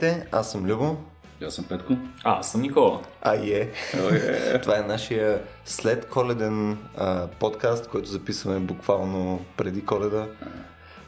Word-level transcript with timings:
Здравейте, 0.00 0.28
аз 0.32 0.52
съм 0.52 0.66
Любо. 0.66 0.96
Аз 1.46 1.54
съм 1.54 1.64
Петко. 1.64 1.96
А, 2.24 2.38
аз 2.38 2.52
съм 2.52 2.60
Никола. 2.60 3.00
А 3.22 3.34
е. 3.34 3.68
Това 4.62 4.78
е 4.78 4.82
нашия 4.82 5.42
след 5.64 6.08
коледен 6.08 6.78
а, 6.96 7.26
подкаст, 7.26 7.88
който 7.88 8.08
записваме 8.08 8.60
буквално 8.60 9.44
преди 9.56 9.84
коледа. 9.84 10.26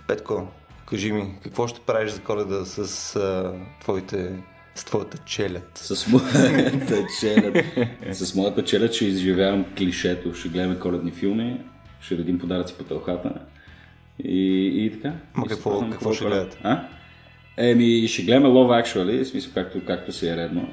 Петко, 0.08 0.48
кажи 0.86 1.12
ми, 1.12 1.34
какво 1.42 1.68
ще 1.68 1.80
правиш 1.80 2.12
за 2.12 2.20
коледа 2.20 2.64
с 2.64 3.16
а, 3.16 3.52
твоите 3.80 4.32
с 4.74 4.84
твоята 4.84 5.18
челят. 5.18 5.70
С 5.74 6.08
моята 6.08 7.06
челят. 7.20 7.64
С 8.12 8.34
моята 8.34 8.64
челят 8.64 8.92
ще 8.92 9.04
изживявам 9.04 9.64
клишето. 9.78 10.34
Ще 10.34 10.48
гледаме 10.48 10.78
коледни 10.78 11.10
филми, 11.10 11.60
ще 12.00 12.18
редим 12.18 12.38
подаръци 12.38 12.74
по 12.74 12.84
тълхата. 12.84 13.32
И, 14.24 14.66
и 14.84 14.92
така. 14.92 15.14
Ма 15.34 15.44
И 15.46 15.48
какво, 15.48 15.70
пазнем 15.70 15.90
какво 15.90 16.12
ще 16.12 16.24
гледате? 16.24 16.58
А? 16.62 16.88
Еми, 17.56 18.08
ще 18.08 18.22
гледаме 18.22 18.48
Love 18.48 18.84
Actually, 18.84 19.24
в 19.24 19.28
смисъл 19.28 19.52
както, 19.54 19.84
както 19.84 20.12
си 20.12 20.28
е 20.28 20.36
редно. 20.36 20.68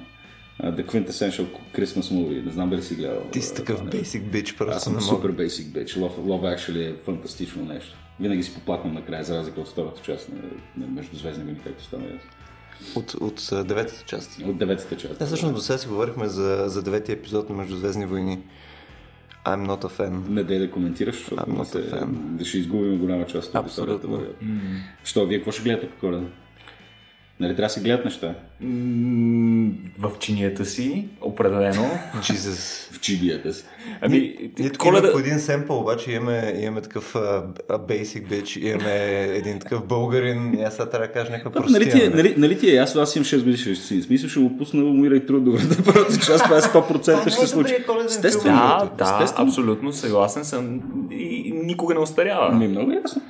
Uh, 0.64 0.76
The 0.76 0.86
Quintessential 0.86 1.48
Christmas 1.76 2.02
Movie. 2.02 2.46
Не 2.46 2.52
знам 2.52 2.70
дали 2.70 2.84
си 2.84 2.96
гледал. 2.96 3.24
Ти 3.32 3.42
си 3.42 3.56
такъв 3.56 3.78
това, 3.78 3.92
basic 3.92 4.22
bitch, 4.22 4.58
просто 4.58 4.76
Аз 4.76 4.84
съм 4.84 4.96
не 4.96 5.02
супер 5.02 5.32
basic 5.32 5.66
bitch. 5.66 5.98
Love, 5.98 6.18
Love 6.18 6.58
Actually 6.58 6.92
е 6.92 6.96
фантастично 7.06 7.66
нещо. 7.66 7.96
Винаги 8.20 8.44
си 8.44 8.54
поплаквам 8.54 8.94
накрая, 8.94 9.24
за 9.24 9.38
разлика 9.38 9.62
от 9.62 9.68
втората 9.68 10.02
част 10.02 10.30
на, 10.30 10.38
на 10.86 10.92
Междузвездни 10.92 11.44
войни, 11.44 11.60
както 11.64 11.84
стана 11.84 12.04
ясно. 12.04 12.30
От, 12.96 13.14
от 13.14 13.68
деветата 13.68 14.04
част. 14.06 14.40
От 14.46 14.58
деветата 14.58 14.98
част. 14.98 15.20
Не, 15.20 15.26
всъщност 15.26 15.56
до 15.56 15.62
сега 15.62 15.78
си 15.78 15.88
говорихме 15.88 16.28
за, 16.28 16.64
за 16.68 16.84
деветия 16.84 17.14
епизод 17.14 17.50
на 17.50 17.56
Междузвездни 17.56 18.06
войни. 18.06 18.40
I'm 19.46 19.68
not 19.68 19.84
a 19.84 20.00
fan. 20.00 20.30
Не 20.30 20.44
дай 20.44 20.60
да 20.60 20.72
коментираш, 20.72 21.16
защото 21.16 21.42
I'm 21.42 21.58
not 21.58 21.64
се, 21.64 21.78
a 21.78 21.94
fan. 21.94 22.08
да 22.12 22.46
ще 22.46 22.58
изгубим 22.58 22.98
голяма 22.98 23.26
част 23.26 23.50
от 23.50 23.56
Абсолютно. 23.56 24.26
Що, 25.04 25.26
вие 25.26 25.38
какво 25.38 25.52
ще 25.52 25.64
гледате 25.64 25.90
по 25.90 26.00
коледа? 26.00 26.26
Нали 27.40 27.56
трябва 27.56 27.68
да 27.68 27.74
се 27.74 27.82
гледат 27.82 28.06
неща? 28.06 28.34
М, 28.62 29.72
В 30.00 30.12
чинията 30.20 30.66
си, 30.66 31.06
определено. 31.22 31.90
Jesus. 32.16 32.94
В 32.94 33.00
чибията 33.00 33.54
си. 33.54 33.64
Ами, 34.02 34.36
Ние 34.60 34.70
тук 34.70 34.78
коледа... 34.78 34.98
имаме 34.98 35.14
по 35.14 35.20
един 35.20 35.40
семпъл, 35.40 35.80
обаче 35.80 36.12
имаме, 36.12 36.54
имаме 36.60 36.82
такъв 36.82 37.16
а, 37.16 37.44
basic 37.70 38.28
bitch, 38.28 38.60
имаме 38.60 38.96
един 39.38 39.60
такъв 39.60 39.86
българин, 39.86 40.54
и 40.54 40.64
аз 40.64 40.74
сега 40.74 40.90
трябва 40.90 41.08
да 41.08 41.14
кажа 41.14 41.32
някаква 41.32 41.62
Нали 41.62 41.86
простия. 41.86 42.12
ти, 42.12 42.14
е, 42.14 42.16
нали, 42.18 42.36
нали 42.38 42.60
ти 42.60 42.76
е, 42.76 42.78
аз, 42.78 42.96
аз 42.96 43.16
имам 43.16 43.26
6 43.26 43.44
годишен 43.44 43.76
си. 43.76 44.02
Смисъл 44.02 44.30
ще 44.30 44.40
го 44.40 44.58
пусна, 44.58 44.84
умирай 44.84 45.26
трудовата 45.26 45.84
първата 45.86 46.18
част, 46.20 46.44
това 46.44 46.58
е 46.58 46.62
100% 46.62 47.22
ще 47.22 47.32
се 47.32 47.48
случи. 47.48 47.76
Естествено. 48.06 48.58
Да, 48.58 48.90
да, 48.98 49.34
абсолютно 49.38 49.94
съгласен 49.94 50.46
съм. 50.46 50.82
И 51.12 51.54
никога 51.64 51.94
не 51.94 52.00
остарява. 52.00 52.56
Ми, 52.56 52.68
много 52.68 52.92
ясно. 52.92 53.22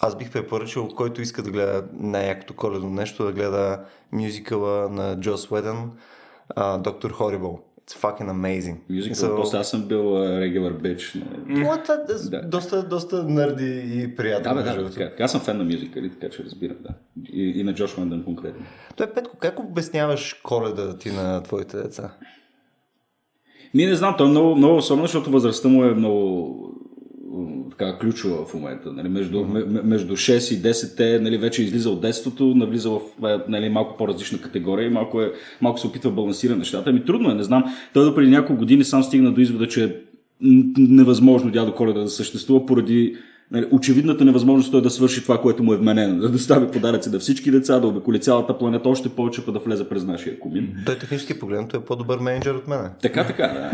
Аз 0.00 0.16
бих 0.18 0.32
препоръчал, 0.32 0.88
който 0.88 1.22
иска 1.22 1.42
да 1.42 1.50
гледа 1.50 1.84
най-якото 1.92 2.54
коледно 2.54 2.90
нещо, 2.90 3.24
да 3.24 3.32
гледа 3.32 3.80
мюзикъла 4.12 4.88
на 4.88 5.20
Джос 5.20 5.50
Уедън, 5.50 5.90
Доктор 6.78 7.12
Horrible. 7.12 7.58
It's 7.88 7.92
fucking 8.02 8.30
amazing. 8.30 8.76
Мюзикъл, 8.90 9.16
So- 9.30 9.36
после 9.36 9.58
аз 9.58 9.70
съм 9.70 9.82
бил 9.82 9.96
regular 10.16 10.72
bitch. 10.80 11.22
What 11.48 11.88
a- 11.88 12.30
Да. 12.30 12.42
Доста, 12.48 12.88
доста 12.88 13.22
нърди 13.22 13.82
и 13.94 14.16
приятно. 14.16 14.54
Да, 14.54 14.62
бе, 14.74 14.82
да, 14.82 14.90
така. 14.90 15.24
Аз 15.24 15.32
съм 15.32 15.40
фен 15.40 15.58
на 15.58 15.64
мюзикали, 15.64 16.10
така 16.10 16.36
че 16.36 16.44
разбирам, 16.44 16.76
да. 16.80 16.88
И, 17.32 17.60
и 17.60 17.64
на 17.64 17.74
Джош 17.74 17.96
Мандън 17.96 18.24
конкретно. 18.24 18.64
Той, 18.96 19.06
Петко, 19.06 19.36
как 19.36 19.58
обясняваш 19.60 20.34
коледа 20.42 20.96
ти 20.98 21.10
на 21.12 21.42
твоите 21.42 21.76
деца? 21.76 22.10
Ми 23.74 23.86
не 23.86 23.94
знам, 23.94 24.14
той 24.18 24.26
е 24.26 24.30
много, 24.30 24.56
много 24.56 24.76
особено, 24.76 25.06
защото 25.06 25.30
възрастта 25.30 25.68
му 25.68 25.84
е 25.84 25.94
много 25.94 26.73
така 27.70 27.98
ключова 27.98 28.44
в 28.44 28.54
момента. 28.54 28.92
Нали, 28.92 29.08
между, 29.08 29.38
mm-hmm. 29.38 29.82
между 29.82 30.16
6 30.16 30.54
и 30.54 30.62
10 30.62 30.96
те 30.96 31.20
нали, 31.20 31.38
вече 31.38 31.62
излиза 31.62 31.90
от 31.90 32.00
детството, 32.00 32.54
навлиза 32.54 32.90
в 32.90 33.00
е, 33.24 33.38
нали, 33.48 33.68
малко 33.68 33.96
по-различна 33.96 34.40
категория 34.40 34.86
и 34.86 34.90
малко, 34.90 35.22
е, 35.22 35.32
малко 35.60 35.80
се 35.80 35.86
опитва 35.86 36.10
балансира 36.10 36.56
нещата. 36.56 36.90
Ами 36.90 37.04
трудно 37.04 37.30
е, 37.30 37.34
не 37.34 37.42
знам. 37.42 37.64
Той 37.94 38.04
до 38.04 38.14
преди 38.14 38.30
няколко 38.30 38.58
години 38.58 38.84
сам 38.84 39.02
стигна 39.02 39.32
до 39.32 39.40
извода, 39.40 39.68
че 39.68 39.84
е 39.84 39.90
невъзможно 40.78 41.50
дядо 41.50 41.74
Коледа 41.74 42.00
да 42.00 42.08
съществува 42.08 42.66
поради 42.66 43.16
нали, 43.50 43.66
очевидната 43.70 44.24
невъзможност 44.24 44.72
той 44.72 44.82
да 44.82 44.90
свърши 44.90 45.22
това, 45.22 45.40
което 45.40 45.62
му 45.62 45.72
е 45.72 45.76
вменено. 45.76 46.20
Да 46.20 46.28
достави 46.28 46.66
подаръци 46.66 47.10
на 47.10 47.18
всички 47.18 47.50
деца, 47.50 47.80
да 47.80 47.86
обиколи 47.86 48.20
цялата 48.20 48.58
планета, 48.58 48.88
още 48.88 49.08
повече 49.08 49.44
па 49.44 49.52
да 49.52 49.58
влезе 49.58 49.88
през 49.88 50.04
нашия 50.04 50.38
комин. 50.38 50.76
Той 50.86 50.98
технически 50.98 51.38
погледнато 51.38 51.76
е 51.76 51.80
по-добър 51.80 52.18
менеджер 52.18 52.54
от 52.54 52.68
мен. 52.68 52.90
Така, 53.02 53.26
така, 53.26 53.46
да. 53.46 53.70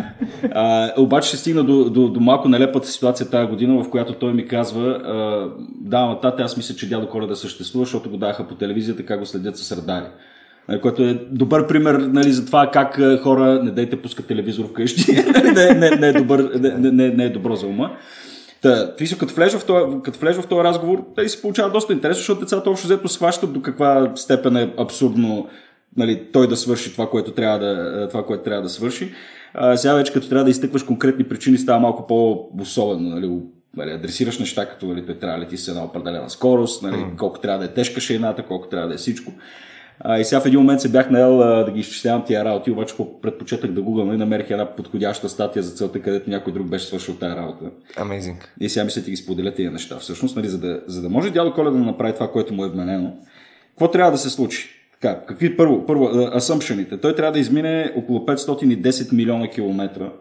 А, 0.52 0.92
обаче 0.96 1.28
ще 1.28 1.36
стигна 1.36 1.64
до, 1.64 1.90
до, 1.90 2.08
до 2.08 2.20
малко 2.20 2.48
нелепата 2.48 2.88
ситуация 2.88 3.30
тази 3.30 3.48
година, 3.48 3.82
в 3.82 3.90
която 3.90 4.12
той 4.12 4.32
ми 4.32 4.46
казва, 4.46 4.86
а, 4.88 5.48
да, 5.80 6.18
тате, 6.22 6.42
аз 6.42 6.56
мисля, 6.56 6.74
че 6.74 6.88
дядо 6.88 7.08
Коледа 7.08 7.34
съществува, 7.34 7.84
защото 7.84 8.10
го 8.10 8.16
даха 8.16 8.48
по 8.48 8.54
телевизията, 8.54 9.06
как 9.06 9.20
го 9.20 9.26
следят 9.26 9.58
с 9.58 9.72
радари. 9.72 10.06
Нали, 10.68 10.80
Което 10.80 11.02
е 11.02 11.14
добър 11.30 11.66
пример 11.66 11.94
нали, 11.94 12.32
за 12.32 12.46
това 12.46 12.70
как 12.72 13.00
хора 13.22 13.62
не 13.64 13.70
дайте 13.70 14.02
пускат 14.02 14.26
телевизор 14.26 14.64
вкъщи. 14.68 15.12
не, 15.54 15.74
не, 15.74 15.90
не, 15.90 16.08
е 16.08 16.12
добър, 16.12 16.50
не, 16.60 16.90
не, 16.90 17.08
не 17.08 17.24
е 17.24 17.30
добро 17.30 17.56
за 17.56 17.66
ума. 17.66 17.90
Та, 18.62 18.96
ти 18.96 19.06
си, 19.06 19.18
като 19.18 19.34
влежа 19.34 19.58
в 19.58 19.66
този, 19.66 19.96
като 20.02 20.18
влежа 20.18 20.42
в 20.42 20.46
този 20.46 20.64
разговор, 20.64 21.04
те 21.16 21.28
се 21.28 21.42
получава 21.42 21.70
доста 21.70 21.92
интересно, 21.92 22.18
защото 22.20 22.40
децата 22.40 22.70
общо 22.70 22.86
взето 22.86 23.08
схващат 23.08 23.52
до 23.52 23.62
каква 23.62 24.12
степен 24.14 24.56
е 24.56 24.74
абсурдно 24.78 25.48
нали, 25.96 26.26
той 26.32 26.48
да 26.48 26.56
свърши 26.56 26.92
това, 26.92 27.10
което 27.10 27.32
трябва 27.32 27.58
да, 27.58 28.08
това, 28.08 28.26
което 28.26 28.42
трябва 28.42 28.62
да 28.62 28.68
свърши. 28.68 29.12
А, 29.54 29.76
сега 29.76 29.94
вече 29.94 30.12
като 30.12 30.28
трябва 30.28 30.44
да 30.44 30.50
изтъкваш 30.50 30.82
конкретни 30.82 31.24
причини, 31.24 31.58
става 31.58 31.80
малко 31.80 32.06
по-особено. 32.06 33.08
Нали, 33.10 33.40
нали, 33.76 33.90
адресираш 33.90 34.38
неща, 34.38 34.68
като 34.68 34.86
нали, 34.86 35.06
трябва 35.06 35.38
да 35.38 35.44
лети 35.44 35.56
с 35.56 35.68
една 35.68 35.84
определена 35.84 36.30
скорост, 36.30 36.82
нали, 36.82 37.04
колко 37.18 37.40
трябва 37.40 37.58
да 37.58 37.64
е 37.64 37.74
тежка 37.74 38.00
шейната, 38.00 38.42
колко 38.42 38.68
трябва 38.68 38.88
да 38.88 38.94
е 38.94 38.98
всичко. 38.98 39.32
А, 40.00 40.18
и 40.18 40.24
сега 40.24 40.40
в 40.40 40.46
един 40.46 40.60
момент 40.60 40.80
се 40.80 40.88
бях 40.88 41.10
наел 41.10 41.42
а, 41.42 41.64
да 41.64 41.70
ги 41.70 41.80
изчислявам 41.80 42.24
тия 42.24 42.44
работи, 42.44 42.70
обаче 42.70 42.96
по- 42.96 43.20
предпочетах 43.20 43.70
да 43.70 43.82
гугълна 43.82 44.14
и 44.14 44.18
намерих 44.18 44.50
една 44.50 44.76
подходяща 44.76 45.28
статия 45.28 45.62
за 45.62 45.74
целта, 45.74 46.02
където 46.02 46.30
някой 46.30 46.52
друг 46.52 46.66
беше 46.66 46.86
свършил 46.86 47.14
тази 47.14 47.36
работа. 47.36 47.64
Amazing. 47.96 48.36
И 48.60 48.68
сега 48.68 48.84
мисля, 48.84 49.02
ти 49.02 49.10
ги 49.10 49.16
споделя 49.16 49.54
тия 49.54 49.70
неща. 49.70 49.98
Всъщност, 49.98 50.36
нали, 50.36 50.48
за, 50.48 50.58
да, 50.58 50.80
за 50.86 51.02
да 51.02 51.08
може 51.08 51.30
дядо 51.30 51.54
Коледа 51.54 51.76
да 51.76 51.84
направи 51.84 52.14
това, 52.14 52.32
което 52.32 52.54
му 52.54 52.64
е 52.64 52.68
вменено, 52.68 53.12
какво 53.68 53.90
трябва 53.90 54.12
да 54.12 54.18
се 54.18 54.30
случи? 54.30 54.68
Така, 55.00 55.20
какви 55.26 55.56
първо, 55.56 55.86
първо 55.86 56.08
асъмпшените? 56.34 57.00
Той 57.00 57.14
трябва 57.14 57.32
да 57.32 57.38
измине 57.38 57.92
около 57.96 58.18
510 58.18 59.12
милиона 59.12 59.48
километра 59.48 60.12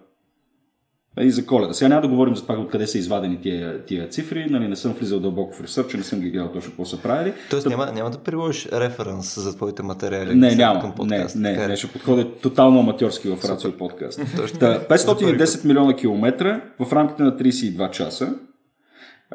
и 1.20 1.31
за 1.31 1.46
коледа. 1.46 1.74
Сега 1.74 1.90
няма 1.90 2.02
да 2.02 2.08
говорим 2.08 2.36
за 2.36 2.42
това 2.42 2.56
откъде 2.56 2.88
са 2.88 2.97
извадени 2.97 3.42
тия, 3.42 3.86
тия 3.86 4.09
цифри, 4.09 4.47
нали, 4.50 4.68
не 4.68 4.75
съм 4.75 4.94
влизал 4.94 5.20
дълбоко 5.20 5.56
в 5.56 5.62
ресърча, 5.62 5.97
не 5.97 6.03
съм 6.03 6.20
ги 6.20 6.30
гледал 6.30 6.52
точно 6.52 6.72
какво 6.72 6.86
са 6.86 7.02
правили. 7.02 7.34
Тоест 7.50 7.68
няма, 7.68 7.92
няма 7.92 8.09
да 8.09 8.18
приложиш 8.18 8.68
референс 8.74 9.40
за 9.40 9.56
твоите 9.56 9.84
материали. 9.84 10.36
Не, 10.36 10.56
няма. 10.56 10.80
към 10.80 10.90
Не, 10.90 10.96
подкаст, 10.96 11.36
не, 11.36 11.52
така 11.53 11.64
е. 11.64 11.68
не, 11.68 11.75
ще 11.75 11.88
подходя 11.88 12.31
тотално 12.42 12.80
аматьорски 12.80 13.30
в 13.30 13.50
Рацио 13.50 13.72
подкаст. 13.72 14.22
Та, 14.59 14.80
510 14.80 15.66
милиона 15.66 15.96
километра 15.96 16.62
в 16.80 16.94
рамките 16.94 17.24
на 17.24 17.38
32 17.38 17.92
часа. 17.92 18.34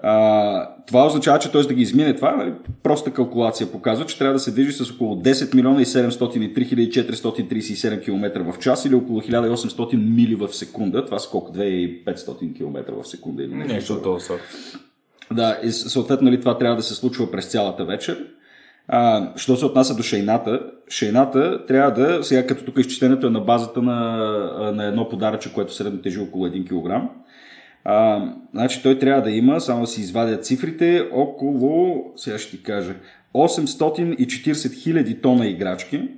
А, 0.03 0.69
това 0.87 1.07
означава, 1.07 1.39
че 1.39 1.53
т.е. 1.53 1.63
да 1.63 1.75
ги 1.75 1.83
измине 1.83 2.17
това, 2.17 2.37
нали, 2.37 2.53
проста 2.83 3.11
калкулация 3.13 3.73
показва, 3.73 4.07
че 4.07 4.19
трябва 4.19 4.33
да 4.33 4.41
се 4.41 4.51
движи 4.51 4.73
с 4.73 4.91
около 4.91 5.17
10 5.17 5.55
милиона 5.55 5.83
и 5.83 5.85
703 5.85 6.69
хиляди 6.69 6.91
437 6.91 8.05
км 8.05 8.53
в 8.53 8.59
час 8.59 8.85
или 8.85 8.95
около 8.95 9.21
1800 9.21 10.15
мили 10.15 10.35
в 10.35 10.53
секунда. 10.53 11.05
Това 11.05 11.19
са 11.19 11.31
колко? 11.31 11.53
2500 11.53 12.57
км 12.57 12.93
в 13.03 13.09
секунда 13.09 13.43
или 13.43 13.55
нещо. 13.55 13.75
Нещо 13.95 14.21
сорт. 14.21 14.43
Да, 15.33 15.59
и 15.65 15.71
съответно 15.71 16.25
нали, 16.25 16.41
това 16.41 16.59
трябва 16.59 16.77
да 16.77 16.83
се 16.83 16.95
случва 16.95 17.31
през 17.31 17.47
цялата 17.47 17.85
вечер. 17.85 18.27
А, 18.89 19.33
що 19.37 19.57
се 19.57 19.65
отнася 19.65 19.95
до 19.95 20.03
шейната, 20.03 20.61
шейната 20.89 21.67
трябва 21.67 21.91
да, 21.91 22.25
сега 22.25 22.47
като 22.47 22.65
тук 22.65 22.79
изчислението 22.79 23.27
е 23.27 23.31
на 23.31 23.41
базата 23.41 23.83
на, 23.83 24.17
на 24.75 24.85
едно 24.85 25.09
подаръче, 25.09 25.53
което 25.53 25.75
средно 25.75 26.03
тежи 26.03 26.21
около 26.21 26.47
1 26.47 26.69
кг. 26.69 27.11
А, 27.85 28.29
значи 28.53 28.83
той 28.83 28.99
трябва 28.99 29.23
да 29.23 29.31
има, 29.31 29.61
само 29.61 29.81
да 29.81 29.87
си 29.87 30.01
извадя 30.01 30.41
цифрите, 30.41 31.09
около, 31.13 32.05
сега 32.17 32.39
ще 32.39 32.57
ти 32.57 32.63
кажа, 32.63 32.95
840 33.35 34.83
хиляди 34.83 35.21
тона 35.21 35.47
играчки, 35.47 36.09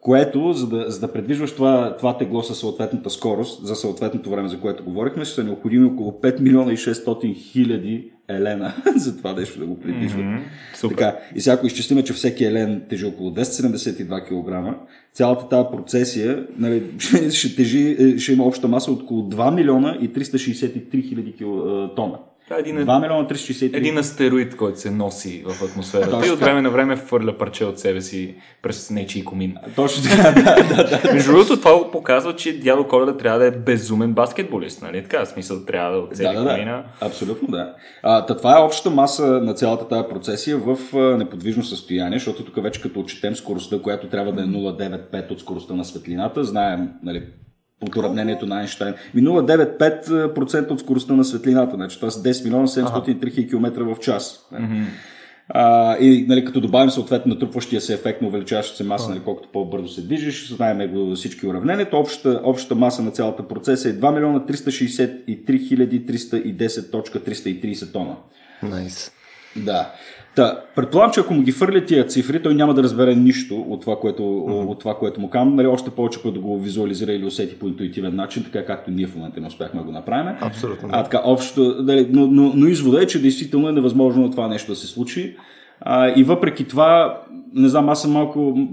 което, 0.00 0.52
за 0.52 0.68
да, 0.68 0.90
за 0.90 1.00
да 1.00 1.12
предвижваш 1.12 1.54
това, 1.54 1.96
това 1.96 2.18
тегло 2.18 2.42
със 2.42 2.58
съответната 2.58 3.10
скорост, 3.10 3.66
за 3.66 3.76
съответното 3.76 4.30
време, 4.30 4.48
за 4.48 4.60
което 4.60 4.84
говорихме, 4.84 5.24
ще 5.24 5.34
са 5.34 5.44
необходими 5.44 5.84
около 5.84 6.10
5 6.10 6.40
милиона 6.40 6.72
и 6.72 6.76
600 6.76 7.34
хиляди 7.34 8.10
елена 8.28 8.74
за 8.96 9.16
това 9.16 9.32
нещо 9.32 9.58
да 9.58 9.66
го 9.66 9.80
придвижват. 9.80 10.24
Mm-hmm. 10.24 10.88
Така, 10.88 11.16
и 11.34 11.40
сега 11.40 11.54
ако 11.54 11.66
изчислиме, 11.66 12.04
че 12.04 12.12
всеки 12.12 12.44
елен 12.44 12.82
тежи 12.88 13.06
около 13.06 13.30
272 13.30 14.24
кг, 14.24 14.78
цялата 15.12 15.48
тази 15.48 15.68
процесия 15.72 16.46
нали, 16.58 16.82
ще, 17.30 17.56
тежи, 17.56 17.96
е, 17.98 18.18
ще 18.18 18.32
има 18.32 18.44
обща 18.44 18.68
маса 18.68 18.92
от 18.92 19.02
около 19.02 19.22
2 19.22 19.54
милиона 19.54 19.98
и 20.00 20.10
363 20.10 21.08
хиляди 21.08 21.34
е, 21.40 21.44
тона. 21.96 22.18
Е 22.50 22.60
един, 22.60 22.76
2 22.76 23.00
милиона 23.00 23.28
363. 23.28 23.76
един 23.76 23.98
астероид, 23.98 24.56
който 24.56 24.80
се 24.80 24.90
носи 24.90 25.44
в 25.46 25.64
атмосферата 25.64 26.26
и 26.26 26.30
от 26.30 26.40
време 26.40 26.62
на 26.62 26.70
време 26.70 26.96
хвърля 26.96 27.38
парче 27.38 27.64
от 27.64 27.78
себе 27.78 28.00
си 28.00 28.34
през 28.62 28.90
нечий 28.90 29.24
комин. 29.24 29.56
Точно 29.76 30.02
така, 30.10 30.30
да, 30.30 30.74
да, 30.76 31.00
да. 31.02 31.12
Между 31.12 31.32
другото, 31.32 31.56
това 31.56 31.90
показва, 31.90 32.36
че 32.36 32.58
дядо 32.58 32.88
Коледа 32.88 33.16
трябва 33.16 33.38
да 33.38 33.46
е 33.46 33.50
безумен 33.50 34.12
баскетболист, 34.12 34.82
нали? 34.82 35.02
Така, 35.02 35.24
в 35.24 35.28
смисъл 35.28 35.64
трябва 35.64 35.92
да 35.92 35.98
оцели 35.98 36.34
Да, 36.34 36.42
да, 36.44 36.50
комина. 36.50 36.84
да. 37.00 37.06
Абсолютно 37.06 37.48
да. 37.48 37.74
А, 38.02 38.26
та 38.26 38.36
това 38.36 38.58
е 38.58 38.62
общата 38.62 38.90
маса 38.90 39.26
на 39.26 39.54
цялата 39.54 39.88
тази 39.88 40.08
процесия 40.08 40.58
в 40.58 40.78
неподвижно 41.18 41.62
състояние, 41.62 42.18
защото 42.18 42.44
тук 42.44 42.62
вече 42.62 42.82
като 42.82 43.00
отчетем 43.00 43.36
скоростта, 43.36 43.78
която 43.82 44.06
трябва 44.06 44.32
да 44.32 44.42
е 44.42 44.46
0,95 44.46 45.30
от 45.30 45.40
скоростта 45.40 45.74
на 45.74 45.84
светлината, 45.84 46.44
знаем, 46.44 46.88
нали, 47.02 47.22
от 47.80 47.96
уравнението 47.96 48.46
на 48.46 48.58
Айнштайн. 48.58 48.94
Ми 49.14 49.22
0,95% 49.22 50.70
от 50.70 50.80
скоростта 50.80 51.14
на 51.14 51.24
светлината, 51.24 51.76
значи 51.76 51.96
това 51.96 52.10
са 52.10 52.22
10 52.22 52.44
милиона 52.44 52.66
703 52.66 53.34
хиляди 53.34 53.48
км 53.48 53.84
в 53.84 53.98
час. 54.00 54.46
А, 55.48 55.96
и 55.96 56.26
нали, 56.28 56.44
като 56.44 56.60
добавим 56.60 56.90
съответно 56.90 57.34
натрупващия 57.34 57.80
се 57.80 57.94
ефект 57.94 58.22
на 58.22 58.28
увеличаващата 58.28 58.76
се 58.76 58.84
маса, 58.84 59.10
нали, 59.10 59.20
колкото 59.24 59.48
по-бързо 59.52 59.88
се 59.88 60.02
движиш, 60.02 60.48
знаем 60.48 60.92
го 60.92 61.14
всички 61.14 61.46
уравнението, 61.46 61.98
общата, 61.98 62.40
общата 62.44 62.74
маса 62.74 63.02
на 63.02 63.10
цялата 63.10 63.48
процеса 63.48 63.88
е 63.88 63.92
2 63.92 64.14
милиона 64.14 64.40
363 64.40 65.68
хиляди 65.68 66.06
310.330 66.06 67.92
тона. 67.92 68.16
Найс. 68.62 69.12
Да. 69.56 69.92
Та, 70.36 70.60
предполагам, 70.76 71.12
че 71.12 71.20
ако 71.20 71.34
му 71.34 71.42
ги 71.42 71.52
фърля 71.52 71.84
тия 71.84 72.06
цифри, 72.06 72.42
той 72.42 72.54
няма 72.54 72.74
да 72.74 72.82
разбере 72.82 73.14
нищо 73.14 73.56
от 73.68 73.80
това, 73.80 73.96
което, 73.96 74.22
mm-hmm. 74.22 74.66
от 74.66 74.78
това, 74.78 74.94
което 74.98 75.20
му 75.20 75.30
казвам. 75.30 75.56
Нали, 75.56 75.66
още 75.66 75.90
повече, 75.90 76.18
ако 76.18 76.30
да 76.30 76.40
го 76.40 76.58
визуализира 76.58 77.12
или 77.12 77.24
усети 77.24 77.58
по 77.58 77.68
интуитивен 77.68 78.16
начин, 78.16 78.44
така 78.44 78.64
както 78.64 78.90
ние 78.90 79.06
в 79.06 79.16
момента 79.16 79.40
не 79.40 79.46
успяхме 79.46 79.80
да 79.80 79.86
го 79.86 79.92
направим. 79.92 80.34
Абсолютно. 80.40 80.88
А 80.92 81.02
така, 81.02 81.20
общо, 81.24 81.82
дали, 81.82 82.08
но, 82.10 82.26
но, 82.26 82.52
но 82.54 82.66
извода 82.66 83.02
е, 83.02 83.06
че 83.06 83.22
действително 83.22 83.68
е 83.68 83.72
невъзможно 83.72 84.30
това 84.30 84.48
нещо 84.48 84.72
да 84.72 84.76
се 84.76 84.86
случи. 84.86 85.36
А, 85.80 86.12
и 86.16 86.24
въпреки 86.24 86.64
това, 86.64 87.20
не 87.54 87.68
знам, 87.68 87.88
аз 87.88 88.02
съм 88.02 88.12
малко 88.12 88.68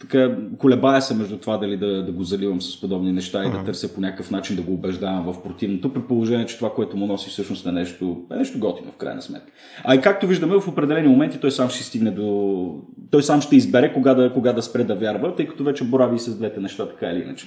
така, 0.00 0.36
колебая 0.58 1.02
се 1.02 1.14
между 1.14 1.38
това 1.38 1.56
дали 1.56 1.76
да, 1.76 2.04
да 2.04 2.12
го 2.12 2.24
заливам 2.24 2.62
с 2.62 2.80
подобни 2.80 3.12
неща 3.12 3.44
и 3.44 3.50
да 3.50 3.64
търся 3.64 3.94
по 3.94 4.00
някакъв 4.00 4.30
начин 4.30 4.56
да 4.56 4.62
го 4.62 4.72
убеждавам 4.72 5.32
в 5.32 5.42
противното, 5.42 5.92
при 5.92 6.02
положение, 6.02 6.46
че 6.46 6.56
това, 6.56 6.74
което 6.74 6.96
му 6.96 7.06
носи 7.06 7.30
всъщност 7.30 7.66
е 7.66 7.72
нещо, 7.72 8.20
е 8.32 8.36
нещо 8.36 8.58
готино 8.58 8.92
в 8.92 8.96
крайна 8.96 9.22
сметка. 9.22 9.52
А 9.84 9.94
и 9.94 10.00
както 10.00 10.26
виждаме, 10.26 10.60
в 10.60 10.68
определени 10.68 11.08
моменти 11.08 11.38
той 11.40 11.50
сам 11.50 11.68
ще 11.68 11.84
стигне 11.84 12.10
до... 12.10 12.74
Той 13.10 13.22
сам 13.22 13.40
ще 13.40 13.56
избере 13.56 13.92
кога 13.92 14.14
да, 14.14 14.32
кога 14.32 14.52
да 14.52 14.62
спре 14.62 14.84
да 14.84 14.94
вярва, 14.94 15.34
тъй 15.34 15.46
като 15.46 15.64
вече 15.64 15.84
борави 15.84 16.18
с 16.18 16.36
двете 16.36 16.60
неща 16.60 16.88
така 16.88 17.06
или 17.06 17.22
иначе. 17.22 17.46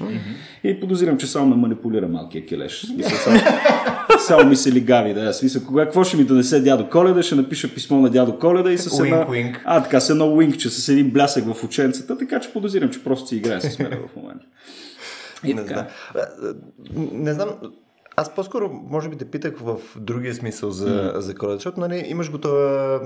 И 0.64 0.80
подозирам, 0.80 1.18
че 1.18 1.28
само 1.28 1.48
ме 1.48 1.56
манипулира 1.56 2.08
малкия 2.08 2.46
келеш. 2.46 2.82
Смисъл, 2.82 3.18
само, 3.18 3.40
само 4.28 4.50
ми 4.50 4.56
се 4.56 4.72
лигави, 4.72 5.14
да. 5.14 5.34
Смисъл, 5.34 5.62
кога, 5.68 5.84
какво 5.84 6.04
ще 6.04 6.18
ми 6.18 6.24
донесе 6.24 6.62
дядо 6.62 6.90
Коледа, 6.90 7.24
ще 7.24 7.36
напиша 7.36 7.74
писмо 7.74 7.98
на 8.00 8.10
дядо 8.10 8.40
Коледа 8.40 8.72
и 8.72 8.78
с 8.78 9.00
една... 9.00 9.18
Уинк, 9.18 9.30
уинк. 9.30 9.62
А, 9.66 9.84
така, 9.84 10.00
с 10.00 10.10
едно 10.10 10.28
уинкче, 10.28 10.70
с 10.70 10.90
един 10.90 11.12
блясък 11.12 11.54
в 11.54 11.64
ученцата, 11.64 12.18
така 12.18 12.39
че 12.40 12.54
подозирам, 12.54 12.90
че 12.90 13.04
просто 13.04 13.28
си 13.28 13.36
играе 13.36 13.62
с 13.62 13.80
мен 13.80 14.08
в 14.08 14.16
момента. 14.16 14.46
И 15.44 15.54
Не 15.54 15.66
така. 15.66 15.74
знам. 15.74 16.56
Не 17.14 17.34
знам. 17.34 17.50
Аз 18.16 18.36
по-скоро, 18.36 18.70
може 18.70 19.10
би, 19.10 19.18
те 19.18 19.26
питах 19.26 19.58
в 19.60 19.78
другия 19.96 20.36
смисъл 20.36 20.72
за, 20.72 21.12
за 21.16 21.36
коледа, 21.36 21.56
защото 21.56 21.80
нали, 21.80 22.04
имаш 22.08 22.32
готова 22.32 22.60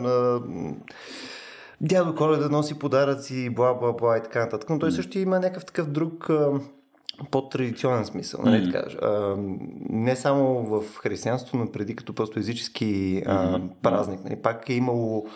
а, 0.06 0.42
дядо 1.82 2.16
Коледа 2.16 2.50
носи 2.50 2.80
подаръци, 2.80 3.50
бла, 3.50 3.74
бла, 3.74 3.94
бла 3.94 4.18
и 4.18 4.24
така 4.24 4.40
нататък, 4.40 4.70
но 4.70 4.80
той 4.80 4.92
също 4.92 5.20
има 5.20 5.40
някакъв 5.40 5.66
такъв 5.66 5.88
друг 5.88 6.30
а, 6.30 6.52
по-традиционен 7.32 8.06
смисъл, 8.06 8.42
нали 8.46 8.72
така? 8.72 8.86
А, 9.02 9.36
не 9.90 10.16
само 10.16 10.64
в 10.64 10.98
християнството, 10.98 11.58
но 11.58 11.72
преди 11.72 11.96
като 11.96 12.14
просто 12.14 12.40
езически 12.40 13.24
а, 13.26 13.60
празник. 13.82 14.24
Нали, 14.24 14.36
пак 14.36 14.70
е 14.70 14.74
имало 14.74 15.28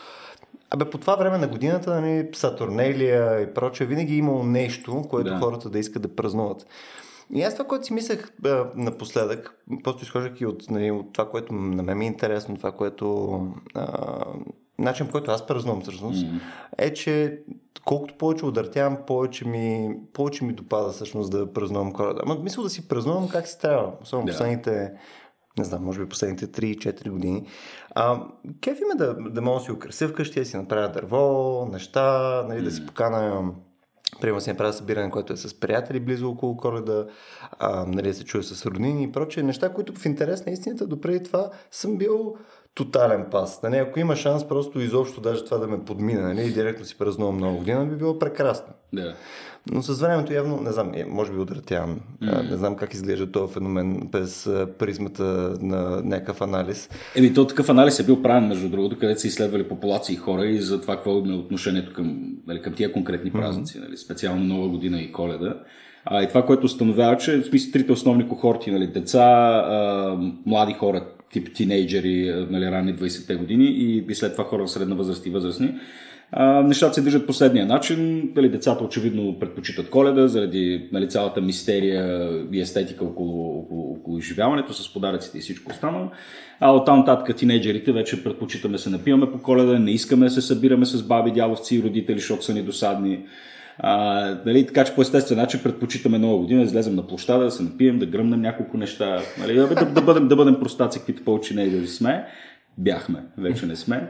Абе, 0.70 0.90
по 0.90 0.98
това 0.98 1.16
време 1.16 1.38
на 1.38 1.48
годината, 1.48 2.02
нали, 2.02 2.30
Сатурнелия 2.34 3.42
и 3.42 3.54
прочее, 3.54 3.88
винаги 3.88 4.14
е 4.14 4.18
имало 4.18 4.44
нещо, 4.44 5.06
което 5.10 5.30
Да. 5.30 5.40
хората 5.40 5.70
да 5.70 5.80
искат 5.80 6.02
да 6.02 6.16
празнуват. 6.16 6.66
И 7.34 7.44
аз 7.44 7.54
това, 7.54 7.66
което 7.66 7.86
си 7.86 7.94
мислех 7.94 8.32
а, 8.46 8.66
напоследък, 8.76 9.64
просто 9.84 10.04
изхождайки 10.04 10.46
от, 10.46 10.70
нали, 10.70 10.92
от 10.92 11.14
това, 11.14 11.30
което 11.30 11.54
на 11.54 11.84
мен 11.84 11.98
ми 11.98 12.06
е 12.06 12.08
интересно, 12.08 12.58
това, 12.58 12.72
което... 12.72 13.40
А, 13.74 14.24
начин, 14.80 15.06
по 15.06 15.12
който 15.12 15.32
аз 15.32 15.48
празнувам 15.48 15.82
всъщност, 15.82 16.26
mm-hmm. 16.26 16.40
е, 16.78 16.94
че 16.94 17.40
колкото 17.86 18.14
повече 18.14 18.46
удъртявам, 18.46 18.98
повече 19.08 19.48
ми, 19.48 19.96
повече 20.14 20.46
ми 20.46 20.54
допада 20.54 20.90
всъщност 20.90 21.32
да 21.32 21.54
празнувам 21.54 21.94
коледа. 21.94 22.20
Ама 22.24 22.36
мисля 22.36 22.64
да 22.64 22.70
си 22.70 22.88
празнувам 22.88 23.30
как 23.30 23.48
си 23.48 23.60
трябва. 23.60 23.92
Особено 24.04 24.26
Да. 24.26 24.32
последните 24.32 24.92
не 25.58 25.64
знам, 25.64 25.84
може 25.84 26.00
би 26.00 26.10
последните 26.10 26.48
3-4 26.48 27.10
години. 27.10 27.48
А, 27.96 28.24
кеф 28.62 28.80
има 28.82 28.96
да, 28.96 29.14
да 29.14 29.42
мога 29.42 29.60
да 29.60 29.66
си 29.66 29.72
украся 29.72 30.08
вкъщи, 30.08 30.40
да 30.40 30.46
си 30.46 30.58
направя 30.58 30.90
дърво, 30.90 31.66
неща, 31.72 32.44
нали, 32.48 32.62
да 32.62 32.72
си 32.72 32.86
покана 32.86 33.52
Примерно 34.22 34.42
си 34.42 34.50
направя 34.50 34.74
събиране, 34.74 35.10
което 35.10 35.34
е 35.34 35.38
с 35.38 35.60
приятели 35.60 36.00
близо 36.00 36.30
около 36.30 36.58
коледа, 36.58 37.08
а, 37.60 37.86
нали, 37.86 38.08
да 38.08 38.14
се 38.14 38.24
чуя 38.24 38.44
с 38.44 38.66
роднини 38.66 39.04
и 39.04 39.12
прочее. 39.12 39.44
Неща, 39.44 39.74
които 39.74 39.94
в 39.94 40.06
интерес 40.06 40.46
на 40.46 40.52
истината, 40.52 40.88
допреди 40.88 41.24
това 41.24 41.50
съм 41.72 41.98
бил 41.98 42.36
тотален 42.78 43.26
пас. 43.32 43.64
Нали, 43.64 43.78
ако 43.78 44.00
има 44.00 44.16
шанс 44.16 44.48
просто 44.48 44.80
изобщо 44.80 45.22
даже 45.22 45.46
това 45.46 45.58
да 45.58 45.68
ме 45.68 45.80
подмина 45.80 46.22
нали, 46.22 46.48
и 46.48 46.54
директно 46.54 46.86
си 46.86 46.98
празнувам 46.98 47.38
нова 47.38 47.58
година, 47.58 47.86
би 47.86 47.96
било 47.96 48.20
прекрасно. 48.20 48.74
Да. 48.94 49.14
Но 49.72 49.82
с 49.82 50.02
времето 50.02 50.34
явно, 50.34 50.62
не 50.62 50.72
знам, 50.72 50.92
е, 50.94 51.06
може 51.06 51.32
би 51.32 51.38
удратявам. 51.38 52.00
Mm. 52.24 52.50
Не 52.50 52.58
знам 52.58 52.76
как 52.76 52.94
изглежда 52.94 53.32
този 53.32 53.54
феномен 53.54 54.00
без 54.12 54.48
а, 54.48 54.68
призмата 54.80 55.24
на 55.62 56.02
някакъв 56.04 56.42
анализ. 56.42 56.90
Еми, 57.16 57.34
то 57.34 57.48
такъв 57.48 57.70
анализ 57.70 58.00
е 58.00 58.06
бил 58.06 58.22
правен, 58.22 58.48
между 58.48 58.70
другото, 58.70 59.00
където 59.00 59.22
са 59.22 59.28
изследвали 59.28 59.68
популации 59.68 60.16
хора 60.16 60.46
и 60.46 60.62
за 60.62 60.82
това 60.82 60.96
какво 60.96 61.12
е 61.12 61.14
отношението 61.14 61.94
към, 61.94 62.38
нали, 62.48 62.62
към 62.62 62.74
тия 62.74 62.94
конкретни 62.94 63.32
празници, 63.32 63.80
нали, 63.80 63.98
специално 63.98 64.44
Нова 64.44 64.68
година 64.68 65.02
и 65.02 65.12
Коледа. 65.12 65.58
А, 66.06 66.24
и 66.24 66.28
това, 66.28 66.46
което 66.46 66.66
установява, 66.66 67.18
че 67.18 67.38
в 67.38 67.46
смисъл 67.46 67.72
трите 67.72 67.92
основни 67.92 68.28
кохорти, 68.28 68.72
нали, 68.72 68.88
деца, 68.88 69.24
а, 69.68 70.18
млади 70.46 70.74
хора, 70.74 71.06
тип 71.34 71.54
тинейджери, 71.54 72.30
а, 72.30 72.48
нали, 72.50 72.66
ранни 72.66 72.96
20-те 72.96 73.36
години 73.36 73.66
и, 73.66 74.06
и 74.10 74.16
след 74.16 74.32
това 74.32 74.44
хора 74.44 74.66
в 74.66 74.72
средна 74.72 74.96
възраст 74.96 75.26
и 75.26 75.30
възрастни, 75.30 75.74
а, 76.32 76.62
нещата 76.64 76.94
се 76.94 77.02
движат 77.02 77.28
последния 77.28 77.66
начин. 77.66 78.30
Дали, 78.36 78.50
децата 78.50 78.84
очевидно 78.84 79.40
предпочитат 79.40 79.90
коледа, 79.90 80.28
заради 80.28 80.90
нали, 80.92 81.10
цялата 81.10 81.42
мистерия 81.42 82.30
и 82.52 82.62
естетика 82.62 83.06
около, 83.06 83.60
около, 83.60 83.92
около 83.92 84.18
изживяването 84.18 84.74
с 84.74 84.94
подаръците 84.94 85.38
и 85.38 85.42
всичко 85.42 85.72
останало. 85.72 86.10
А 86.60 86.72
оттам 86.72 87.00
нататък 87.00 87.36
тинейджерите 87.36 87.92
вече 87.92 88.24
предпочитаме 88.24 88.78
се 88.78 88.90
напиваме 88.90 89.32
по 89.32 89.42
коледа, 89.42 89.80
не 89.80 89.92
искаме 89.92 90.26
да 90.26 90.32
се 90.32 90.42
събираме 90.42 90.86
с 90.86 91.04
баби, 91.04 91.32
дядовци 91.32 91.78
и 91.78 91.84
родители, 91.84 92.20
защото 92.20 92.46
са 92.46 92.54
ни 92.54 92.62
досадни. 92.62 93.20
А, 93.80 94.26
нали, 94.46 94.68
така 94.68 94.84
че 94.84 94.96
по 94.96 95.02
естествен 95.02 95.38
начин 95.38 95.60
предпочитаме 95.64 96.20
нова 96.20 96.38
година, 96.38 96.60
да 96.60 96.66
излезем 96.66 96.96
на 96.96 97.08
площада, 97.08 97.44
да 97.44 97.52
се 97.52 97.64
напием, 97.64 98.00
да 98.00 98.06
гръмнем 98.06 98.42
няколко 98.42 98.78
неща, 98.78 99.20
нали, 99.40 99.54
да, 99.54 99.68
да, 99.68 99.86
да, 99.86 100.02
бъдем, 100.02 100.28
да 100.28 100.36
бъдем 100.36 100.60
простаци, 100.60 101.00
каквито 101.00 101.24
по-учинейджери 101.24 101.88
сме. 101.88 102.26
Бяхме, 102.78 103.20
вече 103.38 103.66
не 103.66 103.76
сме. 103.76 104.08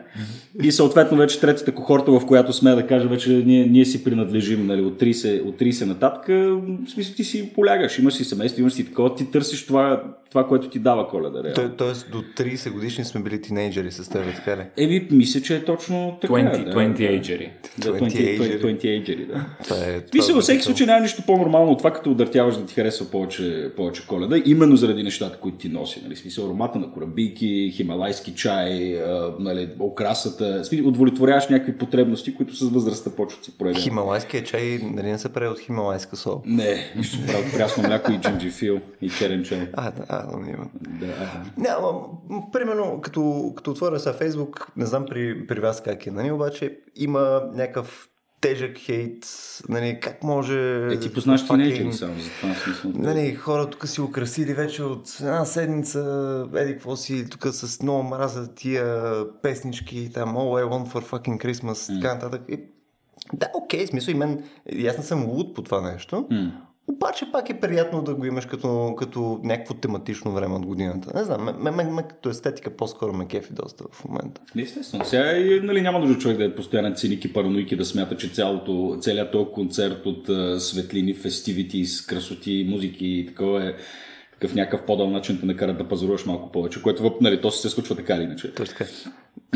И 0.64 0.72
съответно 0.72 1.18
вече 1.18 1.40
третата 1.40 1.72
кохорта, 1.72 2.12
в 2.12 2.26
която 2.26 2.54
сме 2.54 2.76
да 2.76 2.88
кажа, 2.88 3.08
вече 3.08 3.30
ние, 3.30 3.66
ние 3.66 3.86
си 3.86 4.04
принадлежим 4.04 4.68
нали, 4.68 4.82
от, 4.82 5.02
30, 5.02 5.44
от 5.44 5.60
30 5.60 5.86
нататък. 5.86 6.28
В 6.28 6.90
смисъл 6.90 7.16
ти 7.16 7.24
си 7.24 7.54
полягаш, 7.56 8.00
имаш 8.00 8.14
си 8.14 8.24
семейство, 8.24 8.62
имаш 8.62 8.74
си 8.74 8.86
такова, 8.86 9.16
ти 9.16 9.32
търсиш 9.32 9.66
това, 9.66 10.04
това 10.30 10.48
което 10.48 10.70
ти 10.70 10.80
дава 10.80 11.08
коледа. 11.08 11.44
реално. 11.44 11.56
То, 11.56 11.70
тоест 11.78 12.12
до 12.12 12.18
30 12.22 12.72
годишни 12.72 13.06
сме 13.06 13.22
били 13.22 13.42
тинейджери 13.42 13.92
с 13.92 14.10
теб, 14.10 14.24
така 14.36 14.58
ли? 14.58 14.66
Еми, 14.78 15.08
мисля, 15.12 15.42
че 15.42 15.56
е 15.56 15.66
точно 15.66 16.18
така. 16.22 16.34
20, 16.34 16.64
да. 16.64 16.72
20 16.72 17.10
ейджери. 17.10 17.52
Да, 17.78 17.90
20, 17.94 18.40
20, 18.40 18.62
20 18.62 18.86
ейджери, 18.86 19.26
да. 19.26 19.46
Това 19.64 19.78
е, 19.78 20.02
Мисля, 20.14 20.28
това 20.28 20.34
във 20.36 20.44
всеки 20.44 20.60
е 20.60 20.64
случай 20.64 20.88
няма 20.88 21.02
нищо 21.02 21.24
по-нормално 21.28 21.72
от 21.72 21.78
това, 21.78 21.94
като 21.94 22.12
удъртяваш 22.12 22.56
да 22.56 22.66
ти 22.66 22.74
харесва 22.74 23.06
повече, 23.12 23.72
повече 23.76 24.08
коледа, 24.08 24.42
именно 24.46 24.76
заради 24.76 25.04
нещата, 25.04 25.38
които 25.38 25.58
ти 25.58 25.70
носи. 25.70 26.02
Нали? 26.04 26.16
Смисъл, 26.16 26.46
аромата 26.46 26.80
на 26.80 26.92
корабийки, 26.92 27.74
хималайски 27.76 28.36
чай, 28.36 28.57
а, 28.64 29.34
нали, 29.40 29.70
окрасата. 29.80 30.64
Удовлетворяваш 30.86 31.50
някакви 31.50 31.78
потребности, 31.78 32.36
които 32.36 32.56
с 32.56 32.70
възрастта 32.70 33.10
почват 33.10 33.46
се 33.46 33.58
проявяват. 33.58 33.84
Хималайския 33.84 34.44
чай, 34.44 34.80
нали 34.84 35.12
не 35.12 35.18
се 35.18 35.34
прави 35.34 35.48
от 35.48 35.60
хималайска 35.60 36.16
сол? 36.16 36.42
Не, 36.46 36.94
нищо 36.96 37.18
правя 37.28 37.44
прясно 37.54 37.84
мляко 37.84 38.12
и 38.12 38.18
джинджифил 38.18 38.80
и 39.02 39.10
черен 39.10 39.44
чай. 39.44 39.70
А, 39.74 39.92
да, 39.92 40.06
а, 40.10 40.26
да. 40.28 41.08
Да. 41.08 41.44
Няма, 41.58 41.92
примерно, 42.52 43.02
като, 43.02 43.54
като 43.56 43.72
отворя 43.72 44.00
сега 44.00 44.14
Фейсбук, 44.14 44.72
не 44.78 44.86
знам 44.86 45.06
при, 45.10 45.48
при 45.48 45.60
вас 45.60 45.82
как 45.84 46.08
е, 46.08 46.12
нали, 46.12 46.32
обаче 46.32 46.78
има 46.96 47.42
някакъв 47.54 48.10
тежък 48.42 48.78
хейт, 48.78 49.26
нали, 49.70 50.00
как 50.02 50.24
може... 50.24 50.88
Е, 50.92 51.00
ти 51.00 51.14
познаш 51.14 51.48
тинейджери 51.48 51.94
само 51.94 52.20
за 52.20 52.30
това 52.42 52.56
смисъл. 52.56 52.92
Нали, 52.96 53.36
хора 53.36 53.70
тук 53.70 53.88
си 53.88 54.02
украсили 54.02 54.54
вече 54.54 54.84
от 54.84 55.18
една 55.20 55.46
седмица, 55.46 56.48
еди 56.56 56.74
какво 56.74 56.96
си, 56.96 57.30
тук 57.30 57.48
с 57.48 57.82
много 57.82 58.04
мраза 58.04 58.56
тия 58.56 59.24
песнички, 59.42 60.12
там 60.14 60.36
All 60.36 60.66
I 60.66 60.70
Want 60.70 60.92
for 60.94 61.10
fucking 61.10 61.46
Christmas, 61.46 62.02
така 62.02 62.14
нататък. 62.14 62.42
И, 62.50 62.60
да, 63.34 63.50
окей, 63.54 63.86
в 63.86 63.90
смисъл 63.90 64.12
и 64.12 64.16
мен, 64.16 64.44
и 64.72 64.88
аз 64.88 64.98
не 64.98 65.04
съм 65.04 65.26
луд 65.26 65.56
по 65.56 65.62
това 65.62 65.92
нещо, 65.92 66.28
М. 66.32 66.52
Обаче 66.88 67.26
пак 67.32 67.50
е 67.50 67.60
приятно 67.60 68.02
да 68.02 68.16
го 68.16 68.26
имаш 68.26 68.46
като, 68.46 68.96
като 68.98 69.40
някакво 69.44 69.74
тематично 69.74 70.32
време 70.32 70.56
от 70.56 70.66
годината. 70.66 71.12
Не 71.16 71.24
знам, 71.24 71.44
ме, 71.60 71.72
ме, 71.72 71.84
ме 71.84 72.04
като 72.04 72.30
естетика 72.30 72.70
по-скоро 72.70 73.14
ме 73.14 73.28
кефи 73.28 73.54
доста 73.54 73.84
в 73.92 74.06
момента. 74.06 74.42
Естествено. 74.60 75.06
Сега 75.06 75.38
и, 75.38 75.62
нали, 75.62 75.82
няма 75.82 76.00
нужда 76.00 76.18
човек 76.18 76.38
да 76.38 76.46
е 76.46 76.56
постоянен 76.56 76.96
циник 76.96 77.26
и 77.26 77.34
параноик 77.34 77.76
да 77.76 77.86
смята, 77.86 78.18
че 78.18 78.30
цялото, 78.30 78.98
целият 79.02 79.32
този 79.32 79.52
концерт 79.52 80.06
от 80.06 80.30
светлини, 80.62 81.14
фестивити, 81.14 81.86
красоти, 82.08 82.68
музики 82.70 83.08
и 83.08 83.26
такова 83.26 83.70
е 83.70 83.74
такъв 84.40 84.56
някакъв 84.56 84.86
по-дал 84.86 85.10
начин 85.10 85.38
те 85.40 85.46
накарат 85.46 85.78
да 85.78 85.84
пазаруваш 85.84 86.26
малко 86.26 86.52
повече, 86.52 86.82
което 86.82 87.18
нали, 87.22 87.42
то 87.42 87.52
се 87.52 87.70
случва 87.70 87.96
така 87.96 88.16
или 88.16 88.24
иначе. 88.24 88.54
Точно 88.54 88.76
така. 88.78 88.90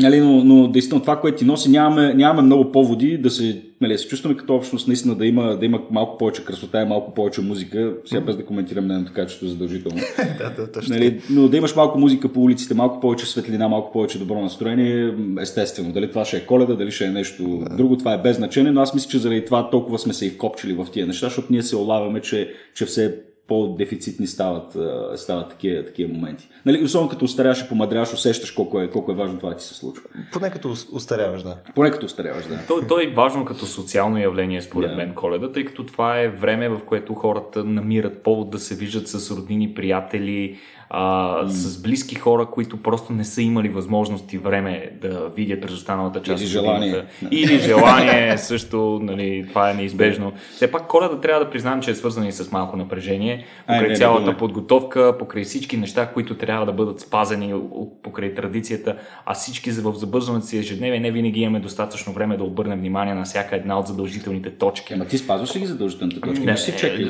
Нали, 0.00 0.20
но, 0.20 0.44
но 0.44 0.68
действително 0.68 1.02
това, 1.02 1.20
което 1.20 1.38
ти 1.38 1.44
носи, 1.44 1.70
нямаме, 1.70 2.14
нямаме 2.14 2.42
много 2.42 2.72
поводи 2.72 3.18
да 3.18 3.30
се, 3.30 3.62
нали, 3.80 3.98
се 3.98 4.08
чувстваме 4.08 4.36
като 4.36 4.54
общност, 4.54 4.88
наистина 4.88 5.14
да 5.14 5.26
има, 5.26 5.56
да 5.56 5.66
има 5.66 5.80
малко 5.90 6.18
повече 6.18 6.44
красота 6.44 6.82
и 6.82 6.84
малко 6.84 7.14
повече 7.14 7.40
музика. 7.40 7.94
Сега 8.04 8.20
без 8.20 8.36
да 8.36 8.44
коментирам 8.44 8.86
нейното 8.86 9.12
качество 9.12 9.46
задължително. 9.46 9.98
да, 10.38 10.50
да, 10.50 10.72
точно. 10.72 10.94
Нали, 10.94 11.20
но 11.30 11.48
да 11.48 11.56
имаш 11.56 11.76
малко 11.76 11.98
музика 11.98 12.28
по 12.28 12.42
улиците, 12.42 12.74
малко 12.74 13.00
повече 13.00 13.26
светлина, 13.26 13.68
малко 13.68 13.92
повече 13.92 14.18
добро 14.18 14.40
настроение, 14.40 15.14
естествено. 15.40 15.92
Дали 15.92 16.10
това 16.10 16.24
ще 16.24 16.36
е 16.36 16.46
коледа, 16.46 16.74
дали 16.74 16.90
ще 16.90 17.04
е 17.04 17.10
нещо 17.10 17.42
да. 17.68 17.76
друго, 17.76 17.96
това 17.96 18.14
е 18.14 18.22
без 18.22 18.36
значение, 18.36 18.72
но 18.72 18.80
аз 18.80 18.94
мисля, 18.94 19.10
че 19.10 19.18
заради 19.18 19.44
това 19.44 19.70
толкова 19.70 19.98
сме 19.98 20.12
се 20.12 20.26
и 20.26 20.30
вкопчили 20.30 20.72
в 20.72 20.86
тия 20.92 21.06
неща, 21.06 21.26
защото 21.26 21.48
ние 21.50 21.62
се 21.62 21.76
олаваме, 21.76 22.20
че, 22.20 22.52
че 22.74 22.84
все 22.84 23.14
по-дефицитни 23.48 24.26
стават, 24.26 24.76
стават 25.20 25.50
такива, 25.50 25.84
такива 25.84 26.14
моменти. 26.14 26.48
Нали, 26.66 26.84
особено 26.84 27.10
като 27.10 27.24
устаряваш 27.24 27.60
и 27.60 27.68
помадряваш, 27.68 28.12
усещаш 28.12 28.50
колко 28.50 28.80
е, 28.80 28.90
колко 28.90 29.12
е 29.12 29.14
важно 29.14 29.38
това 29.38 29.50
да 29.50 29.56
ти 29.56 29.64
се 29.64 29.74
случва. 29.74 30.04
Поне 30.32 30.50
като 30.50 30.70
устаряваш, 30.92 31.42
да. 31.42 31.56
Поне 31.74 31.90
като 31.90 32.06
устаряваш, 32.06 32.46
да. 32.46 32.58
То, 32.68 32.86
то 32.88 33.00
е 33.00 33.06
важно 33.06 33.44
като 33.44 33.66
социално 33.66 34.18
явление, 34.18 34.62
според 34.62 34.90
yeah. 34.90 34.96
мен, 34.96 35.14
коледа, 35.14 35.52
тъй 35.52 35.64
като 35.64 35.86
това 35.86 36.20
е 36.20 36.28
време, 36.28 36.68
в 36.68 36.80
което 36.86 37.14
хората 37.14 37.64
намират 37.64 38.22
повод 38.22 38.50
да 38.50 38.58
се 38.58 38.74
виждат 38.74 39.08
с 39.08 39.36
роднини, 39.36 39.74
приятели, 39.74 40.58
а, 40.94 41.44
mm. 41.44 41.48
с 41.48 41.82
близки 41.82 42.14
хора, 42.14 42.46
които 42.46 42.76
просто 42.76 43.12
не 43.12 43.24
са 43.24 43.42
имали 43.42 43.68
възможност 43.68 44.32
и 44.32 44.38
време 44.38 44.90
да 45.00 45.28
видят 45.36 45.60
през 45.60 45.72
останалата 45.72 46.22
част. 46.22 46.42
Или 46.42 46.50
желание. 46.50 47.04
Или 47.30 47.58
желание 47.58 48.38
също, 48.38 49.00
нали, 49.02 49.46
това 49.48 49.70
е 49.70 49.74
неизбежно. 49.74 50.32
Все 50.50 50.70
пак 50.70 50.86
коледа 50.86 51.20
трябва 51.20 51.44
да 51.44 51.50
признаем, 51.50 51.80
че 51.80 51.90
е 51.90 51.94
свързана 51.94 52.28
и 52.28 52.32
с 52.32 52.52
малко 52.52 52.76
напрежение, 52.76 53.44
покрай 53.66 53.88
Ай, 53.88 53.96
цялата 53.96 54.30
не, 54.30 54.36
подготовка, 54.36 55.16
покрай 55.18 55.44
всички 55.44 55.76
неща, 55.76 56.06
които 56.06 56.34
трябва 56.34 56.66
да 56.66 56.72
бъдат 56.72 57.00
спазени 57.00 57.54
покрай 58.02 58.34
традицията, 58.34 58.96
а 59.26 59.34
всички 59.34 59.70
в 59.70 59.92
забързаното 59.94 60.46
си 60.46 60.58
ежедневие 60.58 61.00
не 61.00 61.10
винаги 61.10 61.40
имаме 61.40 61.60
достатъчно 61.60 62.12
време 62.12 62.36
да 62.36 62.44
обърнем 62.44 62.78
внимание 62.78 63.14
на 63.14 63.24
всяка 63.24 63.56
една 63.56 63.78
от 63.78 63.86
задължителните 63.86 64.50
точки. 64.50 64.94
Ама 64.94 65.06
ти 65.06 65.18
спазваш 65.18 65.56
ли 65.56 65.60
ги 65.60 65.66
задължителните 65.66 66.20
точки? 66.20 66.44
Не, 66.44 66.52
не 66.52 66.58
си 66.58 66.74
чекли. 66.78 67.08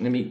Не, 0.00 0.10
не, 0.10 0.26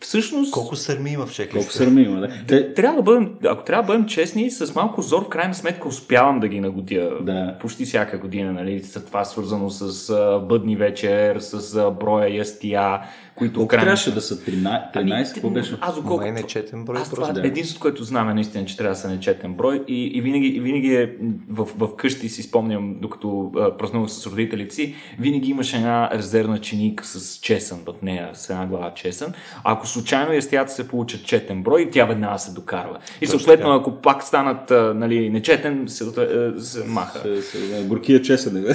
всъщност... 0.00 0.52
Колко 0.52 0.76
сърми 0.76 1.10
има 1.10 1.26
в 1.26 1.32
чеклиста? 1.32 1.58
Колко 1.58 1.72
сърми 1.72 2.02
има, 2.02 2.20
да. 2.20 2.28
Те... 2.48 2.74
Трябва 2.74 2.96
да 2.96 3.02
бъдем, 3.02 3.34
ако 3.44 3.64
трябва 3.64 3.82
да 3.82 3.86
бъдем 3.86 4.06
честни, 4.06 4.50
с 4.50 4.74
малко 4.74 5.02
зор 5.02 5.24
в 5.24 5.28
крайна 5.28 5.54
сметка 5.54 5.88
успявам 5.88 6.40
да 6.40 6.48
ги 6.48 6.60
нагодя 6.60 7.10
да. 7.20 7.56
почти 7.60 7.84
всяка 7.84 8.18
година. 8.18 8.52
Нали? 8.52 8.82
Това 9.06 9.24
свързано 9.24 9.70
с 9.70 10.14
бъдни 10.48 10.76
вечер, 10.76 11.38
с 11.38 11.90
броя 12.00 12.36
ястия, 12.36 13.00
които 13.36 13.60
Колко 13.60 13.68
трябваше 13.68 14.14
да 14.14 14.20
са 14.20 14.36
13? 14.36 14.94
13 14.94 15.34
какво 15.34 15.50
беше? 15.50 15.76
Аз 15.80 15.94
колко... 15.94 16.16
Май 16.16 16.32
нечетен 16.32 16.84
брой. 16.84 17.00
Аз 17.00 17.10
това 17.10 17.32
да. 17.32 17.46
единството, 17.46 17.80
което 17.80 18.04
знаме 18.04 18.34
наистина, 18.34 18.64
че 18.64 18.76
трябва 18.76 18.94
да 18.94 19.00
са 19.00 19.08
нечетен 19.08 19.54
брой 19.54 19.84
и, 19.88 20.04
и 20.06 20.20
винаги, 20.20 20.46
и 20.46 20.60
винаги 20.60 20.94
е 20.94 21.14
в, 21.48 21.68
в 21.76 21.96
къщи 21.96 22.28
си 22.28 22.42
спомням, 22.42 22.96
докато 23.00 23.52
празнувах 23.78 24.10
с 24.10 24.26
родителите 24.26 24.74
си, 24.74 24.94
винаги 25.18 25.50
имаше 25.50 25.76
една 25.76 26.10
резервна 26.12 26.60
чиника 26.60 27.04
с 27.04 27.38
чесън 27.38 27.78
в 27.86 28.02
нея, 28.02 28.30
с 28.34 28.50
една 28.50 28.66
глава 28.66 28.94
чесън. 28.94 29.32
Ако 29.64 29.86
случайно 29.86 30.32
ястията 30.32 30.72
се 30.72 30.88
получат 30.88 31.24
четен 31.24 31.62
брой, 31.62 31.88
тя 31.92 32.04
веднага 32.04 32.38
се 32.38 32.52
докарва. 32.52 32.98
И 33.20 33.26
съответно, 33.26 33.70
ако 33.70 33.92
пак 33.92 34.22
станат 34.22 34.70
нали, 34.70 35.30
нечетен, 35.30 35.84
се, 35.88 36.04
се 36.58 36.84
маха. 36.84 37.18
Се, 37.18 37.42
се, 37.42 37.84
горкия 37.84 38.22
чесън, 38.22 38.64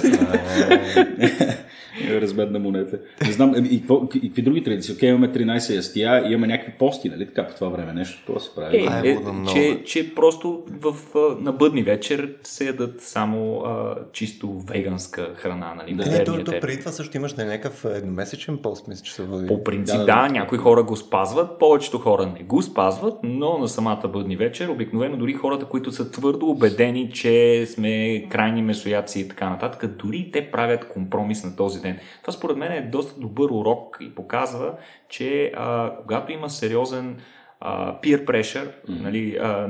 е. 2.10 2.22
Разбедна 2.22 2.60
монета. 2.60 3.00
Не 3.26 3.32
знам, 3.32 3.54
и, 3.56 3.60
и, 3.60 3.84
и, 4.22 4.28
какви 4.28 4.42
други 4.42 4.64
традиции? 4.64 4.96
Окей, 4.96 5.10
имаме 5.10 5.28
13 5.28 5.76
ястия, 5.76 6.32
имаме 6.32 6.48
някакви 6.48 6.74
пости, 6.80 7.10
нали 7.10 7.28
така 7.28 7.48
по 7.48 7.56
това 7.56 7.70
време? 7.70 7.94
Нещо 7.94 8.26
това 8.26 8.40
се 8.40 8.56
прави. 8.56 8.78
Е, 8.78 9.10
е, 9.10 9.12
е, 9.12 9.18
че, 9.54 9.84
че 9.86 10.16
просто 10.16 10.64
в, 10.82 10.96
на 11.40 11.52
бъдни 11.52 11.84
вечер 11.84 12.34
се 12.44 12.66
ядат 12.66 13.02
само 13.02 13.60
а, 13.60 13.96
чисто 14.12 14.60
веганска 14.60 15.30
храна. 15.36 15.74
Нали, 15.76 15.94
да, 15.94 16.12
не, 16.12 16.24
то, 16.24 16.44
то, 16.44 16.54
преди 16.62 16.80
това 16.80 16.92
също 16.92 17.18
имаш 17.18 17.34
на 17.34 17.46
някакъв 17.46 17.86
едномесечен 17.86 18.58
пост, 18.58 18.88
мисля, 18.88 19.04
че 19.04 19.14
се 19.14 19.24
води. 19.24 19.48
По 19.48 19.64
принцип, 19.64 19.98
да, 19.98 20.06
да, 20.06 20.22
да, 20.22 20.30
някои 20.30 20.58
хора 20.58 20.84
го 20.84 20.96
спазват, 20.96 21.60
повечето 21.60 21.98
хора 21.98 22.34
не 22.40 22.44
го 22.44 22.62
спазват, 22.62 23.14
но 23.24 23.58
на 23.58 23.68
самата 23.68 24.08
бъдни 24.14 24.36
вечер, 24.36 24.68
обикновено 24.68 25.18
дори 25.18 25.34
хората, 25.34 25.66
които 25.66 25.92
са 25.92 26.12
твърдо 26.12 26.50
убедени, 26.50 27.12
че 27.12 27.66
сме 27.66 28.26
крайни 28.30 28.62
месояци 28.62 29.20
и 29.20 29.28
така 29.28 29.50
нататък, 29.50 29.96
дори 29.98 30.30
те 30.34 30.52
правят 30.52 30.88
компромис 30.88 31.44
на 31.44 31.56
този 31.56 31.81
ден. 31.82 32.00
Това 32.22 32.34
според 32.34 32.58
мен 32.58 32.72
е 32.72 32.82
доста 32.82 33.20
добър 33.20 33.50
урок 33.50 33.98
и 34.02 34.16
показва, 34.16 34.74
че 35.10 35.52
а, 35.56 35.96
когато 35.98 36.32
има 36.32 36.50
сериозен 36.50 37.18
а, 37.60 38.00
peer 38.02 38.26
pressure, 38.26 38.68
mm-hmm. 38.68 39.02
нали, 39.02 39.36
а, 39.36 39.70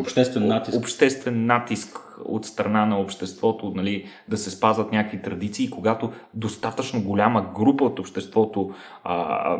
обществен 0.00 0.46
натиск. 0.46 0.78
обществен 0.78 1.46
натиск 1.46 2.07
от 2.24 2.46
страна 2.46 2.86
на 2.86 3.00
обществото, 3.00 3.72
нали, 3.74 4.06
да 4.28 4.36
се 4.36 4.50
спазват 4.50 4.92
някакви 4.92 5.22
традиции, 5.22 5.70
когато 5.70 6.12
достатъчно 6.34 7.02
голяма 7.02 7.52
група 7.54 7.84
от 7.84 7.98
обществото 7.98 8.70
а, 9.04 9.56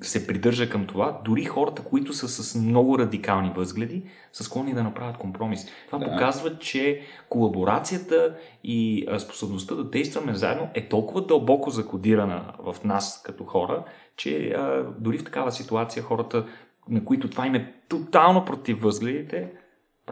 се 0.00 0.26
придържа 0.26 0.68
към 0.68 0.86
това, 0.86 1.20
дори 1.24 1.44
хората, 1.44 1.82
които 1.82 2.12
са 2.12 2.28
с 2.28 2.54
много 2.54 2.98
радикални 2.98 3.52
възгледи, 3.56 4.02
са 4.32 4.44
склонни 4.44 4.74
да 4.74 4.82
направят 4.82 5.16
компромис. 5.16 5.66
Това 5.86 5.98
да. 5.98 6.04
показва, 6.04 6.58
че 6.58 7.00
колаборацията 7.28 8.34
и 8.64 9.06
способността 9.18 9.74
да 9.74 9.84
действаме 9.84 10.34
заедно 10.34 10.68
е 10.74 10.88
толкова 10.88 11.26
дълбоко 11.26 11.70
закодирана 11.70 12.52
в 12.58 12.76
нас 12.84 13.22
като 13.24 13.44
хора, 13.44 13.84
че 14.16 14.48
а, 14.48 14.84
дори 14.98 15.18
в 15.18 15.24
такава 15.24 15.52
ситуация 15.52 16.02
хората, 16.02 16.46
на 16.88 17.04
които 17.04 17.30
това 17.30 17.46
им 17.46 17.54
е 17.54 17.74
тотално 17.88 18.44
против 18.44 18.82
възгледите, 18.82 19.50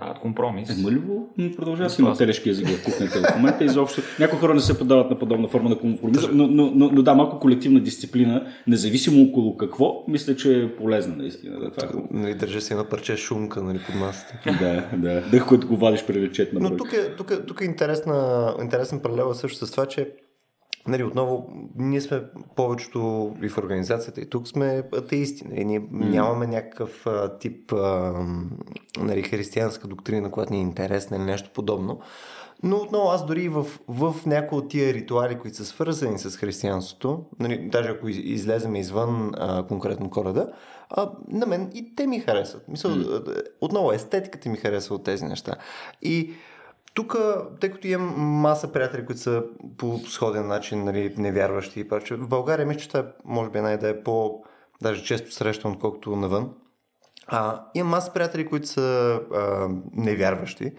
правят 0.00 0.18
компромис. 0.18 0.70
Е, 0.70 0.92
ли 0.92 1.56
продължава 1.56 1.90
си 1.90 2.02
има 2.02 2.16
телешки 2.16 2.50
език 2.50 2.68
в 2.68 2.84
кухнята 2.84 3.32
в 3.32 3.36
момента. 3.36 3.64
Изобщо 3.64 4.02
някои 4.20 4.38
хора 4.38 4.54
не 4.54 4.60
се 4.60 4.78
подават 4.78 5.10
на 5.10 5.18
подобна 5.18 5.48
форма 5.48 5.70
на 5.70 5.78
компромис, 5.78 6.28
но, 6.32 6.46
но, 6.46 6.70
но, 6.74 6.90
но 6.92 7.02
да, 7.02 7.14
малко 7.14 7.38
колективна 7.38 7.80
дисциплина, 7.80 8.46
независимо 8.66 9.22
около 9.22 9.56
какво, 9.56 10.04
мисля, 10.08 10.36
че 10.36 10.62
е 10.62 10.76
полезна 10.76 11.16
наистина. 11.16 11.60
Да, 11.60 11.70
това. 11.70 12.02
Нали, 12.10 12.34
държа 12.34 12.60
си 12.60 12.72
едно 12.72 12.84
парче 12.84 13.16
шумка 13.16 13.62
нали, 13.62 13.78
под 13.86 13.94
масата. 13.94 14.34
да, 14.60 14.96
да. 14.96 15.20
Дъх, 15.30 15.48
който 15.48 15.68
го 15.68 15.76
вадиш 15.76 16.04
при 16.06 16.22
речет 16.22 16.52
на 16.52 16.60
Но 16.60 16.76
тук 16.76 16.92
е, 16.92 17.16
тук, 17.16 17.30
е, 17.30 17.42
тук 17.42 17.60
е 17.60 17.64
интересна, 17.64 18.54
интересен 18.60 19.00
паралел 19.00 19.34
също 19.34 19.66
с 19.66 19.70
това, 19.70 19.86
че 19.86 20.08
Нали, 20.88 21.04
отново, 21.04 21.50
ние 21.76 22.00
сме 22.00 22.22
повечето 22.56 23.32
и 23.42 23.48
в 23.48 23.58
организацията, 23.58 24.20
и 24.20 24.30
тук 24.30 24.48
сме 24.48 24.82
атеисти. 24.96 25.48
Нали, 25.48 25.64
ние 25.64 25.80
mm. 25.80 26.10
нямаме 26.10 26.46
някакъв 26.46 27.06
а, 27.06 27.38
тип 27.38 27.72
а, 27.72 28.12
нали, 28.98 29.22
християнска 29.22 29.88
доктрина, 29.88 30.30
която 30.30 30.52
ни 30.52 30.58
е 30.58 30.62
интересна 30.62 31.16
или 31.16 31.24
нещо 31.24 31.50
подобно. 31.54 32.00
Но 32.62 32.76
отново 32.76 33.08
аз 33.08 33.26
дори 33.26 33.48
в, 33.48 33.66
в 33.88 34.14
някои 34.26 34.58
от 34.58 34.68
тия 34.68 34.94
ритуали, 34.94 35.38
които 35.38 35.56
са 35.56 35.64
свързани 35.64 36.18
с 36.18 36.36
християнството, 36.36 37.24
нали, 37.38 37.68
даже 37.72 37.88
ако 37.88 38.08
излезем 38.08 38.76
извън 38.76 39.32
а, 39.36 39.66
конкретно 39.66 40.10
коледа, 40.10 40.48
а, 40.90 41.10
на 41.28 41.46
мен 41.46 41.70
и 41.74 41.94
те 41.94 42.06
ми 42.06 42.20
харесват. 42.20 42.68
Мисъл, 42.68 42.90
mm. 42.90 43.42
отново 43.60 43.92
естетиката 43.92 44.48
ми 44.48 44.56
харесва 44.56 44.94
от 44.94 45.04
тези 45.04 45.24
неща. 45.24 45.54
И 46.02 46.32
тук, 46.94 47.16
тъй 47.60 47.70
като 47.70 47.86
имам 47.86 48.20
маса 48.20 48.72
приятели, 48.72 49.06
които 49.06 49.20
са 49.20 49.42
по 49.78 49.98
сходен 49.98 50.46
начин 50.46 50.84
нали, 50.84 51.14
невярващи 51.16 51.80
и 51.80 51.88
прочее, 51.88 52.16
в 52.16 52.28
България 52.28 52.66
мисля, 52.66 52.80
че 52.80 52.88
това 52.88 53.00
е, 53.00 53.04
може 53.24 53.50
би 53.50 53.58
една 53.58 53.72
идея 53.72 54.04
по 54.04 54.42
даже 54.82 55.04
често 55.04 55.32
срещан, 55.32 55.72
отколкото 55.72 56.16
навън. 56.16 56.50
А, 57.26 57.64
имам 57.74 57.90
маса 57.90 58.12
приятели, 58.12 58.46
които 58.46 58.68
са 58.68 59.20
а, 59.34 59.68
невярващи 59.92 60.72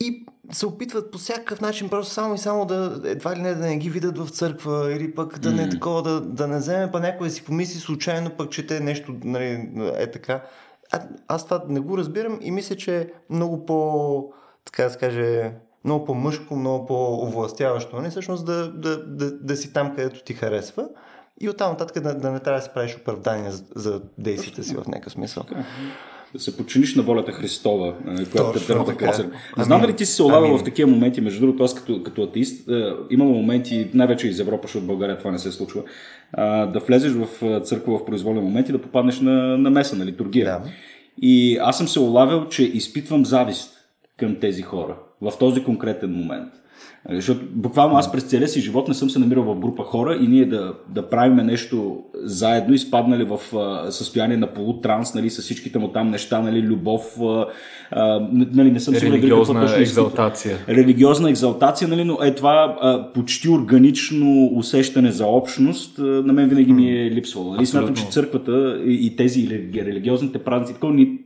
и 0.00 0.26
се 0.52 0.66
опитват 0.66 1.10
по 1.10 1.18
всякакъв 1.18 1.60
начин 1.60 1.88
просто 1.88 2.12
само 2.12 2.34
и 2.34 2.38
само 2.38 2.66
да 2.66 3.00
едва 3.04 3.36
ли 3.36 3.40
не 3.40 3.54
да 3.54 3.66
не 3.66 3.76
ги 3.76 3.90
видят 3.90 4.18
в 4.18 4.28
църква 4.30 4.92
или 4.92 5.14
пък 5.14 5.38
да 5.38 5.52
не 5.52 5.62
е 5.62 5.68
такова, 5.68 6.02
да, 6.02 6.20
да 6.20 6.46
не 6.46 6.58
вземе 6.58 6.92
па 6.92 7.00
някой 7.00 7.26
да 7.26 7.34
си 7.34 7.44
помисли 7.44 7.80
случайно 7.80 8.30
пък, 8.30 8.50
че 8.50 8.66
те 8.66 8.80
нещо 8.80 9.14
нали, 9.24 9.70
е 9.96 10.10
така. 10.10 10.42
А, 10.92 11.02
аз 11.28 11.44
това 11.44 11.62
не 11.68 11.80
го 11.80 11.98
разбирам 11.98 12.38
и 12.42 12.50
мисля, 12.50 12.76
че 12.76 13.00
е 13.00 13.06
много 13.30 13.66
по 13.66 14.32
така 14.72 14.84
да 14.84 14.90
се 14.90 14.98
каже, 14.98 15.52
много 15.84 16.04
по-мъжко, 16.04 16.56
много 16.56 16.86
по-овластяващо, 16.86 17.96
не? 17.96 18.02
Нали? 18.02 18.10
всъщност 18.10 18.46
да, 18.46 18.72
да, 18.72 19.04
да, 19.06 19.30
да 19.30 19.56
си 19.56 19.72
там, 19.72 19.96
където 19.96 20.24
ти 20.24 20.34
харесва 20.34 20.88
и 21.40 21.48
оттам 21.48 21.70
нататък 21.70 22.02
да, 22.02 22.14
да 22.14 22.30
не 22.30 22.40
трябва 22.40 22.58
да 22.58 22.64
си 22.64 22.70
правиш 22.74 22.96
оправдания 22.96 23.52
за, 23.52 23.64
за 23.76 24.00
действията 24.18 24.64
си 24.64 24.74
в 24.74 24.86
някакъв 24.86 25.12
смисъл. 25.12 25.44
да 26.34 26.40
се 26.40 26.56
подчиниш 26.56 26.94
на 26.94 27.02
волята 27.02 27.32
Христова, 27.32 27.94
нали, 28.04 28.26
която 28.30 28.60
те 28.60 28.72
дърпа 28.72 28.84
така. 28.84 29.12
Не 29.58 29.64
знам 29.64 29.80
дали 29.80 29.96
ти 29.96 30.06
си 30.06 30.12
се 30.12 30.22
улавял 30.22 30.48
Амин. 30.48 30.58
в 30.58 30.64
такива 30.64 30.90
моменти, 30.90 31.20
между 31.20 31.40
другото, 31.40 31.64
аз 31.64 31.74
като, 31.74 32.02
като 32.02 32.22
атеист, 32.22 32.68
е, 32.68 32.92
имало 33.10 33.34
моменти, 33.34 33.90
най-вече 33.94 34.28
из 34.28 34.38
Европа, 34.38 34.62
защото 34.62 34.84
в 34.84 34.88
България 34.88 35.18
това 35.18 35.30
не 35.30 35.38
се 35.38 35.52
случва, 35.52 35.82
а, 36.32 36.66
да 36.66 36.78
влезеш 36.78 37.12
в 37.12 37.42
а, 37.42 37.60
църква 37.60 37.98
в 37.98 38.04
произволен 38.04 38.42
момент 38.42 38.68
и 38.68 38.72
да 38.72 38.82
попаднеш 38.82 39.20
на, 39.20 39.58
на 39.58 39.70
меса, 39.70 39.96
на 39.96 40.06
литургия. 40.06 40.44
Да. 40.44 40.62
И 41.22 41.58
аз 41.60 41.78
съм 41.78 41.88
се 41.88 42.00
улавял, 42.00 42.48
че 42.48 42.62
изпитвам 42.64 43.26
завист 43.26 43.79
към 44.20 44.36
тези 44.40 44.62
хора 44.62 44.96
в 45.22 45.32
този 45.38 45.64
конкретен 45.64 46.12
момент. 46.12 46.52
Нали, 47.08 47.16
Защото 47.16 47.40
буквално 47.54 47.96
аз 47.96 48.12
през 48.12 48.22
целия 48.22 48.48
си 48.48 48.60
живот 48.60 48.88
не 48.88 48.94
съм 48.94 49.10
се 49.10 49.18
намирал 49.18 49.42
в 49.42 49.60
група 49.60 49.82
хора 49.82 50.18
и 50.22 50.26
ние 50.26 50.44
да, 50.44 50.74
да 50.88 51.08
правим 51.08 51.46
нещо 51.46 51.98
заедно, 52.14 52.74
изпаднали 52.74 53.24
в 53.24 53.56
а, 53.56 53.90
състояние 53.90 54.36
на 54.36 54.46
полутранс, 54.46 55.14
нали, 55.14 55.30
с 55.30 55.42
всичките 55.42 55.78
му 55.78 55.88
там 55.88 56.10
неща, 56.10 56.40
нали, 56.40 56.62
любов, 56.62 57.16
а, 57.20 58.20
нали, 58.30 58.70
не 58.70 58.80
съм 58.80 58.94
сигурен 58.94 59.20
Религиозна 59.20 59.60
точно 59.60 59.80
екзалтация. 59.80 60.58
Религиозна 60.68 61.30
екзалтация, 61.30 61.88
нали, 61.88 62.04
но 62.04 62.18
е 62.22 62.34
това 62.34 62.76
а, 62.80 63.12
почти 63.12 63.48
органично 63.48 64.50
усещане 64.54 65.12
за 65.12 65.26
общност, 65.26 65.98
а, 65.98 66.02
на 66.02 66.32
мен 66.32 66.48
винаги 66.48 66.72
ми 66.72 66.90
е 66.90 67.10
липсвало. 67.10 67.54
Нали? 67.54 67.66
Смятам, 67.66 67.94
че 67.94 68.06
църквата 68.06 68.82
и, 68.86 69.06
и 69.06 69.16
тези 69.16 69.48
религи- 69.48 69.84
религиозните 69.84 70.38
празници, 70.38 70.74
такова 70.74 70.94
ни 70.94 71.18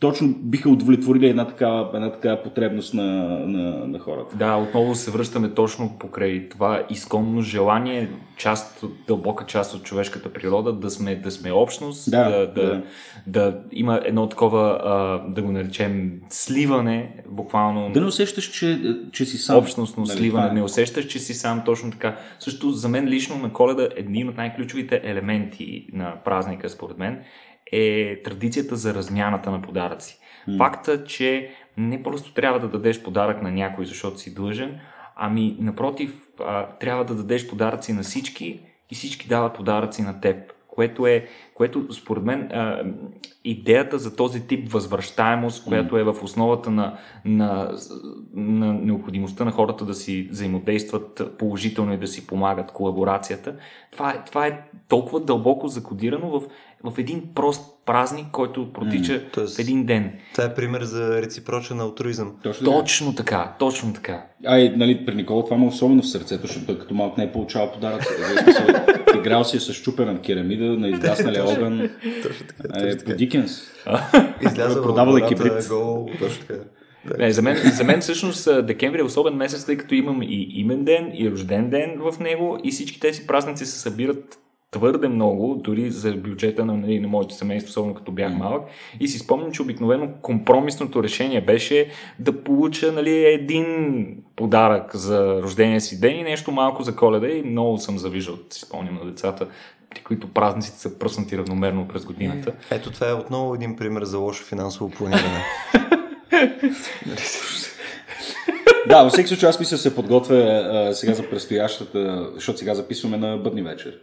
точно 0.00 0.28
биха 0.28 0.68
удовлетворили 0.68 1.28
една 1.28 1.46
такава, 1.46 1.90
една 1.94 2.12
такава 2.12 2.42
потребност 2.42 2.94
на, 2.94 3.02
на, 3.46 3.86
на 3.86 3.98
хората. 3.98 4.36
Да, 4.36 4.56
отново 4.56 4.94
се 4.94 5.10
връщаме 5.10 5.50
точно 5.54 5.96
покрай 5.98 6.48
това 6.48 6.82
изконно 6.90 7.42
желание, 7.42 8.08
част, 8.36 8.84
дълбока 9.06 9.46
част 9.46 9.74
от 9.74 9.82
човешката 9.82 10.32
природа, 10.32 10.72
да 10.72 10.90
сме, 10.90 11.16
да 11.16 11.30
сме 11.30 11.52
общност, 11.52 12.10
Да, 12.10 12.30
да, 12.30 12.38
да, 12.38 12.52
да. 12.52 12.82
да 13.26 13.60
има 13.72 14.00
едно 14.04 14.28
такова, 14.28 14.80
а, 14.84 15.18
да 15.32 15.42
го 15.42 15.52
наречем, 15.52 16.12
сливане, 16.30 17.16
буквално 17.28 17.90
Да 17.92 18.00
не 18.00 18.06
усещаш, 18.06 18.44
че, 18.44 18.96
че 19.12 19.24
си 19.24 19.38
сам. 19.38 19.56
общностно 19.56 20.04
Нали, 20.04 20.18
сливане, 20.18 20.48
е. 20.48 20.52
не 20.52 20.62
усещаш, 20.62 21.06
че 21.06 21.18
си 21.18 21.34
сам 21.34 21.62
точно 21.64 21.90
така. 21.90 22.16
Също 22.38 22.70
за 22.70 22.88
мен 22.88 23.06
лично 23.06 23.36
на 23.36 23.52
коледа 23.52 23.88
един 23.96 24.28
от 24.28 24.36
най-ключовите 24.36 25.00
елементи 25.04 25.86
на 25.92 26.14
празника, 26.24 26.68
според 26.70 26.98
мен, 26.98 27.20
е 27.74 28.22
традицията 28.22 28.76
за 28.76 28.94
размяната 28.94 29.50
на 29.50 29.62
подаръци. 29.62 30.18
Факта, 30.58 31.04
че 31.04 31.50
не 31.76 32.02
просто 32.02 32.34
трябва 32.34 32.60
да 32.60 32.68
дадеш 32.68 33.02
подарък 33.02 33.42
на 33.42 33.50
някой, 33.50 33.86
защото 33.86 34.18
си 34.18 34.34
длъжен, 34.34 34.80
ами 35.16 35.56
напротив, 35.60 36.28
а, 36.40 36.66
трябва 36.66 37.04
да 37.04 37.14
дадеш 37.14 37.48
подаръци 37.48 37.92
на 37.92 38.02
всички 38.02 38.60
и 38.90 38.94
всички 38.94 39.28
дават 39.28 39.54
подаръци 39.54 40.02
на 40.02 40.20
теб. 40.20 40.52
Което 40.74 41.06
е, 41.06 41.24
което 41.54 41.92
според 41.92 42.22
мен 42.24 42.40
а, 42.52 42.82
идеята 43.44 43.98
за 43.98 44.16
този 44.16 44.46
тип 44.46 44.72
възвръщаемост, 44.72 45.64
която 45.64 45.98
е 45.98 46.02
в 46.04 46.16
основата 46.22 46.70
на, 46.70 46.96
на, 47.24 47.70
на 48.34 48.74
необходимостта 48.74 49.44
на 49.44 49.50
хората 49.50 49.84
да 49.84 49.94
си 49.94 50.28
взаимодействат 50.30 51.36
положително 51.38 51.92
и 51.92 51.98
да 51.98 52.06
си 52.06 52.26
помагат, 52.26 52.72
колаборацията, 52.72 53.54
това 53.92 54.10
е, 54.10 54.24
това 54.26 54.46
е 54.46 54.60
толкова 54.88 55.20
дълбоко 55.20 55.68
закодирано 55.68 56.40
в, 56.40 56.42
в 56.84 56.98
един 56.98 57.22
прост 57.34 57.70
празник, 57.86 58.26
който 58.32 58.72
протича 58.72 59.22
тоест- 59.32 59.56
в 59.56 59.58
един 59.58 59.84
ден. 59.84 60.12
Това 60.32 60.44
е 60.44 60.54
пример 60.54 60.82
за 60.82 61.22
реципрочен 61.22 61.80
алтруизъм. 61.80 62.32
Точно 62.42 62.64
така. 62.64 62.78
Точно 62.78 63.14
така, 63.14 63.54
точно 63.58 63.92
така. 63.92 64.26
А 64.46 64.58
и 64.58 64.76
нали, 64.76 65.06
при 65.06 65.14
Никола 65.14 65.44
това 65.44 65.56
му 65.56 65.64
е 65.64 65.68
особено 65.68 66.02
в 66.02 66.08
сърцето, 66.08 66.46
защото 66.46 66.78
като 66.78 66.94
малък 66.94 67.18
не 67.18 67.24
е 67.24 67.32
получавал 67.32 67.72
подаръци. 67.72 68.08
Играл 69.26 69.44
си 69.44 69.56
е 69.56 69.60
с 69.60 69.74
чупена 69.74 70.20
керамида 70.20 70.64
на 70.64 70.88
изгасналия 70.88 71.44
огън. 71.44 71.90
Точно 72.22 72.46
така. 72.46 72.80
Е, 72.80 72.90
по 72.90 73.04
така. 73.04 73.14
Дикенс. 73.14 73.62
Изляза 74.42 74.82
Продавал 74.82 75.16
е 75.16 75.28
кибрид. 75.28 75.68
гол, 75.68 76.08
точно 76.18 76.46
така. 76.46 76.60
Да. 77.04 77.16
Не, 77.18 77.32
за, 77.32 77.42
мен, 77.42 77.56
за 77.56 77.84
мен 77.84 78.00
всъщност 78.00 78.66
декември 78.66 79.00
е 79.00 79.04
особен 79.04 79.34
месец, 79.34 79.64
тъй 79.64 79.76
като 79.76 79.94
имам 79.94 80.22
и 80.22 80.48
имен 80.54 80.84
ден, 80.84 81.10
и 81.14 81.30
рожден 81.30 81.70
ден 81.70 82.00
в 82.00 82.20
него 82.20 82.58
и 82.64 82.70
всички 82.70 83.00
тези 83.00 83.26
празници 83.26 83.66
се 83.66 83.78
събират 83.78 84.38
твърде 84.74 85.08
много, 85.08 85.54
дори 85.54 85.90
за 85.90 86.12
бюджета 86.12 86.64
на, 86.64 86.74
нали, 86.74 87.00
на 87.00 87.08
моето 87.08 87.34
семейство, 87.34 87.70
особено 87.70 87.94
като 87.94 88.12
бях 88.12 88.36
малък. 88.36 88.62
И 89.00 89.08
си 89.08 89.18
спомням, 89.18 89.52
че 89.52 89.62
обикновено 89.62 90.08
компромисното 90.22 91.02
решение 91.02 91.40
беше 91.40 91.88
да 92.18 92.44
получа 92.44 92.92
нали, 92.92 93.24
един 93.24 94.06
подарък 94.36 94.96
за 94.96 95.42
рождения 95.42 95.80
си 95.80 96.00
ден 96.00 96.18
и 96.18 96.22
нещо 96.22 96.52
малко 96.52 96.82
за 96.82 96.96
коледа 96.96 97.28
и 97.28 97.42
много 97.42 97.78
съм 97.78 97.98
завиждал, 97.98 98.36
си 98.50 98.60
спомням 98.60 98.94
на 98.94 99.10
децата, 99.10 99.46
при 99.90 100.00
които 100.00 100.28
празниците 100.28 100.78
са 100.78 100.98
пръснати 100.98 101.38
равномерно 101.38 101.88
през 101.88 102.04
годината. 102.04 102.52
Ето 102.70 102.90
това 102.90 103.10
е 103.10 103.12
отново 103.12 103.54
един 103.54 103.76
пример 103.76 104.04
за 104.04 104.18
лошо 104.18 104.44
финансово 104.44 104.90
планиране. 104.90 105.44
Да, 108.88 109.02
във 109.02 109.12
всеки 109.12 109.28
случай 109.28 109.48
аз 109.48 109.60
мисля 109.60 109.76
се 109.76 109.94
подготвя 109.94 110.36
а, 110.36 110.94
сега 110.94 111.14
за 111.14 111.30
предстоящата, 111.30 112.30
защото 112.34 112.58
сега 112.58 112.74
записваме 112.74 113.16
на 113.16 113.36
бъдни 113.36 113.62
вечер. 113.62 113.98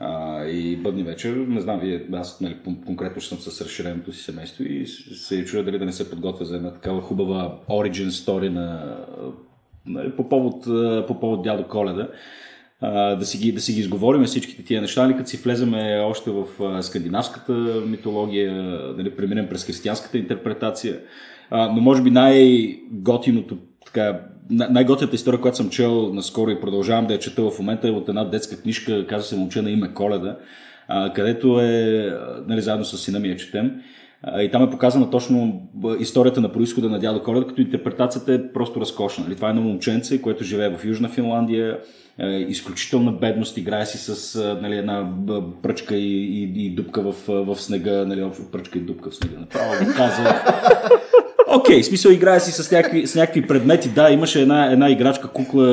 А, 0.00 0.44
и 0.44 0.76
бъдни 0.76 1.02
вечер, 1.02 1.34
не 1.36 1.60
знам, 1.60 1.80
вие, 1.80 2.06
аз 2.12 2.40
нали, 2.40 2.56
кон- 2.66 2.84
конкретно 2.86 3.22
съм 3.22 3.38
с 3.38 3.60
разширеното 3.60 4.12
си 4.12 4.22
семейство 4.22 4.64
и 4.64 4.86
се 4.86 5.44
чуя 5.44 5.64
дали 5.64 5.78
да 5.78 5.84
не 5.84 5.92
се 5.92 6.10
подготвя 6.10 6.44
за 6.44 6.56
една 6.56 6.72
такава 6.72 7.00
хубава 7.00 7.58
origin 7.68 8.08
story 8.08 8.48
на, 8.48 8.96
нали, 9.86 10.16
по, 10.16 10.28
повод, 10.28 10.64
по 11.06 11.20
повод 11.20 11.42
дядо 11.42 11.68
Коледа. 11.68 12.08
А, 12.80 13.16
да, 13.16 13.24
си 13.26 13.38
ги, 13.38 13.52
да 13.52 13.60
си 13.60 13.72
ги 13.72 13.80
изговорим 13.80 14.24
всичките 14.24 14.64
тия 14.64 14.80
неща, 14.80 15.02
нали, 15.02 15.16
като 15.16 15.30
си 15.30 15.36
влеземе 15.36 16.00
още 16.04 16.30
в 16.30 16.44
скандинавската 16.82 17.52
митология, 17.86 18.52
нали, 18.96 19.16
преминем 19.16 19.48
през 19.48 19.64
християнската 19.64 20.18
интерпретация. 20.18 21.00
А, 21.50 21.72
но 21.72 21.80
може 21.80 22.02
би 22.02 22.10
най-готиното, 22.10 23.58
така, 23.94 24.20
най- 24.50 24.68
най-готината 24.70 25.16
история, 25.16 25.40
която 25.40 25.56
съм 25.56 25.70
чел 25.70 26.10
наскоро 26.12 26.50
и 26.50 26.60
продължавам 26.60 27.06
да 27.06 27.14
я 27.14 27.20
чета 27.20 27.50
в 27.50 27.58
момента 27.58 27.88
е 27.88 27.90
от 27.90 28.08
една 28.08 28.24
детска 28.24 28.62
книжка, 28.62 29.06
казва 29.06 29.28
се 29.28 29.36
Момче 29.36 29.62
на 29.62 29.70
име 29.70 29.94
Коледа, 29.94 30.36
а, 30.88 31.12
където 31.12 31.60
е, 31.60 32.10
нали, 32.46 32.60
заедно 32.60 32.84
с 32.84 32.98
сина 32.98 33.20
ми 33.20 33.28
я 33.28 33.36
четем, 33.36 33.72
а, 34.22 34.42
и 34.42 34.50
там 34.50 34.62
е 34.62 34.70
показана 34.70 35.10
точно 35.10 35.62
историята 35.98 36.40
на 36.40 36.52
происхода 36.52 36.88
на 36.88 36.98
дядо 36.98 37.22
Коледа, 37.22 37.46
като 37.46 37.60
интерпретацията 37.60 38.34
е 38.34 38.52
просто 38.52 38.80
разкошна. 38.80 39.24
Нали? 39.24 39.36
Това 39.36 39.48
е 39.48 39.50
едно 39.50 39.62
момченце, 39.62 40.22
което 40.22 40.44
живее 40.44 40.76
в 40.76 40.84
Южна 40.84 41.08
Финландия, 41.08 41.78
е, 42.18 42.26
изключителна 42.26 43.12
бедност, 43.12 43.56
играе 43.56 43.86
си 43.86 43.98
с 43.98 44.38
нали, 44.62 44.76
една 44.76 45.12
пръчка 45.62 45.96
и, 45.96 46.42
и, 46.42 46.66
и 46.66 46.70
дупка 46.70 47.02
в, 47.02 47.14
в 47.28 47.56
снега, 47.56 48.04
нали, 48.04 48.22
общо 48.22 48.50
пръчка 48.52 48.78
и 48.78 48.82
дупка 48.82 49.10
в 49.10 49.14
снега. 49.14 49.40
Направо 49.40 49.84
го 49.84 49.92
казах. 49.96 50.44
Окей, 51.56 51.82
в 51.82 51.86
смисъл 51.86 52.10
играе 52.10 52.40
си 52.40 52.62
с 52.62 52.70
някакви, 52.70 53.06
с 53.06 53.14
някакви 53.14 53.46
предмети. 53.46 53.88
Да, 53.88 54.10
имаше 54.10 54.42
една, 54.42 54.72
една 54.72 54.90
играчка 54.90 55.28
кукла 55.28 55.66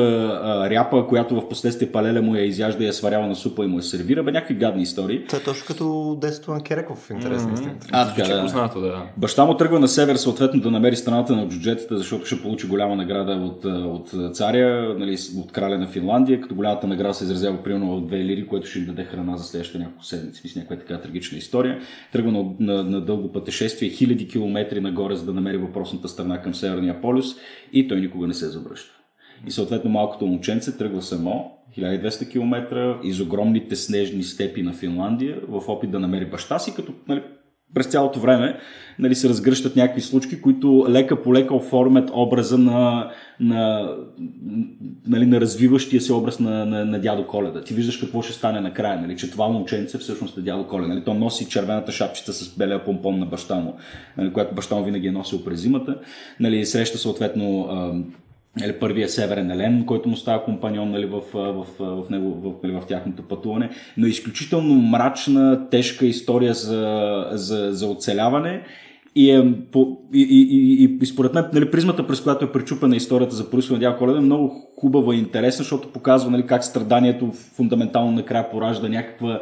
а, 0.44 0.70
ряпа, 0.70 1.06
която 1.06 1.34
в 1.34 1.48
последствие 1.48 1.88
палеля 1.88 2.22
му 2.22 2.36
я 2.36 2.44
изяжда 2.44 2.84
и 2.84 2.86
я 2.86 2.92
сварява 2.92 3.26
на 3.26 3.34
супа 3.34 3.64
и 3.64 3.66
му 3.66 3.78
я 3.78 3.82
сервира. 3.82 4.22
Бе, 4.22 4.32
някакви 4.32 4.54
гадни 4.54 4.82
истории. 4.82 5.24
Това 5.26 5.38
е 5.38 5.42
точно 5.42 5.66
като 5.66 6.16
детството 6.20 6.50
на 6.50 6.62
Кереков 6.62 6.98
в 6.98 7.10
интерес 7.10 7.42
истината. 7.54 7.86
А, 7.92 8.14
така, 8.14 8.34
да. 8.34 8.42
познато, 8.42 8.80
да. 8.80 9.02
Баща 9.16 9.44
му 9.44 9.56
тръгва 9.56 9.80
на 9.80 9.88
север, 9.88 10.16
съответно 10.16 10.60
да 10.60 10.70
намери 10.70 10.96
страната 10.96 11.36
на 11.36 11.48
джуджетата, 11.48 11.98
защото 11.98 12.26
ще 12.26 12.42
получи 12.42 12.66
голяма 12.66 12.96
награда 12.96 13.32
от, 13.32 13.64
от 13.64 14.36
царя, 14.36 14.94
нали, 14.98 15.16
от 15.38 15.52
краля 15.52 15.78
на 15.78 15.86
Финландия, 15.86 16.40
като 16.40 16.54
голямата 16.54 16.86
награда 16.86 17.14
се 17.14 17.24
изразява 17.24 17.62
примерно 17.62 17.96
в 17.96 18.06
две 18.06 18.18
лири, 18.18 18.46
което 18.46 18.66
ще 18.66 18.78
им 18.78 18.84
даде 18.86 19.04
храна 19.04 19.36
за 19.36 19.44
следващите 19.44 19.78
няколко 19.78 20.04
седмици. 20.04 20.40
Мисля, 20.44 20.60
някаква 20.60 20.76
така 20.76 21.00
трагична 21.00 21.38
история. 21.38 21.78
Тръгва 22.12 22.32
на, 22.32 22.44
на, 22.60 22.82
на 22.82 23.00
дълго 23.00 23.32
пътешествие, 23.32 23.88
хиляди 23.88 24.28
километри 24.28 24.80
нагоре, 24.80 25.16
за 25.16 25.24
да 25.24 25.32
намери 25.32 25.58
въпросната 25.72 26.08
страна 26.08 26.42
към 26.42 26.54
Северния 26.54 27.00
полюс 27.00 27.26
и 27.72 27.88
той 27.88 28.00
никога 28.00 28.26
не 28.26 28.34
се 28.34 28.48
завръща. 28.48 28.92
И 29.46 29.50
съответно 29.50 29.90
малкото 29.90 30.26
момченце 30.26 30.78
тръгва 30.78 31.02
само 31.02 31.50
1200 31.78 32.30
км 32.30 32.98
из 33.02 33.20
огромните 33.20 33.76
снежни 33.76 34.22
степи 34.22 34.62
на 34.62 34.72
Финландия 34.72 35.40
в 35.48 35.68
опит 35.68 35.90
да 35.90 36.00
намери 36.00 36.26
баща 36.26 36.58
си, 36.58 36.74
като 36.74 36.92
нали, 37.08 37.22
през 37.74 37.86
цялото 37.86 38.20
време 38.20 38.58
нали, 38.98 39.14
се 39.14 39.28
разгръщат 39.28 39.76
някакви 39.76 40.00
случки, 40.00 40.40
които 40.40 40.86
лека 40.88 41.22
по 41.22 41.34
лека 41.34 41.54
оформят 41.54 42.10
образа 42.14 42.58
на, 42.58 43.10
на, 43.40 43.90
нали, 45.06 45.26
на 45.26 45.40
развиващия 45.40 46.00
се 46.00 46.12
образ 46.12 46.40
на, 46.40 46.66
на, 46.66 46.84
на 46.84 47.00
дядо 47.00 47.26
Коледа. 47.26 47.64
Ти 47.64 47.74
виждаш 47.74 47.96
какво 47.96 48.22
ще 48.22 48.32
стане 48.32 48.60
накрая, 48.60 49.00
нали, 49.00 49.16
че 49.16 49.30
това 49.30 49.48
момченце 49.48 49.98
всъщност 49.98 50.38
е 50.38 50.40
дядо 50.40 50.66
Коледа. 50.66 50.88
Нали, 50.88 51.04
то 51.04 51.14
носи 51.14 51.48
червената 51.48 51.92
шапчица 51.92 52.32
с 52.32 52.56
белия 52.56 52.84
помпон 52.84 53.18
на 53.18 53.26
баща 53.26 53.54
му, 53.54 53.76
нали, 54.18 54.32
която 54.32 54.54
баща 54.54 54.76
му 54.76 54.84
винаги 54.84 55.08
е 55.08 55.12
носил 55.12 55.44
през 55.44 55.60
зимата. 55.60 55.98
Нали, 56.40 56.66
среща 56.66 56.98
съответно 56.98 57.68
а, 58.56 58.60
нали, 58.60 58.72
първия 58.72 59.08
северен 59.08 59.50
елен, 59.50 59.84
който 59.86 60.08
му 60.08 60.16
става 60.16 60.44
компаньон 60.44 60.90
нали, 60.90 61.06
в, 61.06 61.20
в, 61.34 61.66
в, 61.78 62.04
в, 62.04 62.10
него, 62.10 62.30
в, 62.30 62.54
нали, 62.62 62.72
в 62.72 62.86
тяхното 62.86 63.22
пътуване, 63.22 63.70
но 63.96 64.06
изключително 64.06 64.74
мрачна, 64.74 65.68
тежка 65.70 66.06
история 66.06 66.54
за, 66.54 67.26
за, 67.32 67.72
за 67.72 67.86
оцеляване. 67.86 68.62
И, 69.14 69.30
е, 69.30 69.54
по, 69.72 69.98
и, 70.14 70.22
и, 70.22 70.84
и, 70.84 70.98
и, 71.02 71.06
според 71.06 71.34
мен 71.34 71.44
нали, 71.52 71.70
призмата, 71.70 72.06
през 72.06 72.20
която 72.20 72.44
е 72.44 72.52
пречупена 72.52 72.96
историята 72.96 73.34
за 73.34 73.50
происхода 73.50 73.88
на 73.88 73.96
Коледа 73.96 74.18
е 74.18 74.22
много 74.22 74.48
хубава 74.80 75.14
и 75.14 75.18
интересна, 75.18 75.62
защото 75.62 75.92
показва 75.92 76.30
нали, 76.30 76.46
как 76.46 76.64
страданието 76.64 77.32
фундаментално 77.32 78.12
накрая 78.12 78.50
поражда 78.50 78.88
някаква 78.88 79.40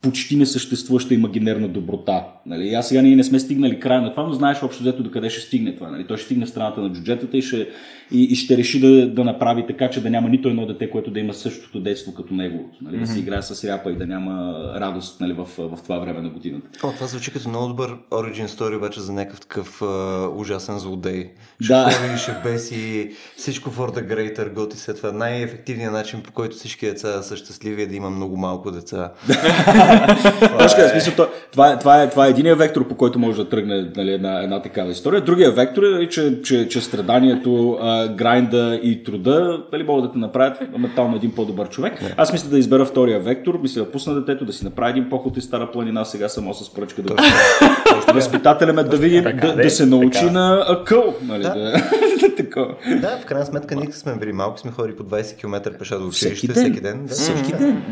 почти 0.00 0.36
несъществуваща 0.36 1.14
имагинерна 1.14 1.68
доброта. 1.68 2.24
Нали? 2.46 2.74
Аз 2.74 2.88
сега 2.88 3.02
ние 3.02 3.16
не 3.16 3.24
сме 3.24 3.38
стигнали 3.38 3.80
края 3.80 4.02
на 4.02 4.10
това, 4.10 4.22
но 4.22 4.32
знаеш 4.32 4.62
общо 4.62 4.82
взето 4.82 5.02
до 5.02 5.10
къде 5.10 5.30
ще 5.30 5.40
стигне 5.40 5.74
това. 5.74 5.90
Нали? 5.90 6.06
Той 6.06 6.16
ще 6.16 6.24
стигне 6.24 6.46
в 6.46 6.48
страната 6.48 6.80
на 6.80 6.92
джуджетата 6.92 7.36
и 7.36 7.42
ще, 7.42 7.68
и, 8.10 8.22
и 8.22 8.34
ще 8.34 8.56
реши 8.56 8.80
да, 8.80 9.10
да 9.10 9.24
направи 9.24 9.66
така, 9.66 9.90
че 9.90 10.00
да 10.00 10.10
няма 10.10 10.28
нито 10.28 10.48
едно 10.48 10.66
дете, 10.66 10.90
което 10.90 11.10
да 11.10 11.20
има 11.20 11.34
същото 11.34 11.80
детство 11.80 12.14
като 12.14 12.34
него. 12.34 12.70
Нали? 12.82 12.96
Mm-hmm. 12.96 13.00
Да 13.00 13.06
си 13.06 13.18
играе 13.18 13.42
с 13.42 13.64
ряпа 13.64 13.90
и 13.90 13.96
да 13.96 14.06
няма 14.06 14.64
радост 14.80 15.20
нали, 15.20 15.32
в, 15.32 15.48
в 15.58 15.82
това 15.82 15.98
време 15.98 16.20
на 16.20 16.28
годината. 16.28 16.68
О, 16.82 16.92
това 16.92 17.06
звучи 17.06 17.32
като 17.32 17.48
много 17.48 17.68
добър 17.68 17.96
origin 18.10 18.46
story 18.46 18.76
обаче 18.76 19.00
за 19.00 19.12
някакъв 19.12 19.40
такъв 19.40 19.80
uh, 19.80 20.40
ужасен 20.40 20.78
злодей. 20.78 21.30
Да. 21.68 21.90
Ще 21.90 22.00
ходи, 22.00 22.18
ще 22.18 22.36
беси, 22.44 23.10
всичко 23.36 23.70
for 23.70 23.98
the 23.98 24.14
greater 24.14 24.54
good 24.54 24.74
и 24.74 24.76
след 24.76 24.96
това 24.96 25.12
най-ефективният 25.12 25.92
начин, 25.92 26.22
по 26.22 26.32
който 26.32 26.56
всички 26.56 26.86
деца 26.86 27.22
са 27.22 27.36
щастливи 27.36 27.82
е 27.82 27.86
да 27.86 27.94
има 27.94 28.10
много 28.10 28.36
малко 28.36 28.70
деца. 28.70 29.12
Точка, 30.58 30.84
е, 30.84 30.88
смисъл, 30.88 31.26
това, 31.52 31.72
е, 31.72 31.78
това, 31.78 32.02
е, 32.02 32.10
това 32.10 32.26
е 32.26 32.30
единия 32.30 32.56
вектор, 32.56 32.88
по 32.88 32.94
който 32.94 33.18
може 33.18 33.36
да 33.36 33.48
тръгне 33.48 33.90
нали, 33.96 34.12
една, 34.12 34.42
една 34.42 34.62
такава 34.62 34.90
история. 34.90 35.20
Другия 35.20 35.50
вектор 35.50 35.82
е, 35.82 36.08
че, 36.08 36.42
че, 36.42 36.68
че 36.68 36.80
страданието, 36.80 37.78
а, 37.82 38.08
грайнда 38.08 38.80
и 38.82 39.04
труда 39.04 39.58
нали, 39.72 39.82
могат 39.82 40.04
да 40.04 40.12
те 40.12 40.18
направят 40.18 40.78
метално 40.78 41.16
един 41.16 41.34
по-добър 41.34 41.68
човек. 41.68 42.02
Не. 42.02 42.14
Аз 42.16 42.32
мисля 42.32 42.48
да 42.48 42.58
избера 42.58 42.84
втория 42.84 43.20
вектор, 43.20 43.58
мисля 43.62 43.84
да 43.84 43.90
пусна 43.90 44.14
детето, 44.14 44.44
да 44.44 44.52
си 44.52 44.64
направи 44.64 44.90
един 44.90 45.08
поход 45.08 45.36
и 45.36 45.40
стара 45.40 45.70
планина, 45.72 46.04
сега 46.04 46.28
само 46.28 46.54
с 46.54 46.74
пръчка 46.74 47.02
да 47.02 47.14
Възпитателя 48.14 48.72
ме 48.72 48.82
да 48.82 48.96
видим, 48.96 49.22
да, 49.22 49.54
да, 49.54 49.70
се 49.70 49.86
научи 49.86 50.20
така. 50.20 50.32
на 50.32 50.64
акъл. 50.68 51.14
Нали, 51.22 51.42
да. 51.42 51.54
Да, 51.54 53.00
да, 53.00 53.18
в 53.22 53.26
крайна 53.26 53.46
сметка 53.46 53.76
ние 53.76 53.92
сме 53.92 54.16
били 54.16 54.32
малко, 54.32 54.58
сме 54.58 54.70
ходили 54.70 54.96
по 54.96 55.02
20 55.02 55.36
км 55.36 55.78
пеша 55.78 55.98
до 55.98 56.06
училище 56.06 56.52
всеки 56.52 56.52
ден. 56.52 56.64
Всеки 56.64 56.80
ден, 56.80 57.06
да. 57.06 57.14
всеки 57.14 57.52
ден. 57.52 57.82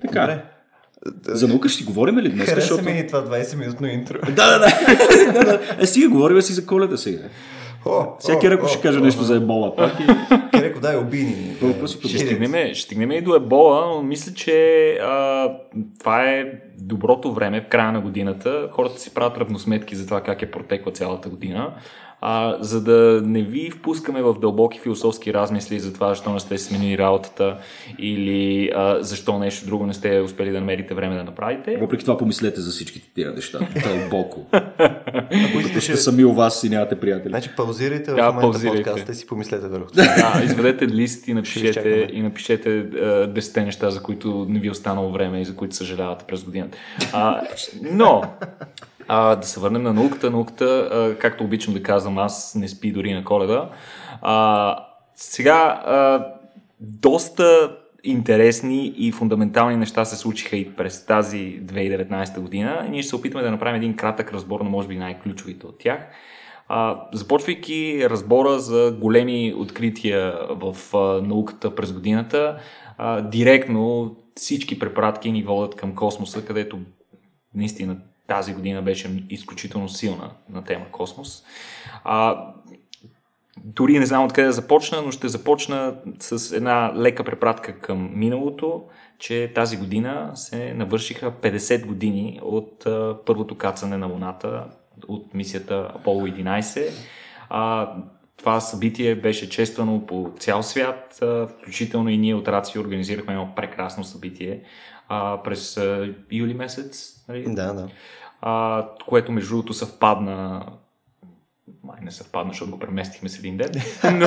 Така. 0.00 0.20
Добре. 0.20 0.55
За 1.26 1.48
наука 1.48 1.68
ще 1.68 1.78
си 1.78 1.84
говорим 1.84 2.18
ли 2.18 2.28
днес? 2.28 2.48
Хареса 2.48 2.68
защото... 2.68 2.90
ми 2.90 3.06
това 3.06 3.24
20-минутно 3.24 3.86
интро. 3.86 4.18
да, 4.26 4.32
да, 4.32 4.58
да. 4.58 5.32
да, 5.32 5.44
да. 5.44 5.60
Е, 5.78 5.86
сега 5.86 6.08
говорим 6.08 6.42
си 6.42 6.52
за 6.52 6.66
коледа 6.66 6.96
сега. 6.96 7.22
О, 7.86 8.06
Всеки 8.18 8.50
Реко 8.50 8.68
ще 8.68 8.80
каже 8.80 8.98
о, 8.98 9.02
нещо 9.02 9.20
о, 9.20 9.24
за 9.24 9.36
ебола. 9.36 9.76
Пак 9.76 9.92
и... 10.00 10.04
Реко, 10.62 10.80
обини. 11.00 11.56
Ще 11.86 12.18
стигнем, 12.18 12.74
ще 12.74 12.82
стигнем 12.82 13.10
и 13.12 13.20
до 13.20 13.34
ебола, 13.34 13.86
но 13.86 14.02
мисля, 14.02 14.32
че 14.34 14.90
а, 15.02 15.50
това 15.98 16.24
е 16.24 16.44
доброто 16.78 17.32
време 17.32 17.60
в 17.60 17.66
края 17.66 17.92
на 17.92 18.00
годината. 18.00 18.68
Хората 18.72 19.00
си 19.00 19.14
правят 19.14 19.38
равносметки 19.38 19.96
за 19.96 20.04
това 20.04 20.20
как 20.20 20.42
е 20.42 20.50
протекла 20.50 20.92
цялата 20.92 21.28
година 21.28 21.74
а, 22.20 22.56
за 22.60 22.82
да 22.82 23.22
не 23.24 23.42
ви 23.42 23.70
впускаме 23.70 24.22
в 24.22 24.34
дълбоки 24.40 24.80
философски 24.80 25.34
размисли 25.34 25.80
за 25.80 25.92
това, 25.92 26.08
защо 26.08 26.32
не 26.32 26.40
сте 26.40 26.58
сменили 26.58 26.98
работата 26.98 27.58
или 27.98 28.70
а, 28.74 29.02
защо 29.02 29.38
нещо 29.38 29.66
друго 29.66 29.86
не 29.86 29.94
сте 29.94 30.20
успели 30.20 30.50
да 30.50 30.60
намерите 30.60 30.94
време 30.94 31.16
да 31.16 31.24
направите. 31.24 31.76
Въпреки 31.76 32.04
това 32.04 32.18
помислете 32.18 32.60
за 32.60 32.70
всичките 32.70 33.10
тия 33.14 33.32
неща 33.32 33.58
дълбоко. 33.84 34.46
Ако 34.52 35.60
искате 35.60 35.80
сте 35.80 35.96
сами 35.96 36.24
у 36.24 36.32
вас 36.32 36.64
и 36.64 36.68
нямате 36.68 37.00
приятели. 37.00 37.28
Значи 37.28 37.50
паузирайте 37.56 38.10
да, 38.10 38.16
в 38.16 38.34
момента 38.34 38.40
паузирайте. 38.40 38.82
подкаста 38.82 39.12
и 39.12 39.14
си 39.14 39.26
помислете 39.26 39.68
върху 39.68 39.90
това. 39.90 40.04
Да, 40.04 40.44
изведете 40.44 40.88
лист 40.88 41.28
и 41.28 41.34
напишете, 41.34 42.08
и 42.12 42.22
напишете 42.22 42.90
10 42.90 43.64
неща, 43.64 43.90
за 43.90 44.02
които 44.02 44.46
не 44.48 44.58
ви 44.58 44.68
е 44.68 44.70
останало 44.70 45.12
време 45.12 45.40
и 45.40 45.44
за 45.44 45.56
които 45.56 45.74
съжалявате 45.74 46.24
през 46.28 46.44
годината. 46.44 46.78
А, 47.12 47.42
но, 47.92 48.22
а, 49.08 49.36
да 49.36 49.46
се 49.46 49.60
върнем 49.60 49.82
на 49.82 49.92
науката. 49.92 50.30
Науката, 50.30 50.88
а, 50.92 51.18
както 51.18 51.44
обичам 51.44 51.74
да 51.74 51.82
казвам, 51.82 52.18
аз 52.18 52.54
не 52.54 52.68
спи 52.68 52.92
дори 52.92 53.14
на 53.14 53.24
коледа. 53.24 53.70
А, 54.22 54.78
сега, 55.14 55.82
а, 55.86 56.26
доста 56.80 57.76
интересни 58.04 58.94
и 58.96 59.12
фундаментални 59.12 59.76
неща 59.76 60.04
се 60.04 60.16
случиха 60.16 60.56
и 60.56 60.74
през 60.76 61.06
тази 61.06 61.60
2019 61.62 62.40
година. 62.40 62.86
Ние 62.90 63.02
ще 63.02 63.08
се 63.08 63.16
опитаме 63.16 63.44
да 63.44 63.50
направим 63.50 63.76
един 63.76 63.96
кратък 63.96 64.32
разбор 64.32 64.60
на 64.60 64.70
може 64.70 64.88
би 64.88 64.96
най-ключовите 64.96 65.66
от 65.66 65.78
тях. 65.78 66.08
А, 66.68 67.08
започвайки 67.12 68.10
разбора 68.10 68.58
за 68.58 68.96
големи 69.00 69.54
открития 69.56 70.34
в 70.50 70.76
а, 70.94 70.98
науката 71.22 71.74
през 71.74 71.92
годината, 71.92 72.58
а, 72.98 73.20
директно 73.20 74.16
всички 74.34 74.78
препратки 74.78 75.32
ни 75.32 75.42
водят 75.42 75.74
към 75.74 75.94
космоса, 75.94 76.44
където 76.44 76.78
наистина 77.54 77.96
тази 78.26 78.54
година 78.54 78.82
беше 78.82 79.24
изключително 79.30 79.88
силна 79.88 80.30
на 80.50 80.64
тема 80.64 80.84
космос. 80.92 81.44
А, 82.04 82.46
дори 83.64 83.98
не 83.98 84.06
знам 84.06 84.24
откъде 84.24 84.46
да 84.46 84.52
започна, 84.52 85.02
но 85.02 85.10
ще 85.10 85.28
започна 85.28 85.94
с 86.18 86.56
една 86.56 86.92
лека 86.96 87.24
препратка 87.24 87.78
към 87.80 88.10
миналото, 88.14 88.84
че 89.18 89.52
тази 89.54 89.76
година 89.76 90.30
се 90.34 90.74
навършиха 90.74 91.32
50 91.32 91.86
години 91.86 92.40
от 92.42 92.86
а, 92.86 93.16
първото 93.26 93.58
кацане 93.58 93.96
на 93.96 94.06
Луната 94.06 94.66
от 95.08 95.34
мисията 95.34 95.92
Аполо 95.94 96.26
11. 96.26 96.90
А, 97.48 97.92
това 98.36 98.60
събитие 98.60 99.14
беше 99.14 99.50
чествано 99.50 100.06
по 100.06 100.32
цял 100.38 100.62
свят, 100.62 101.18
а, 101.22 101.46
включително 101.46 102.08
и 102.08 102.18
ние 102.18 102.34
от 102.34 102.48
Рацио 102.48 102.82
организирахме 102.82 103.32
едно 103.32 103.52
прекрасно 103.56 104.04
събитие 104.04 104.60
а, 105.08 105.42
през 105.42 105.76
а, 105.76 106.14
юли 106.30 106.54
месец. 106.54 107.24
Нали? 107.28 107.54
Да, 107.54 107.72
да. 107.72 107.88
А, 108.40 108.88
което 109.06 109.32
между 109.32 109.48
другото 109.50 109.74
съвпадна 109.74 110.66
май 111.86 111.96
не 112.02 112.10
съвпадна, 112.10 112.52
защото 112.52 112.70
го 112.70 112.78
преместихме 112.78 113.28
с 113.28 113.38
един 113.38 113.56
ден, 113.56 113.70
но, 114.14 114.26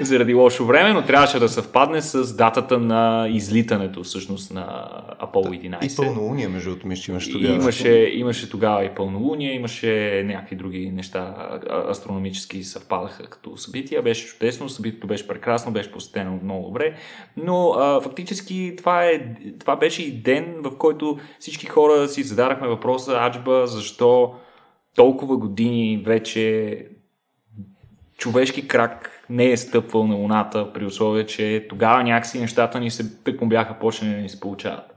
заради 0.00 0.34
лошо 0.34 0.66
време, 0.66 0.92
но 0.92 1.04
трябваше 1.04 1.38
да 1.38 1.48
съвпадне 1.48 2.02
с 2.02 2.36
датата 2.36 2.78
на 2.78 3.28
излитането 3.30 4.02
всъщност 4.02 4.54
на 4.54 4.88
Аполо 5.18 5.44
11. 5.44 5.92
И 5.92 5.96
пълнолуние, 5.96 6.48
между 6.48 6.70
другото, 6.70 6.86
мисля, 6.86 7.12
имаше 7.12 7.32
тогава. 7.32 7.54
Имаше, 7.54 8.10
имаше 8.14 8.50
тогава 8.50 8.84
и 8.84 8.94
пълнолуние, 8.94 9.54
имаше 9.54 10.22
някакви 10.26 10.56
други 10.56 10.90
неща 10.90 11.34
астрономически 11.90 12.62
съвпадаха 12.62 13.26
като 13.26 13.56
събития. 13.56 14.02
Беше 14.02 14.26
чудесно, 14.26 14.68
събитието 14.68 15.06
беше 15.06 15.28
прекрасно, 15.28 15.72
беше 15.72 15.92
посетено 15.92 16.38
много 16.42 16.66
добре, 16.66 16.94
но 17.36 17.70
а, 17.70 18.00
фактически 18.00 18.74
това, 18.78 19.04
е, 19.04 19.20
това 19.60 19.76
беше 19.76 20.02
и 20.02 20.12
ден, 20.12 20.54
в 20.62 20.78
който 20.78 21.18
всички 21.38 21.66
хора 21.66 22.08
си 22.08 22.22
зададахме 22.22 22.68
въпроса, 22.68 23.18
Аджба, 23.20 23.66
защо 23.66 24.34
толкова 24.94 25.36
години 25.36 26.02
вече 26.06 26.78
човешки 28.16 28.68
крак 28.68 29.10
не 29.30 29.50
е 29.50 29.56
стъпвал 29.56 30.06
на 30.06 30.14
Луната, 30.14 30.72
при 30.72 30.86
условие, 30.86 31.26
че 31.26 31.66
тогава 31.68 32.02
някакси 32.02 32.40
нещата 32.40 32.80
ни 32.80 32.90
се 32.90 33.16
тъкмо 33.22 33.48
бяха 33.48 33.78
почнали 33.78 34.14
да 34.14 34.20
ни 34.20 34.28
се 34.28 34.40
получават. 34.40 34.94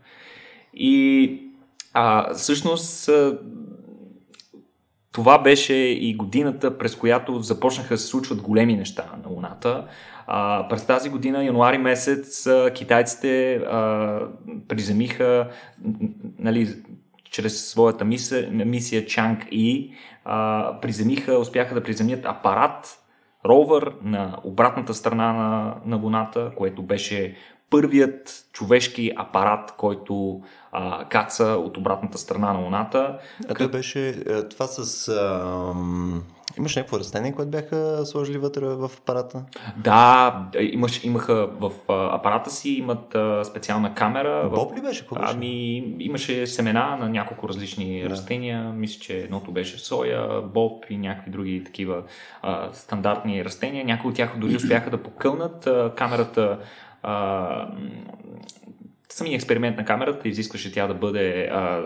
И 0.74 1.42
а, 1.94 2.34
всъщност 2.34 3.10
това 5.12 5.38
беше 5.38 5.74
и 5.74 6.14
годината, 6.14 6.78
през 6.78 6.96
която 6.96 7.40
започнаха 7.40 7.94
да 7.94 7.98
се 7.98 8.08
случват 8.08 8.42
големи 8.42 8.76
неща 8.76 9.06
на 9.24 9.30
Луната. 9.30 9.88
А, 10.28 10.68
през 10.68 10.86
тази 10.86 11.10
година, 11.10 11.46
януари 11.46 11.78
месец, 11.78 12.48
китайците 12.74 13.56
а, 13.56 14.20
приземиха 14.68 15.50
нали, 16.40 16.76
чрез 17.38 17.70
своята 17.70 18.06
мисия, 18.06 18.50
мисия 18.52 19.06
Чанг 19.06 19.48
И 19.52 19.94
приземиха, 20.82 21.38
успяха 21.38 21.76
да 21.76 21.84
приземят 21.84 22.26
апарат, 22.26 23.00
ровър 23.46 23.94
на 24.04 24.38
обратната 24.44 24.94
страна 24.94 25.34
на, 25.34 25.76
на 25.86 25.96
Луната, 25.96 26.52
което 26.56 26.84
беше 26.84 27.36
първият 27.70 28.46
човешки 28.54 29.12
апарат, 29.16 29.74
който 29.78 30.42
а, 30.72 31.06
каца 31.10 31.46
от 31.46 31.78
обратната 31.78 32.18
страна 32.18 32.54
на 32.54 32.60
Луната. 32.60 33.20
А 33.50 33.54
той 33.54 33.68
беше 33.68 34.10
е, 34.10 34.44
това 34.50 34.68
с... 34.68 35.08
Ам 35.08 36.24
Имаш 36.58 36.76
някакво 36.76 37.00
растение, 37.00 37.32
което 37.32 37.52
бяха 37.52 38.06
сложили 38.06 38.38
вътре 38.38 38.66
в 38.66 38.92
апарата? 38.98 39.44
Да, 39.78 40.50
имаш, 40.60 41.04
имаха 41.04 41.50
в 41.60 41.72
апарата 41.90 42.50
си, 42.50 42.70
имат 42.70 43.16
специална 43.44 43.94
камера. 43.94 44.50
Боб 44.56 44.78
ли 44.78 44.82
беше? 44.82 45.06
беше? 45.14 45.22
Ами, 45.26 45.78
имаше 46.00 46.48
семена 46.48 46.98
на 46.98 47.10
няколко 47.10 47.50
различни 47.50 48.02
да. 48.02 48.10
растения. 48.10 48.64
Мисля, 48.64 49.00
че 49.02 49.18
едното 49.18 49.52
беше 49.52 49.80
соя, 49.80 50.42
боб 50.42 50.86
и 50.90 50.98
някакви 50.98 51.32
други 51.32 51.64
такива 51.64 52.04
а, 52.42 52.70
стандартни 52.74 53.46
растения. 53.46 53.86
Някои 53.86 54.10
от 54.10 54.16
тях 54.16 54.38
дори 54.38 54.56
успяха 54.56 54.90
да 54.90 55.04
покълнат. 55.04 55.68
А, 55.68 55.94
камерата 55.96 56.60
самия 59.10 59.36
експеримент 59.36 59.78
на 59.78 59.86
камерата 59.86 60.28
изискваше 60.28 60.74
тя 60.74 60.88
да 60.88 60.94
бъде 60.94 61.50
а, 61.52 61.84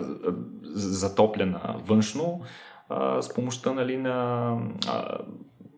затоплена 0.74 1.76
външно 1.86 2.42
а, 2.90 3.22
с 3.22 3.34
помощта 3.34 3.72
нали, 3.72 3.98
на 3.98 4.58
а, 4.88 5.18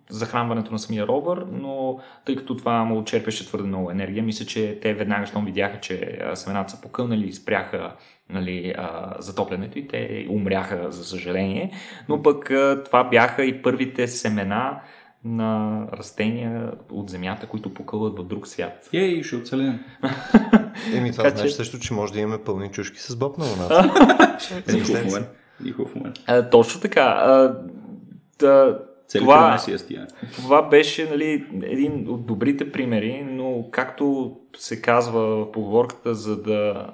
захранването 0.10 0.72
на 0.72 0.80
самия 0.80 1.08
ровър, 1.08 1.46
но 1.52 2.00
тъй 2.26 2.36
като 2.36 2.58
това 2.58 2.84
му 2.84 3.04
черпеше 3.04 3.48
твърде 3.48 3.68
много 3.68 3.92
енергия, 3.92 4.24
мисля, 4.24 4.46
че 4.46 4.80
те 4.82 4.94
веднага, 4.94 5.26
щом 5.26 5.46
видяха, 5.46 5.80
че 5.80 6.20
семената 6.34 6.72
са 6.72 6.82
покълнали 6.82 7.34
спряха 7.34 7.96
нали, 8.30 8.74
а, 8.78 9.16
затоплянето 9.20 9.80
и 9.80 9.88
те 9.88 10.28
умряха, 10.30 10.92
за 10.92 11.06
съжаление. 11.06 11.72
Но 12.10 12.24
пък 12.24 12.52
а, 12.52 12.84
това 12.86 13.04
бяха 13.04 13.46
и 13.46 13.62
първите 13.62 14.08
семена 14.08 14.82
на 15.26 15.82
растения 15.94 16.72
от 16.92 17.10
Земята, 17.10 17.48
които 17.48 17.74
покълват 17.74 18.20
в 18.20 18.24
друг 18.24 18.48
свят. 18.48 18.90
Ей, 18.94 19.24
ще 19.24 19.36
оцелем. 19.36 19.80
Еми, 20.94 21.12
това 21.12 21.30
значи 21.30 21.50
че- 21.50 21.56
също, 21.56 21.80
че 21.80 21.94
може 21.94 22.14
да 22.14 22.20
имаме 22.20 22.44
пълни 22.44 22.72
чушки 22.72 23.00
с 23.00 23.16
Боб 23.16 23.38
на 23.38 23.46
Луната. 23.46 23.84
Никакъв 24.74 25.06
момент. 25.06 25.28
Никакъв 25.64 25.96
момент. 25.96 26.16
А, 26.28 26.50
точно 26.50 26.82
така. 26.82 27.02
А, 27.02 27.58
да, 28.40 28.80
това, 29.20 29.58
това 30.36 30.62
беше 30.62 31.10
нали, 31.10 31.48
един 31.64 32.10
от 32.10 32.26
добрите 32.26 32.72
примери, 32.72 33.28
но 33.30 33.68
както 33.72 34.36
се 34.58 34.82
казва 34.82 35.22
в 35.22 35.52
поговорката, 35.52 36.16
за 36.16 36.42
да 36.42 36.88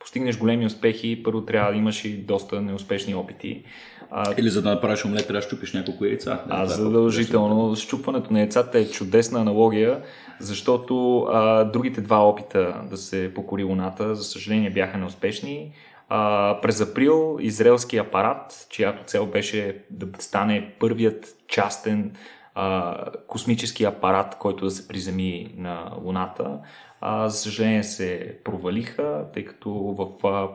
постигнеш 0.00 0.38
големи 0.38 0.66
успехи, 0.66 1.22
първо 1.22 1.44
трябва 1.44 1.72
да 1.72 1.78
имаш 1.78 2.04
и 2.04 2.16
доста 2.16 2.60
неуспешни 2.60 3.14
опити. 3.14 3.62
А, 4.10 4.34
Или 4.38 4.48
за 4.48 4.62
да 4.62 4.70
направиш 4.70 5.04
омлет, 5.04 5.26
трябва 5.26 5.40
да 5.40 5.46
щупиш 5.46 5.72
няколко 5.72 6.04
яйца. 6.04 6.44
А 6.48 6.60
Да, 6.60 6.66
задължително. 6.66 7.76
Щупването 7.76 8.32
на 8.32 8.38
яйцата 8.38 8.78
е 8.78 8.90
чудесна 8.90 9.40
аналогия, 9.40 10.02
защото 10.40 11.20
а, 11.20 11.64
другите 11.64 12.00
два 12.00 12.28
опита 12.28 12.74
да 12.90 12.96
се 12.96 13.32
покори 13.34 13.64
Луната, 13.64 14.14
за 14.14 14.24
съжаление, 14.24 14.70
бяха 14.70 14.98
неуспешни. 14.98 15.72
А, 16.08 16.60
през 16.60 16.80
април 16.80 17.38
израелски 17.40 17.96
апарат, 17.96 18.66
чиято 18.70 19.04
цел 19.06 19.26
беше 19.26 19.78
да 19.90 20.06
стане 20.18 20.72
първият 20.78 21.26
частен 21.48 22.12
а, 22.54 22.96
космически 23.26 23.84
апарат, 23.84 24.36
който 24.38 24.64
да 24.64 24.70
се 24.70 24.88
приземи 24.88 25.54
на 25.56 25.92
Луната, 26.02 26.58
а, 27.00 27.28
за 27.28 27.38
съжаление 27.38 27.82
се 27.82 28.38
провалиха, 28.44 29.24
тъй 29.32 29.44
като 29.44 29.70
в 29.72 30.06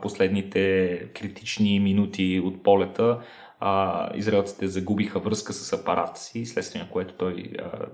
последните 0.02 0.98
критични 1.14 1.80
минути 1.80 2.42
от 2.46 2.64
полета 2.64 3.20
а, 3.60 4.10
израелците 4.16 4.68
загубиха 4.68 5.20
връзка 5.20 5.54
с 5.54 5.74
апарата 5.74 6.20
си, 6.20 6.46
следствие 6.46 6.82
на 6.82 6.90
което 6.90 7.14
той 7.14 7.52
а, 7.60 7.86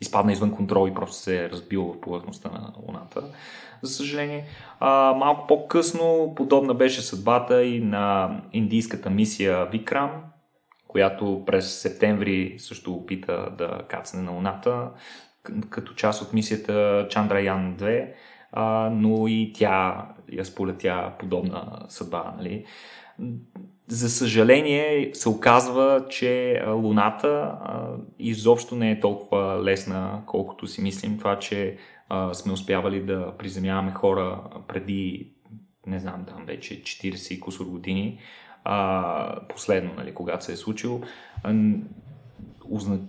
изпадна 0.00 0.32
извън 0.32 0.54
контрол 0.54 0.88
и 0.88 0.94
просто 0.94 1.16
се 1.16 1.44
е 1.44 1.50
разбил 1.50 1.84
в 1.84 2.00
повърхността 2.00 2.50
на 2.50 2.72
Луната. 2.86 3.24
За 3.82 3.94
съжаление, 3.94 4.44
а, 4.80 5.14
малко 5.18 5.46
по-късно 5.46 6.32
подобна 6.36 6.74
беше 6.74 7.02
съдбата 7.02 7.64
и 7.64 7.80
на 7.80 8.36
индийската 8.52 9.10
мисия 9.10 9.66
Викрам, 9.66 10.10
която 10.88 11.42
през 11.46 11.80
септември 11.80 12.54
също 12.58 12.94
опита 12.94 13.48
да 13.58 13.82
кацне 13.88 14.22
на 14.22 14.30
Луната, 14.30 14.90
като 15.70 15.94
част 15.94 16.22
от 16.22 16.32
мисията 16.32 17.06
Чандраян 17.10 17.76
2, 17.76 18.08
а, 18.52 18.90
но 18.92 19.28
и 19.28 19.52
тя 19.54 20.06
я 20.32 20.44
сполетя 20.44 21.12
подобна 21.18 21.78
съдба. 21.88 22.34
Нали? 22.38 22.64
За 23.88 24.10
съжаление 24.10 25.10
се 25.14 25.28
оказва, 25.28 26.04
че 26.10 26.62
Луната 26.68 27.58
изобщо 28.18 28.76
не 28.76 28.90
е 28.90 29.00
толкова 29.00 29.64
лесна, 29.64 30.22
колкото 30.26 30.66
си 30.66 30.82
мислим. 30.82 31.18
Това, 31.18 31.38
че 31.38 31.76
сме 32.32 32.52
успявали 32.52 33.02
да 33.02 33.32
приземяваме 33.38 33.92
хора 33.92 34.40
преди, 34.68 35.32
не 35.86 35.98
знам, 35.98 36.24
там 36.28 36.44
вече 36.46 36.82
40 36.82 37.34
и 37.34 37.40
кусор 37.40 37.64
години, 37.64 38.18
последно, 39.48 39.94
нали, 39.96 40.14
когато 40.14 40.44
се 40.44 40.52
е 40.52 40.56
случило, 40.56 41.00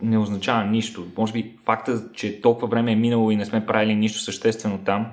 не 0.01 0.17
означава 0.17 0.65
нищо. 0.65 1.07
Може 1.17 1.33
би 1.33 1.55
факта, 1.63 2.09
че 2.13 2.41
толкова 2.41 2.67
време 2.67 2.91
е 2.91 2.95
минало 2.95 3.31
и 3.31 3.35
не 3.35 3.45
сме 3.45 3.65
правили 3.65 3.95
нищо 3.95 4.19
съществено 4.19 4.79
там 4.85 5.11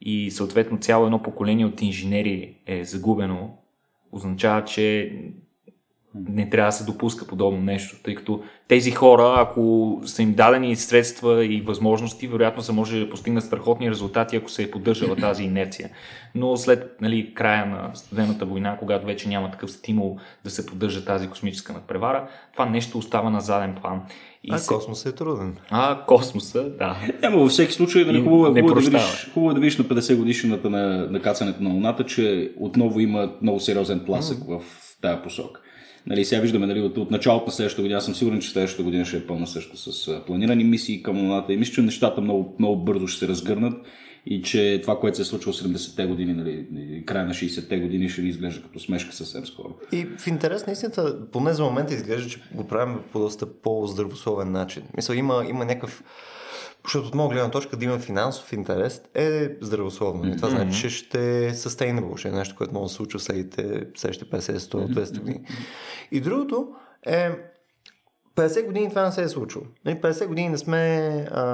и 0.00 0.30
съответно 0.30 0.78
цяло 0.78 1.04
едно 1.06 1.22
поколение 1.22 1.66
от 1.66 1.82
инженери 1.82 2.56
е 2.66 2.84
загубено, 2.84 3.58
означава, 4.12 4.64
че 4.64 5.12
не 6.14 6.50
трябва 6.50 6.68
да 6.68 6.72
се 6.72 6.84
допуска 6.84 7.26
подобно 7.26 7.60
нещо, 7.62 7.96
тъй 8.02 8.14
като 8.14 8.42
тези 8.68 8.90
хора, 8.90 9.34
ако 9.38 10.00
са 10.04 10.22
им 10.22 10.34
дадени 10.34 10.76
средства 10.76 11.44
и 11.44 11.60
възможности, 11.60 12.26
вероятно 12.26 12.62
са 12.62 12.72
може 12.72 13.00
да 13.00 13.10
постигнат 13.10 13.44
страхотни 13.44 13.90
резултати, 13.90 14.36
ако 14.36 14.50
се 14.50 14.62
е 14.62 14.70
поддържала 14.70 15.16
тази 15.16 15.42
инерция. 15.42 15.90
Но 16.34 16.56
след 16.56 16.96
нали, 17.00 17.34
края 17.34 17.66
на 17.66 17.90
студената 17.94 18.46
война, 18.46 18.76
когато 18.76 19.06
вече 19.06 19.28
няма 19.28 19.50
такъв 19.50 19.70
стимул 19.70 20.18
да 20.44 20.50
се 20.50 20.66
поддържа 20.66 21.04
тази 21.04 21.28
космическа 21.28 21.72
надпревара, 21.72 22.28
това 22.52 22.66
нещо 22.66 22.98
остава 22.98 23.30
на 23.30 23.40
заден 23.40 23.74
план. 23.82 24.02
И 24.44 24.48
А 24.52 24.58
се... 24.58 24.74
космосът 24.74 25.12
е 25.12 25.16
труден. 25.16 25.56
а 25.70 26.04
космоса, 26.06 26.70
да. 26.70 26.96
Няма 27.22 27.36
във 27.36 27.50
всеки 27.50 27.72
случай, 27.72 28.04
нали, 28.04 28.22
хубаво, 28.22 28.46
е, 28.46 28.50
не 28.50 28.60
хубаво, 28.60 28.80
е 28.80 28.82
да 28.82 28.90
видиш, 28.90 29.30
хубаво 29.34 29.50
е 29.50 29.54
да 29.54 29.60
видиш 29.60 29.78
на 29.78 29.84
50 29.84 30.16
годишната 30.16 30.70
на, 30.70 31.06
на 31.10 31.22
кацането 31.22 31.62
на 31.62 31.70
Луната, 31.70 32.06
че 32.06 32.52
отново 32.60 33.00
има 33.00 33.32
много 33.42 33.60
сериозен 33.60 34.04
тласък 34.04 34.38
в 34.48 34.62
тази 35.02 35.22
посока. 35.22 35.60
Нали, 36.08 36.24
сега 36.24 36.40
виждаме 36.40 36.66
нали, 36.66 36.80
от, 36.80 36.96
от 36.96 37.10
началото 37.10 37.46
на 37.46 37.52
следващата 37.52 37.82
година, 37.82 37.98
аз 37.98 38.04
съм 38.04 38.14
сигурен, 38.14 38.40
че 38.40 38.50
следващата 38.50 38.82
година 38.82 39.04
ще 39.04 39.16
е 39.16 39.26
пълна 39.26 39.46
също 39.46 39.76
с 39.76 40.20
планирани 40.26 40.64
мисии 40.64 41.02
към 41.02 41.18
Луната 41.18 41.52
и 41.52 41.56
мисля, 41.56 41.74
че 41.74 41.82
нещата 41.82 42.20
много, 42.20 42.54
много 42.58 42.84
бързо 42.84 43.06
ще 43.06 43.18
се 43.18 43.28
разгърнат 43.28 43.86
и 44.26 44.42
че 44.42 44.78
това, 44.82 45.00
което 45.00 45.16
се 45.16 45.22
е 45.22 45.24
случило 45.24 45.52
в 45.52 45.56
70-те 45.56 46.06
години, 46.06 46.34
нали, 46.34 46.66
края 47.06 47.26
на 47.26 47.34
60-те 47.34 47.78
години 47.78 48.08
ще 48.08 48.22
ни 48.22 48.28
изглежда 48.28 48.62
като 48.62 48.80
смешка 48.80 49.14
съвсем 49.14 49.46
скоро. 49.46 49.74
И 49.92 50.06
в 50.18 50.26
интерес 50.26 50.66
на 50.66 50.72
истината, 50.72 51.30
поне 51.32 51.52
за 51.52 51.64
момента 51.64 51.94
изглежда, 51.94 52.30
че 52.30 52.40
го 52.54 52.66
правим 52.66 52.98
по 53.12 53.18
доста 53.18 53.46
по-здравословен 53.46 54.52
начин. 54.52 54.82
Мисля, 54.96 55.16
има, 55.16 55.44
има 55.48 55.64
някакъв... 55.64 56.02
Защото 56.88 57.08
от 57.08 57.14
моя 57.14 57.28
гледна 57.28 57.50
точка 57.50 57.76
да 57.76 57.84
има 57.84 57.98
финансов 57.98 58.52
интерес 58.52 59.02
е 59.14 59.56
здравословно. 59.60 60.28
И 60.28 60.36
това 60.36 60.50
значи, 60.50 60.80
че 60.80 60.90
ще 60.90 61.46
е 61.46 61.50
sustainable, 61.54 62.16
ще 62.16 62.28
е 62.28 62.32
нещо, 62.32 62.54
което 62.56 62.74
може 62.74 62.82
да 62.82 62.88
се 62.88 62.94
случва 62.94 63.20
следите, 63.20 63.86
следващите 63.96 64.36
50, 64.36 64.58
100, 64.58 64.94
200 64.94 65.18
години. 65.18 65.40
И 66.12 66.20
другото 66.20 66.74
е 67.06 67.30
50 68.36 68.66
години 68.66 68.88
това 68.88 69.04
не 69.04 69.12
се 69.12 69.22
е 69.22 69.28
случило. 69.28 69.64
Нали, 69.84 70.00
50 70.00 70.26
години 70.26 70.48
не 70.48 70.58
сме, 70.58 71.08
а, 71.30 71.46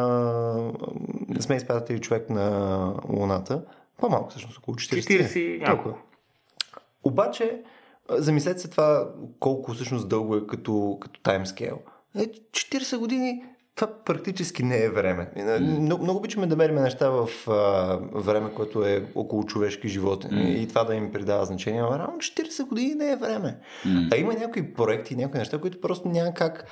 не 1.29 1.43
сме 1.43 1.57
изпратили 1.57 2.01
човек 2.01 2.31
на 2.31 2.93
Луната. 3.09 3.63
По-малко 3.97 4.31
всъщност, 4.31 4.59
около 4.59 4.75
40. 4.75 5.01
40 5.01 5.61
няколко. 5.61 5.83
Толкова. 5.83 6.05
Обаче, 7.05 7.63
замислете 8.11 8.61
се 8.61 8.71
това 8.71 9.11
колко 9.41 9.73
всъщност 9.73 10.09
дълго 10.09 10.37
е 10.37 10.47
като, 10.47 10.99
като 11.01 11.21
таймскейл. 11.21 11.79
Е, 12.19 12.27
40 12.27 12.99
години 12.99 13.45
това 13.75 13.89
практически 14.05 14.63
не 14.63 14.85
е 14.85 14.91
време. 14.91 15.31
Mm. 15.37 15.79
Много, 15.79 16.03
много 16.03 16.19
обичаме 16.19 16.47
да 16.47 16.57
мерим 16.57 16.75
неща 16.75 17.11
в 17.11 17.29
а, 17.49 17.99
време, 18.21 18.51
което 18.55 18.85
е 18.85 19.05
около 19.15 19.45
човешки 19.45 19.89
животи. 19.89 20.27
Mm. 20.27 20.49
И 20.49 20.69
това 20.69 20.85
да 20.85 20.95
им 20.95 21.13
придава 21.13 21.45
значение. 21.45 21.83
Но 21.83 21.99
реално 21.99 22.19
40 22.19 22.69
години 22.69 22.95
не 22.95 23.13
е 23.13 23.17
време. 23.17 23.59
Mm. 23.87 24.09
А 24.13 24.17
има 24.17 24.35
някои 24.35 24.75
проекти, 24.75 25.17
някои 25.17 25.39
неща, 25.39 25.59
които 25.59 25.81
просто 25.81 26.09
няма 26.09 26.35
как. 26.35 26.67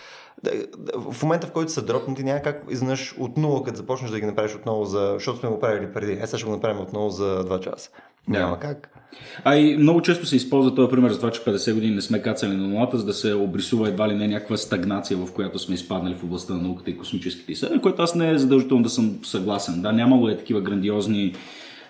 В 0.95 1.23
момента, 1.23 1.47
в 1.47 1.53
който 1.53 1.73
са 1.73 1.83
дропнати, 1.83 2.25
няма 2.25 2.41
как 2.41 2.65
изнъж 2.71 3.15
от 3.19 3.37
нула, 3.37 3.63
като 3.63 3.77
започнеш 3.77 4.11
да 4.11 4.21
ги 4.21 4.27
направиш 4.27 4.55
отново 4.55 4.85
за. 4.85 5.11
Защото 5.15 5.39
сме 5.39 5.49
го 5.49 5.61
правили 5.61 5.93
преди. 5.93 6.13
Е, 6.13 6.27
сега 6.27 6.39
ще 6.39 6.47
го 6.47 6.53
направим 6.53 6.81
отново 6.81 7.11
за 7.11 7.45
2 7.45 7.61
часа. 7.61 7.91
Няма 8.29 8.59
как. 8.59 8.89
А 9.45 9.57
и 9.57 9.77
много 9.77 10.03
често 10.03 10.27
се 10.27 10.37
използва 10.37 10.75
този 10.75 10.91
пример 10.91 11.11
за 11.11 11.17
това, 11.17 11.31
че 11.31 11.41
50 11.41 11.75
години 11.75 11.95
не 11.95 12.01
сме 12.01 12.23
кацали 12.23 12.57
на 12.57 12.65
Луната, 12.65 12.99
за 12.99 13.05
да 13.05 13.15
се 13.15 13.35
обрисува 13.35 13.89
едва 13.89 14.09
ли 14.09 14.15
не 14.15 14.29
някаква 14.29 14.57
стагнация, 14.57 15.17
в 15.17 15.33
която 15.33 15.59
сме 15.59 15.75
изпаднали 15.75 16.15
в 16.15 16.25
областта 16.25 16.55
на 16.55 16.63
науката 16.63 16.91
и 16.91 16.99
космическите 16.99 17.53
изследвания, 17.53 17.83
което 17.83 18.03
аз 18.03 18.15
не 18.15 18.31
е 18.31 18.39
задължително 18.39 18.83
да 18.83 18.91
съм 18.91 19.19
съгласен. 19.25 19.83
Да, 19.83 19.93
нямало 19.93 20.29
е 20.29 20.37
такива 20.37 20.61
грандиозни 20.61 21.35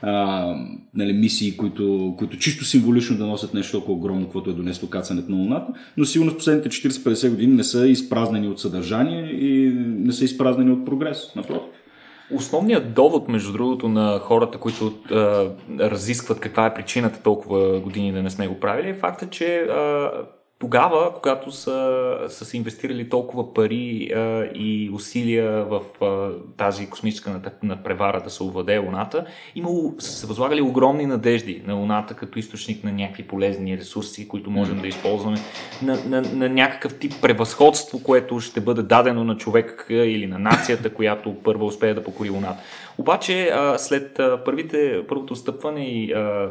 а, 0.02 0.46
нали, 0.94 1.12
мисии, 1.12 1.56
които, 1.56 2.14
които 2.18 2.38
чисто 2.38 2.64
символично 2.64 3.16
да 3.16 3.26
носят 3.26 3.54
нещо 3.54 3.72
толкова 3.72 3.94
огромно, 3.94 4.24
каквото 4.24 4.50
е 4.50 4.54
донесло 4.54 4.88
кацането 4.88 5.30
на 5.30 5.36
Луната, 5.36 5.72
но 5.96 6.04
сигурно 6.04 6.30
в 6.30 6.36
последните 6.36 6.68
40-50 6.68 7.30
години 7.30 7.52
не 7.52 7.64
са 7.64 7.86
изпразнени 7.86 8.48
от 8.48 8.60
съдържание 8.60 9.30
и 9.30 9.72
не 9.98 10.12
са 10.12 10.24
изпразнени 10.24 10.70
от 10.70 10.84
прогрес. 10.84 11.34
Напротив. 11.36 11.62
Основният 12.34 12.94
довод, 12.94 13.28
между 13.28 13.52
другото, 13.52 13.88
на 13.88 14.18
хората, 14.18 14.58
които 14.58 14.94
а, 15.10 15.46
разискват 15.80 16.40
каква 16.40 16.66
е 16.66 16.74
причината 16.74 17.22
толкова 17.22 17.80
години 17.80 18.12
да 18.12 18.22
не 18.22 18.30
сме 18.30 18.48
го 18.48 18.60
правили, 18.60 18.88
е 18.88 18.94
факта, 18.94 19.26
че 19.30 19.56
а, 19.56 20.10
тогава, 20.62 21.14
когато 21.14 21.50
са, 21.50 22.16
са 22.28 22.44
се 22.44 22.56
инвестирали 22.56 23.08
толкова 23.08 23.54
пари 23.54 24.10
а, 24.14 24.44
и 24.54 24.90
усилия 24.94 25.64
в 25.64 25.80
а, 26.00 26.30
тази 26.56 26.90
космическа 26.90 27.30
над- 27.30 27.62
надпревара 27.62 28.20
да 28.20 28.30
се 28.30 28.42
овладее 28.42 28.78
Луната, 28.78 29.24
имало, 29.54 29.94
са 29.98 30.12
се 30.12 30.26
възлагали 30.26 30.62
огромни 30.62 31.06
надежди 31.06 31.62
на 31.66 31.74
Луната 31.74 32.14
като 32.14 32.38
източник 32.38 32.84
на 32.84 32.92
някакви 32.92 33.22
полезни 33.22 33.78
ресурси, 33.78 34.28
които 34.28 34.50
можем 34.50 34.80
да 34.80 34.88
използваме, 34.88 35.36
на, 35.82 35.98
на, 36.06 36.22
на 36.22 36.48
някакъв 36.48 36.98
тип 36.98 37.12
превъзходство, 37.22 38.02
което 38.02 38.40
ще 38.40 38.60
бъде 38.60 38.82
дадено 38.82 39.24
на 39.24 39.36
човек 39.36 39.86
или 39.90 40.26
на 40.26 40.38
нацията, 40.38 40.90
която 40.94 41.34
първа 41.34 41.64
успее 41.66 41.94
да 41.94 42.04
покори 42.04 42.30
Луната. 42.30 42.62
Обаче, 42.98 43.48
а, 43.48 43.78
след 43.78 44.18
а, 44.18 44.44
първите, 44.44 45.04
първото 45.08 45.36
стъпване 45.36 45.84
и 45.84 46.12
а, 46.12 46.50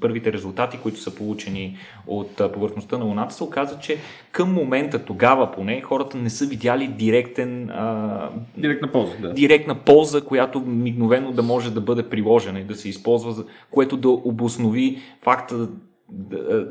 първите 0.00 0.32
резултати, 0.32 0.78
които 0.82 0.98
са 1.00 1.14
получени 1.14 1.76
от 2.06 2.40
а, 2.40 2.52
повърхността 2.52 2.98
на 2.98 3.04
Луната, 3.04 3.34
се 3.34 3.44
оказа, 3.44 3.78
че 3.78 3.96
към 4.32 4.52
момента, 4.52 5.04
тогава 5.04 5.52
поне, 5.52 5.80
хората 5.80 6.16
не 6.16 6.30
са 6.30 6.46
видяли 6.46 6.88
директен, 6.88 7.70
а, 7.70 8.28
Директна 8.56 8.92
полза, 8.92 9.12
да. 9.22 9.32
директна 9.32 9.74
полза, 9.74 10.20
която 10.20 10.60
мигновено 10.60 11.32
да 11.32 11.42
може 11.42 11.70
да 11.70 11.80
бъде 11.80 12.08
приложена 12.08 12.60
и 12.60 12.64
да 12.64 12.74
се 12.74 12.88
използва, 12.88 13.44
което 13.70 13.96
да 13.96 14.08
обоснови 14.08 14.98
факта 15.22 15.68
да, 16.10 16.66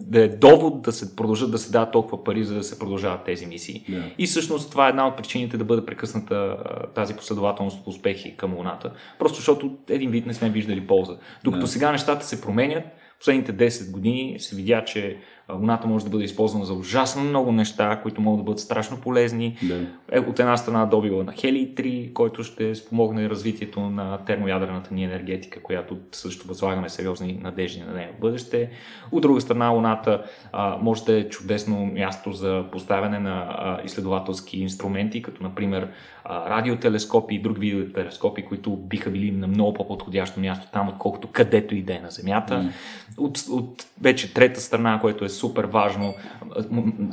да 0.00 0.24
е 0.24 0.28
довод 0.28 0.82
да 0.82 0.92
се 0.92 1.16
продължат 1.16 1.50
да 1.50 1.58
се 1.58 1.72
дадат 1.72 1.92
толкова 1.92 2.24
пари, 2.24 2.44
за 2.44 2.54
да 2.54 2.64
се 2.64 2.78
продължават 2.78 3.24
тези 3.24 3.46
мисии. 3.46 3.84
Yeah. 3.88 4.14
И 4.18 4.26
всъщност 4.26 4.70
това 4.70 4.86
е 4.86 4.90
една 4.90 5.08
от 5.08 5.16
причините 5.16 5.56
да 5.56 5.64
бъде 5.64 5.86
прекъсната 5.86 6.56
тази 6.94 7.14
последователност 7.14 7.80
от 7.80 7.86
успехи 7.86 8.36
към 8.36 8.54
Луната. 8.54 8.92
Просто 9.18 9.36
защото 9.36 9.76
един 9.88 10.10
вид 10.10 10.26
не 10.26 10.34
сме 10.34 10.50
виждали 10.50 10.86
полза. 10.86 11.16
Докато 11.44 11.66
yeah. 11.66 11.70
сега 11.70 11.92
нещата 11.92 12.26
се 12.26 12.40
променят, 12.40 12.84
последните 13.18 13.52
10 13.70 13.90
години 13.90 14.36
се 14.38 14.56
видя, 14.56 14.84
че 14.84 15.16
Луната 15.52 15.86
може 15.86 16.04
да 16.04 16.10
бъде 16.10 16.24
използвана 16.24 16.64
за 16.64 16.74
ужасно 16.74 17.24
много 17.24 17.52
неща, 17.52 18.00
които 18.02 18.20
могат 18.20 18.40
да 18.40 18.44
бъдат 18.44 18.60
страшно 18.60 19.00
полезни. 19.00 19.58
Да. 19.62 19.86
Е, 20.12 20.20
от 20.20 20.38
една 20.40 20.56
страна 20.56 20.86
добива 20.86 21.24
на 21.24 21.32
Хелий 21.32 21.74
3, 21.74 22.12
който 22.12 22.42
ще 22.42 22.74
спомогне 22.74 23.30
развитието 23.30 23.80
на 23.80 24.18
термоядрената 24.18 24.94
ни 24.94 25.04
енергетика, 25.04 25.62
която 25.62 25.98
също 26.12 26.48
възлагаме 26.48 26.88
сериозни 26.88 27.40
надежди 27.42 27.80
на 27.80 27.92
нея 27.92 28.10
в 28.16 28.20
бъдеще. 28.20 28.70
От 29.12 29.22
друга 29.22 29.40
страна, 29.40 29.68
Луната 29.68 30.22
а, 30.52 30.78
може 30.82 31.04
да 31.04 31.18
е 31.18 31.28
чудесно 31.28 31.86
място 31.86 32.32
за 32.32 32.64
поставяне 32.72 33.18
на 33.18 33.46
а, 33.48 33.80
изследователски 33.84 34.60
инструменти, 34.60 35.22
като 35.22 35.42
например 35.42 35.88
радиотелескопи 36.30 37.34
и 37.34 37.42
други 37.42 37.60
видове 37.60 37.92
телескопи, 37.92 38.44
които 38.44 38.76
биха 38.76 39.10
били 39.10 39.30
на 39.30 39.46
много 39.46 39.74
по-подходящо 39.74 40.40
място 40.40 40.68
там, 40.72 40.88
отколкото 40.88 41.28
където 41.28 41.74
и 41.74 41.82
да 41.82 41.96
е 41.96 42.00
на 42.00 42.10
Земята. 42.10 42.54
Mm. 42.54 42.70
От, 43.18 43.38
от 43.50 43.86
вече 44.00 44.34
трета 44.34 44.60
страна, 44.60 45.00
което 45.00 45.24
е 45.24 45.28
супер 45.28 45.64
важно. 45.64 46.14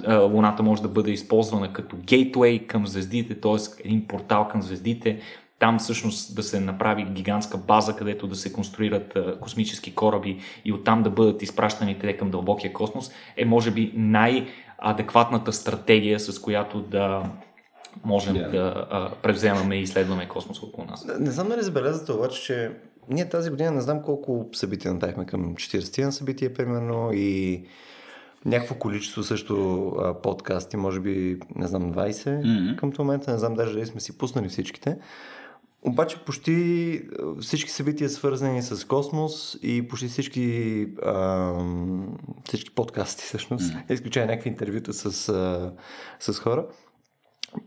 Луната 0.08 0.64
може 0.64 0.82
да 0.82 0.88
бъде 0.88 1.12
използвана 1.12 1.74
като 1.74 1.96
гейтвей 1.98 2.60
към 2.60 2.88
звездите, 2.88 3.36
т.е. 3.36 3.86
един 3.86 4.08
портал 4.08 4.48
към 4.48 4.62
звездите. 4.62 5.20
Там 5.60 5.80
всъщност 5.80 6.36
да 6.36 6.44
се 6.44 6.60
направи 6.60 7.04
гигантска 7.04 7.58
база, 7.58 7.96
където 7.96 8.28
да 8.28 8.36
се 8.36 8.54
конструират 8.54 9.18
космически 9.42 9.96
кораби 9.96 10.38
и 10.66 10.74
оттам 10.74 11.04
да 11.04 11.10
бъдат 11.10 11.42
изпращани 11.42 12.00
те 12.00 12.18
към 12.18 12.30
дълбокия 12.30 12.74
космос, 12.74 13.12
е 13.38 13.46
може 13.46 13.72
би 13.72 13.92
най-адекватната 13.96 15.54
стратегия, 15.54 16.20
с 16.20 16.40
която 16.40 16.82
да 16.82 17.24
можем 18.04 18.36
yeah. 18.36 18.52
да 18.52 18.88
а, 18.90 19.12
превземаме 19.22 19.76
и 19.76 19.82
изследваме 19.82 20.28
космос 20.28 20.64
около 20.64 20.88
нас. 20.88 21.06
Не, 21.06 21.14
не 21.20 21.32
знам 21.32 21.50
дали 21.50 21.62
забелязате 21.62 22.12
обаче, 22.12 22.42
че 22.42 22.72
ние 23.10 23.30
тази 23.30 23.50
година 23.50 23.72
не 23.72 23.82
знам 23.82 24.02
колко 24.02 24.50
събития 24.54 24.94
направихме 24.94 25.26
към 25.26 25.56
40 25.56 26.04
на 26.04 26.12
събития, 26.12 26.54
примерно, 26.54 27.10
и 27.14 27.64
някакво 28.46 28.76
количество 28.76 29.24
също 29.24 29.86
а, 29.88 30.14
подкасти, 30.22 30.78
може 30.78 31.00
би, 31.00 31.40
не 31.56 31.68
знам, 31.68 31.94
20 31.94 32.12
mm-hmm. 32.14 32.76
към 32.76 32.94
момента, 33.00 33.32
не 33.32 33.38
знам 33.38 33.54
даже 33.54 33.74
дали 33.74 33.86
сме 33.86 34.02
си 34.02 34.18
пуснали 34.18 34.50
всичките. 34.50 34.98
Обаче 35.82 36.18
почти 36.26 37.02
всички 37.42 37.72
събития 37.72 38.10
свързани 38.10 38.62
с 38.62 38.88
космос 38.88 39.58
и 39.64 39.88
почти 39.88 40.08
всички, 40.08 40.88
а, 41.06 41.54
всички 42.48 42.76
подкасти 42.76 43.24
всъщност, 43.24 43.74
mm-hmm. 43.74 43.94
изключая 43.94 44.26
някакви 44.26 44.50
интервюта 44.50 44.94
с, 44.94 45.30
а, 45.30 45.72
с 46.20 46.40
хора, 46.40 46.66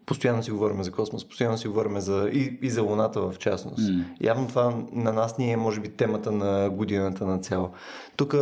постоянно 0.07 0.43
си 0.43 0.51
говорим 0.51 0.83
за 0.83 0.93
космос, 0.93 1.29
постоянно 1.29 1.59
си 1.59 1.69
говорим 1.69 2.01
за, 2.01 2.31
и, 2.33 2.59
и 2.63 2.71
за 2.71 2.83
Луната 2.83 3.21
в 3.21 3.39
частност. 3.39 3.79
Mm. 3.79 4.05
Явно 4.21 4.49
това 4.49 4.75
на 4.93 5.13
нас 5.13 5.39
ни 5.39 5.53
е, 5.53 5.57
може 5.57 5.81
би, 5.81 5.89
темата 5.89 6.33
на 6.33 6.71
годината 6.71 7.27
на 7.27 7.39
цяло. 7.39 7.71
Тук 8.17 8.35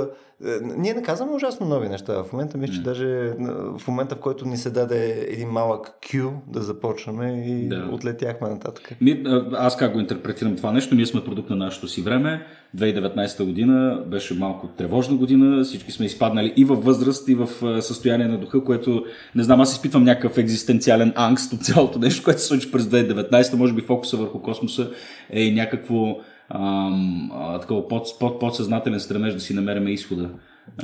ние 0.62 0.94
не 0.94 1.03
казваме 1.03 1.33
ужасно 1.33 1.66
нови 1.66 1.88
неща. 1.88 2.22
В 2.22 2.33
момента 2.33 2.59
мисля, 2.59 2.75
че 2.75 2.83
даже 2.83 3.33
в 3.79 3.88
момента, 3.88 4.14
в 4.14 4.20
който 4.20 4.49
ни 4.49 4.57
се 4.57 4.70
даде 4.70 5.27
един 5.29 5.49
малък 5.49 5.87
кю 6.11 6.31
да 6.46 6.62
започнем 6.62 7.42
и 7.42 7.68
да. 7.68 7.88
отлетяхме 7.92 8.49
нататък. 8.49 8.90
Ми, 9.01 9.25
аз 9.53 9.77
как 9.77 9.92
го 9.92 10.01
интерпретирам 10.01 10.57
това 10.57 10.72
нещо? 10.72 10.94
Ние 10.94 11.07
сме 11.07 11.25
продукт 11.25 11.51
на 11.51 11.57
нашето 11.57 11.88
си 11.88 12.03
време. 12.03 12.46
2019 12.77 13.44
година 13.44 14.05
беше 14.07 14.35
малко 14.35 14.68
тревожна 14.68 15.16
година. 15.16 15.64
Всички 15.64 15.92
сме 15.92 16.07
изпаднали 16.07 16.53
и 16.57 16.64
във 16.64 16.85
възраст, 16.85 17.29
и 17.29 17.35
в 17.35 17.49
състояние 17.83 18.27
на 18.27 18.38
духа, 18.38 18.64
което 18.64 19.05
не 19.35 19.42
знам, 19.42 19.61
аз 19.61 19.72
изпитвам 19.72 20.05
някакъв 20.05 20.38
екзистенциален 20.38 21.12
ангст 21.16 21.53
от 21.53 21.64
цялото 21.64 21.99
нещо, 21.99 22.25
което 22.25 22.40
се 22.40 22.46
случи 22.46 22.72
през 22.72 22.85
2019. 22.85 23.57
Може 23.57 23.72
би 23.72 23.83
фокуса 23.83 24.16
върху 24.16 24.42
космоса 24.42 24.90
е 25.31 25.42
и 25.42 25.55
някакво 25.55 26.16
ам, 26.50 27.30
а, 27.35 27.61
такова 27.61 27.88
под, 27.88 28.06
под, 28.20 28.40
подсъзнателен 28.40 29.00
стремеж 29.00 29.35
да 29.35 29.40
си 29.40 29.54
намереме 29.54 29.90
изхода. 29.90 30.30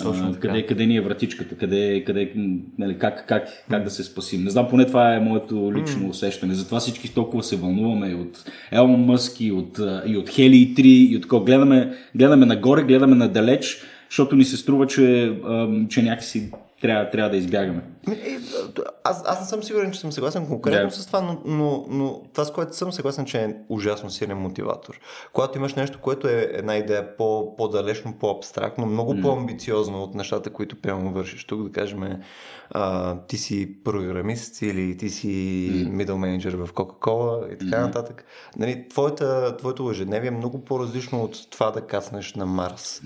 Точно 0.02 0.36
къде, 0.40 0.66
къде 0.66 0.86
ни 0.86 0.96
е 0.96 1.00
вратичката, 1.00 1.56
къде, 1.56 2.04
къде, 2.04 2.32
нали, 2.78 2.98
как, 2.98 3.26
как, 3.28 3.48
как 3.70 3.84
да 3.84 3.90
се 3.90 4.04
спасим. 4.04 4.44
Не 4.44 4.50
знам, 4.50 4.68
поне 4.70 4.86
това 4.86 5.14
е 5.14 5.20
моето 5.20 5.72
лично 5.74 6.08
усещане. 6.08 6.54
Затова 6.54 6.80
всички 6.80 7.14
толкова 7.14 7.42
се 7.42 7.56
вълнуваме 7.56 8.08
и 8.08 8.14
от 8.14 8.44
Елон 8.72 9.04
Мъск, 9.04 9.40
и 9.40 9.52
от, 9.52 9.80
и 10.06 10.16
от 10.16 10.30
Хели 10.30 10.74
3, 10.74 10.80
и 10.82 11.16
от 11.16 11.22
такова. 11.22 11.44
Гледаме, 11.44 11.92
гледаме 12.14 12.46
нагоре, 12.46 12.82
гледаме 12.82 13.16
надалеч, 13.16 13.82
защото 14.10 14.36
ни 14.36 14.44
се 14.44 14.56
струва, 14.56 14.86
че, 14.86 15.36
че 15.88 16.02
някакси 16.02 16.50
трябва, 16.82 17.10
трябва 17.10 17.30
да 17.30 17.36
избягаме. 17.36 17.82
Е, 18.10 18.38
аз, 19.04 19.22
аз 19.26 19.40
не 19.40 19.46
съм 19.46 19.62
сигурен, 19.62 19.92
че 19.92 20.00
съм 20.00 20.12
съгласен 20.12 20.46
конкретно 20.46 20.90
yeah. 20.90 20.94
с 20.94 21.06
това, 21.06 21.20
но, 21.20 21.42
но, 21.44 21.86
но 21.88 22.22
това, 22.32 22.44
с 22.44 22.52
което 22.52 22.76
съм 22.76 22.92
съгласен, 22.92 23.24
че 23.24 23.42
е 23.42 23.54
ужасно 23.68 24.10
силен 24.10 24.38
мотиватор. 24.38 25.00
Когато 25.32 25.58
имаш 25.58 25.74
нещо, 25.74 25.98
което 26.00 26.28
е 26.28 26.50
една 26.52 26.76
идея 26.76 27.16
по, 27.16 27.56
по-далечно, 27.56 28.14
по-абстрактно, 28.20 28.86
много 28.86 29.14
mm. 29.14 29.22
по-амбициозно 29.22 30.02
от 30.02 30.14
нещата, 30.14 30.50
които 30.50 30.80
прямо 30.80 31.12
вършиш. 31.12 31.44
Тук 31.44 31.62
да 31.62 31.72
кажем, 31.72 32.20
а, 32.70 33.16
ти 33.26 33.36
си 33.36 33.82
програмист 33.84 34.62
или 34.62 34.96
ти 34.96 35.10
си 35.10 35.28
mm. 35.28 36.04
middle 36.04 36.16
менеджер 36.16 36.54
в 36.54 36.68
Coca-Cola 36.72 37.54
и 37.54 37.58
така 37.58 37.76
mm. 37.76 37.80
нататък. 37.80 38.24
Нали, 38.56 38.88
твоята, 38.88 39.56
твоето 39.56 39.90
ежедневие 39.90 40.28
е 40.28 40.30
много 40.30 40.64
по-различно 40.64 41.22
от 41.22 41.50
това 41.50 41.70
да 41.70 41.80
каснеш 41.80 42.34
на 42.34 42.46
Марс. 42.46 43.02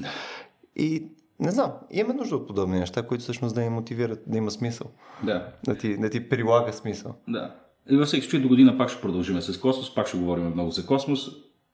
И 0.76 1.08
не 1.40 1.50
знам, 1.50 1.72
имаме 1.90 2.14
нужда 2.14 2.36
от 2.36 2.46
подобни 2.46 2.78
неща, 2.78 3.02
които 3.02 3.22
всъщност 3.22 3.54
да 3.54 3.60
ни 3.60 3.68
мотивират, 3.68 4.22
да 4.26 4.38
има 4.38 4.50
смисъл. 4.50 4.86
Да. 5.22 5.48
Да 5.66 5.74
ти, 5.74 5.96
да 5.98 6.10
ти 6.10 6.28
прилага 6.28 6.72
смисъл. 6.72 7.14
Да. 7.28 7.54
И 7.90 7.96
във 7.96 8.06
всеки 8.06 8.22
случай 8.22 8.40
до 8.40 8.48
година 8.48 8.78
пак 8.78 8.88
ще 8.88 9.00
продължим 9.00 9.40
с 9.40 9.60
космос, 9.60 9.94
пак 9.94 10.06
ще 10.06 10.18
говорим 10.18 10.52
много 10.52 10.70
за 10.70 10.86
космос. 10.86 11.28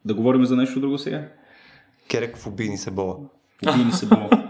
Да 0.05 0.15
говорим 0.15 0.45
за 0.45 0.57
нещо 0.57 0.81
друго 0.81 0.99
сега? 0.99 1.29
Керек 2.09 2.37
в 2.37 2.47
убийни 2.47 2.79
се 2.79 2.91
бола. 2.91 3.17
Убийни 3.69 3.93
се 3.93 4.07
бола. 4.07 4.29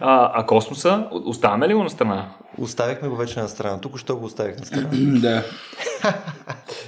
А, 0.00 0.40
а 0.40 0.46
космоса, 0.46 1.08
оставяме 1.12 1.68
ли 1.68 1.74
го 1.74 1.82
на 1.82 1.90
страна? 1.90 2.35
Оставихме 2.58 3.08
го 3.08 3.16
вече 3.16 3.40
на 3.40 3.48
страна. 3.48 3.80
Тук 3.80 3.98
що 3.98 4.16
го 4.16 4.24
оставих 4.24 4.58
на 4.58 4.66
страна. 4.66 4.88
да. 5.20 5.44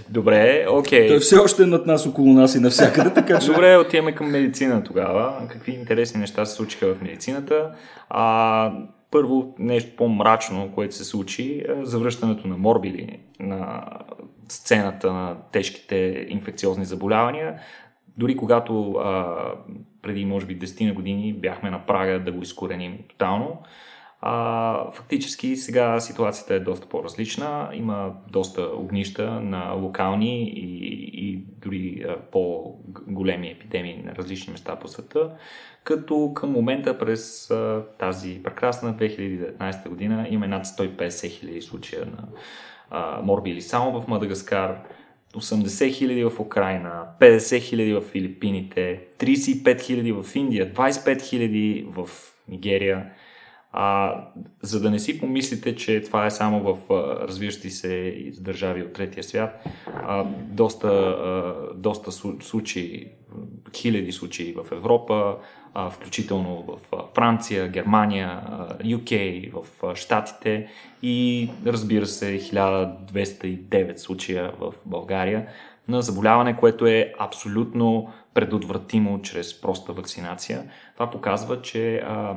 Добре, 0.08 0.66
окей. 0.68 1.00
Okay. 1.00 1.08
Той 1.08 1.18
все 1.18 1.36
още 1.36 1.62
е 1.62 1.66
над 1.66 1.86
нас, 1.86 2.06
около 2.06 2.32
нас 2.32 2.54
и 2.54 2.60
навсякъде, 2.60 3.14
така 3.14 3.38
че... 3.38 3.46
Добре, 3.46 3.76
отиваме 3.76 4.14
към 4.14 4.30
медицина 4.30 4.84
тогава. 4.84 5.48
Какви 5.48 5.72
интересни 5.72 6.20
неща 6.20 6.46
се 6.46 6.54
случиха 6.54 6.94
в 6.94 7.02
медицината? 7.02 7.70
А, 8.08 8.72
първо, 9.10 9.54
нещо 9.58 9.96
по-мрачно, 9.96 10.72
което 10.74 10.94
се 10.94 11.04
случи, 11.04 11.64
е 11.68 11.84
завръщането 11.84 12.48
на 12.48 12.56
морбили 12.56 13.18
на 13.40 13.84
сцената 14.48 15.12
на 15.12 15.36
тежките 15.52 16.26
инфекциозни 16.28 16.84
заболявания. 16.84 17.60
Дори 18.16 18.36
когато 18.36 18.90
а, 18.92 19.36
преди, 20.02 20.24
може 20.24 20.46
би, 20.46 20.58
10 20.58 20.86
на 20.86 20.94
години 20.94 21.32
бяхме 21.32 21.70
на 21.70 21.86
прага 21.86 22.20
да 22.20 22.32
го 22.32 22.42
изкореним 22.42 22.98
тотално, 23.08 23.62
а, 24.20 24.90
фактически 24.92 25.56
сега 25.56 26.00
ситуацията 26.00 26.54
е 26.54 26.60
доста 26.60 26.88
по-различна. 26.88 27.70
Има 27.72 28.12
доста 28.30 28.62
огнища 28.62 29.30
на 29.40 29.72
локални 29.72 30.42
и, 30.42 30.84
и 31.12 31.36
дори 31.36 32.06
по-големи 32.32 33.50
епидемии 33.50 34.02
на 34.04 34.14
различни 34.14 34.52
места 34.52 34.76
по 34.76 34.88
света, 34.88 35.30
като 35.84 36.32
към 36.34 36.52
момента 36.52 36.98
през 36.98 37.52
тази 37.98 38.42
прекрасна 38.42 38.94
2019 38.94 39.88
година 39.88 40.26
има 40.30 40.48
над 40.48 40.66
150 40.66 41.28
хиляди 41.28 41.62
случая 41.62 42.06
на 42.06 42.28
а, 42.90 43.20
морбили 43.22 43.62
само 43.62 44.00
в 44.00 44.08
Мадагаскар, 44.08 44.80
80 45.34 45.92
хиляди 45.92 46.24
в 46.24 46.40
Украина, 46.40 47.04
50 47.20 47.60
хиляди 47.60 47.92
в 47.92 48.00
Филипините, 48.00 49.00
35 49.18 49.80
хиляди 49.80 50.12
в 50.12 50.24
Индия, 50.34 50.74
25 50.74 51.22
хиляди 51.22 51.86
в 51.88 52.08
Нигерия. 52.48 53.10
А, 53.72 54.14
за 54.62 54.80
да 54.80 54.90
не 54.90 54.98
си 54.98 55.20
помислите, 55.20 55.76
че 55.76 56.02
това 56.02 56.26
е 56.26 56.30
само 56.30 56.62
в 56.62 56.92
а, 56.92 57.28
развиващи 57.28 57.70
се 57.70 58.22
държави 58.40 58.82
от 58.82 58.92
третия 58.92 59.24
свят, 59.24 59.64
а, 59.86 60.24
доста, 60.50 60.88
а, 60.88 61.54
доста 61.74 62.12
случаи, 62.42 63.08
хиляди 63.76 64.12
случаи 64.12 64.54
в 64.54 64.72
Европа, 64.72 65.36
а, 65.74 65.90
включително 65.90 66.64
в 66.68 66.96
а, 66.96 67.06
Франция, 67.14 67.68
Германия, 67.68 68.28
а, 68.28 68.78
UK, 68.78 69.52
в 69.52 69.84
а, 69.84 69.94
Штатите 69.96 70.68
и 71.02 71.48
разбира 71.66 72.06
се 72.06 72.38
1209 72.38 73.96
случая 73.96 74.52
в 74.60 74.74
България 74.86 75.46
на 75.88 76.02
заболяване, 76.02 76.56
което 76.56 76.86
е 76.86 77.12
абсолютно 77.18 78.12
предотвратимо 78.34 79.22
чрез 79.22 79.60
проста 79.60 79.92
вакцинация. 79.92 80.70
Това 80.94 81.10
показва, 81.10 81.62
че 81.62 81.96
а, 81.96 82.34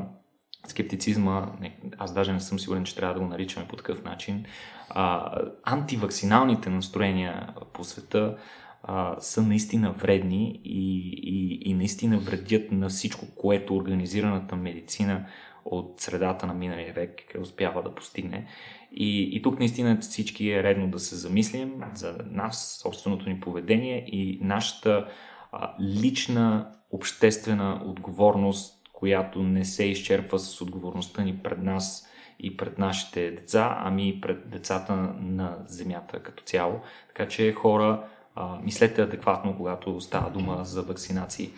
скептицизма, 0.68 1.52
не, 1.62 1.78
аз 1.98 2.14
даже 2.14 2.34
не 2.34 2.40
съм 2.40 2.60
сигурен, 2.60 2.84
че 2.84 2.96
трябва 2.96 3.14
да 3.14 3.20
го 3.20 3.26
наричаме 3.26 3.68
по 3.68 3.76
такъв 3.76 4.04
начин, 4.04 4.46
а, 4.90 5.36
антивакциналните 5.64 6.70
настроения 6.70 7.54
по 7.74 7.84
света 7.84 8.38
а, 8.84 9.16
са 9.20 9.42
наистина 9.42 9.92
вредни 9.92 10.62
и, 10.64 11.10
и, 11.24 11.70
и 11.70 11.74
наистина 11.74 12.18
вредят 12.18 12.72
на 12.72 12.90
всичко, 12.90 13.26
което 13.36 13.76
организираната 13.76 14.56
медицина 14.56 15.26
от 15.66 16.02
средата 16.02 16.48
на 16.48 16.54
миналия 16.54 16.94
век 16.94 17.36
успява 17.42 17.84
да 17.84 17.96
постигне. 17.96 18.48
И, 18.92 19.30
и 19.36 19.42
тук 19.42 19.60
наистина 19.60 19.98
всички 20.02 20.52
е 20.52 20.64
редно 20.64 20.88
да 20.88 21.00
се 21.00 21.16
замислим 21.16 21.74
за 21.94 22.18
нас, 22.32 22.80
собственото 22.82 23.30
ни 23.30 23.40
поведение 23.40 24.06
и 24.08 24.40
нашата 24.42 25.08
а, 25.52 25.74
лична 25.82 26.72
обществена 26.92 27.82
отговорност, 27.86 28.81
която 29.02 29.44
не 29.44 29.66
се 29.66 29.84
изчерпва 29.84 30.40
с 30.40 30.62
отговорността 30.62 31.24
ни 31.24 31.38
пред 31.38 31.64
нас 31.64 32.08
и 32.40 32.58
пред 32.58 32.80
нашите 32.80 33.32
деца, 33.32 33.78
ами 33.80 34.10
и 34.10 34.22
пред 34.22 34.50
децата 34.50 34.94
на 35.22 35.58
земята 35.68 36.20
като 36.20 36.44
цяло. 36.44 36.80
Така 37.08 37.28
че 37.28 37.54
хора, 37.54 38.04
а, 38.36 38.60
мислете 38.64 39.02
адекватно, 39.02 39.58
когато 39.58 40.02
става 40.02 40.30
дума 40.30 40.60
за 40.64 40.82
вакцинации. 40.82 41.50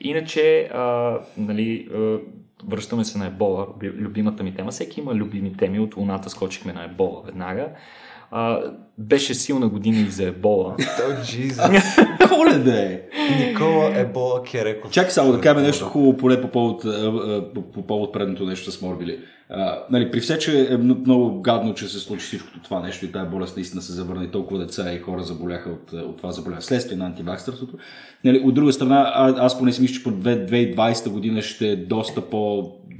Иначе, 0.00 0.70
а, 0.74 1.18
нали, 1.36 1.88
а, 1.94 2.18
връщаме 2.66 3.04
се 3.04 3.18
на 3.18 3.26
ебола, 3.26 3.66
любимата 3.82 4.42
ми 4.42 4.54
тема. 4.54 4.70
Всеки 4.70 5.00
има 5.00 5.14
любими 5.14 5.56
теми, 5.56 5.80
от 5.80 5.96
луната 5.96 6.30
скочихме 6.30 6.72
на 6.72 6.84
ебола 6.84 7.22
веднага. 7.24 7.68
А, 8.36 8.60
беше 8.98 9.34
силна 9.34 9.68
година 9.68 10.00
и 10.00 10.10
за 10.10 10.24
ебола. 10.24 10.76
Oh, 11.04 11.20
Jesus. 11.22 12.28
Коледа 12.28 12.80
е! 12.80 13.00
Никола 13.38 14.00
Ебола 14.00 14.42
Кереков. 14.42 14.90
Чакай 14.90 15.10
само 15.10 15.32
да 15.32 15.40
кажем 15.40 15.62
нещо 15.62 15.84
хубаво, 15.84 16.16
поне 16.16 16.40
по 16.40 16.48
повод, 16.48 16.82
по, 17.54 17.62
по 17.62 17.86
повод 17.86 18.12
предното 18.12 18.46
нещо 18.46 18.72
с 18.72 18.82
морбили. 18.82 19.18
А, 19.48 19.78
нали, 19.90 20.10
при 20.10 20.20
все, 20.20 20.38
че 20.38 20.68
е 20.70 20.76
много 20.76 21.42
гадно, 21.42 21.74
че 21.74 21.88
се 21.88 21.98
случи 21.98 22.26
всичкото 22.26 22.62
това 22.62 22.80
нещо 22.80 23.04
и 23.04 23.12
тази 23.12 23.30
болест 23.30 23.56
наистина 23.56 23.82
се 23.82 23.92
завърна 23.92 24.24
и 24.24 24.30
толкова 24.30 24.60
деца 24.60 24.92
и 24.92 24.98
хора 24.98 25.22
заболяха 25.22 25.70
от, 25.70 25.92
от 25.92 26.16
това 26.16 26.32
заболяване 26.32 26.62
следствие 26.62 26.96
на 26.96 27.06
антивакстърството. 27.06 27.76
Нали, 28.24 28.38
от 28.38 28.54
друга 28.54 28.72
страна, 28.72 29.12
а, 29.14 29.44
аз 29.44 29.58
поне 29.58 29.72
си 29.72 29.82
мисля, 29.82 29.94
че 29.94 30.02
по 30.02 30.10
2020 30.10 31.08
година 31.08 31.42
ще 31.42 31.68
е 31.68 31.76
доста 31.76 32.30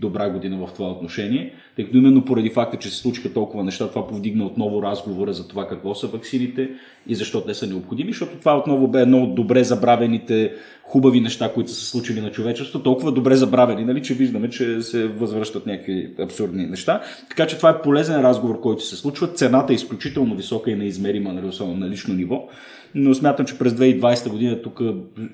по-добра 0.01 0.31
година 0.31 0.67
в 0.67 0.73
това 0.73 0.89
отношение, 0.89 1.53
тъй 1.77 1.85
като 1.85 1.97
именно 1.97 2.25
поради 2.25 2.51
факта, 2.51 2.77
че 2.77 2.91
се 2.91 2.97
случиха 2.97 3.33
толкова 3.33 3.65
неща, 3.65 3.89
това 3.89 4.07
повдигна 4.07 4.47
отново 4.47 4.83
разговора 4.83 5.33
за 5.33 5.49
това 5.49 5.69
какво 5.69 5.95
са 5.95 6.07
ваксините 6.07 6.71
и 7.07 7.15
защо 7.15 7.41
те 7.41 7.55
са 7.55 7.67
необходими, 7.67 8.13
защото 8.13 8.37
това 8.37 8.59
отново 8.59 8.89
бе 8.89 9.01
едно 9.01 9.23
от 9.23 9.35
добре 9.35 9.65
забравените 9.65 10.53
хубави 10.83 11.21
неща, 11.21 11.53
които 11.55 11.71
са 11.71 11.77
се 11.77 11.91
случили 11.91 12.21
на 12.21 12.31
човечеството, 12.31 12.83
толкова 12.83 13.13
добре 13.13 13.37
забравени, 13.37 13.85
нали, 13.85 14.03
че 14.03 14.15
виждаме, 14.15 14.51
че 14.51 14.83
се 14.83 15.07
възвръщат 15.07 15.67
някакви 15.67 16.11
абсурдни 16.21 16.67
неща. 16.67 17.01
Така 17.29 17.47
че 17.47 17.57
това 17.57 17.71
е 17.71 17.83
полезен 17.83 18.21
разговор, 18.21 18.61
който 18.61 18.85
се 18.85 18.97
случва. 18.97 19.33
Цената 19.33 19.73
е 19.73 19.77
изключително 19.77 20.37
висока 20.37 20.71
и 20.71 20.75
неизмерима, 20.75 21.33
нали, 21.33 21.47
особено 21.47 21.77
на 21.77 21.89
лично 21.89 22.15
ниво. 22.15 22.49
Но 22.95 23.15
смятам, 23.15 23.47
че 23.47 23.59
през 23.59 23.73
2020 23.73 24.29
година 24.29 24.63
тук 24.63 24.81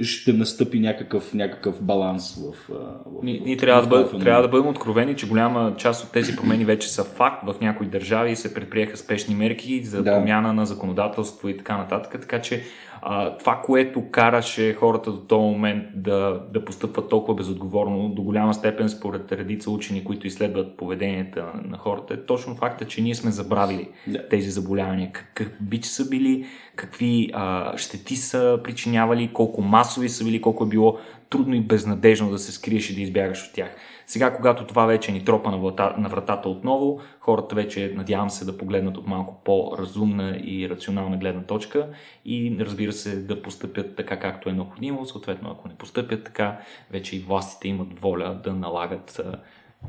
ще 0.01 0.33
настъпи 0.33 0.81
някакъв, 0.81 1.35
някакъв 1.35 1.83
баланс 1.83 2.37
в. 2.37 2.73
в 2.73 3.23
ние, 3.23 3.41
ние 3.45 3.57
трябва, 3.57 3.83
да 3.83 3.89
бъд, 3.89 4.21
трябва 4.21 4.43
да 4.43 4.49
бъдем 4.49 4.67
откровени, 4.67 5.17
че 5.17 5.29
голяма 5.29 5.75
част 5.77 6.05
от 6.05 6.13
тези 6.13 6.37
промени 6.37 6.65
вече 6.65 6.89
са 6.89 7.05
факт. 7.05 7.43
В 7.47 7.55
някои 7.61 7.87
държави 7.87 8.37
се 8.37 8.55
предприеха 8.55 8.97
спешни 8.97 9.35
мерки 9.35 9.85
за 9.85 10.03
да. 10.03 10.17
промяна 10.17 10.53
на 10.53 10.67
законодателство 10.67 11.49
и 11.49 11.57
така 11.57 11.77
нататък. 11.77 12.21
Така 12.21 12.41
че 12.41 12.63
а, 13.03 13.37
това, 13.37 13.63
което 13.65 14.11
караше 14.11 14.75
хората 14.75 15.13
до 15.13 15.21
този 15.21 15.41
момент 15.41 15.85
да, 15.95 16.41
да 16.53 16.65
постъпват 16.65 17.09
толкова 17.09 17.35
безотговорно, 17.35 18.09
до 18.09 18.23
голяма 18.23 18.55
степен 18.55 18.89
според 18.89 19.33
редица 19.33 19.71
учени, 19.71 20.05
които 20.05 20.27
изследват 20.27 20.77
поведението 20.77 21.43
на 21.65 21.79
хората, 21.79 22.15
е 22.15 22.27
точно 22.27 22.55
факта, 22.55 22.85
че 22.85 23.03
ние 23.03 23.15
сме 23.15 23.31
забравили 23.31 23.89
yeah. 24.09 24.31
тези 24.31 24.51
заболявания. 24.51 25.11
Какви 25.13 25.57
бич 25.61 25.85
са 25.85 26.09
били, 26.09 26.47
какви 26.77 27.31
а, 27.33 27.77
щети 27.77 28.17
са 28.17 28.61
причинявали, 28.65 29.31
колко 29.33 29.63
масови 29.63 30.09
са 30.09 30.25
били, 30.25 30.41
колко 30.41 30.65
е 30.65 30.69
било 30.69 30.99
трудно 31.31 31.55
и 31.55 31.61
безнадежно 31.61 32.31
да 32.31 32.39
се 32.39 32.53
скриеш 32.53 32.91
и 32.91 32.95
да 32.95 33.01
избягаш 33.01 33.49
от 33.49 33.55
тях. 33.55 33.77
Сега, 34.11 34.37
когато 34.37 34.67
това 34.67 34.87
вече 34.87 35.13
ни 35.13 35.25
тропа 35.25 35.51
на, 35.51 35.59
врата, 35.59 35.95
на 35.99 36.09
вратата 36.09 36.49
отново, 36.49 37.01
хората 37.21 37.55
вече, 37.55 37.93
надявам 37.97 38.31
се, 38.31 38.45
да 38.45 38.59
погледнат 38.59 38.97
от 38.97 39.07
малко 39.07 39.41
по-разумна 39.45 40.39
и 40.45 40.69
рационална 40.69 41.17
гледна 41.17 41.43
точка 41.43 41.89
и, 42.25 42.57
разбира 42.61 42.93
се, 42.93 43.17
да 43.17 43.43
постъпят 43.43 43.97
така, 43.97 44.19
както 44.19 44.49
е 44.49 44.53
необходимо. 44.53 45.07
Съответно, 45.07 45.51
ако 45.51 45.69
не 45.69 45.75
постъпят 45.75 46.25
така, 46.25 46.59
вече 46.91 47.17
и 47.17 47.19
властите 47.19 47.69
имат 47.69 48.01
воля 48.01 48.41
да 48.45 48.53
налагат 48.53 49.21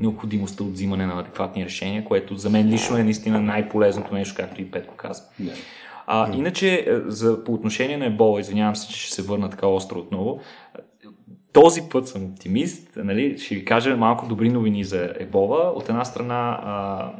необходимостта 0.00 0.64
от 0.64 0.72
взимане 0.72 1.06
на 1.06 1.20
адекватни 1.20 1.64
решения, 1.64 2.04
което 2.04 2.36
за 2.36 2.50
мен 2.50 2.68
лично 2.68 2.96
е 2.96 3.04
наистина 3.04 3.40
най-полезното 3.40 4.14
нещо, 4.14 4.34
както 4.36 4.62
и 4.62 4.70
Петко 4.70 4.94
каза. 4.96 5.22
Yeah. 5.40 5.54
А, 6.06 6.36
иначе, 6.36 6.86
за, 7.06 7.44
по 7.44 7.54
отношение 7.54 7.96
на 7.96 8.06
ебола, 8.06 8.40
извинявам 8.40 8.76
се, 8.76 8.88
че 8.88 9.00
ще 9.00 9.14
се 9.14 9.22
върна 9.22 9.50
така 9.50 9.66
остро 9.66 9.98
отново, 9.98 10.40
този 11.52 11.82
път 11.90 12.08
съм 12.08 12.24
оптимист. 12.24 12.92
Нали? 12.96 13.38
Ще 13.38 13.54
ви 13.54 13.64
кажа 13.64 13.96
малко 13.96 14.28
добри 14.28 14.48
новини 14.48 14.84
за 14.84 15.14
ебола. 15.18 15.72
От 15.76 15.88
една 15.88 16.04
страна, 16.04 16.60
а, 16.64 17.10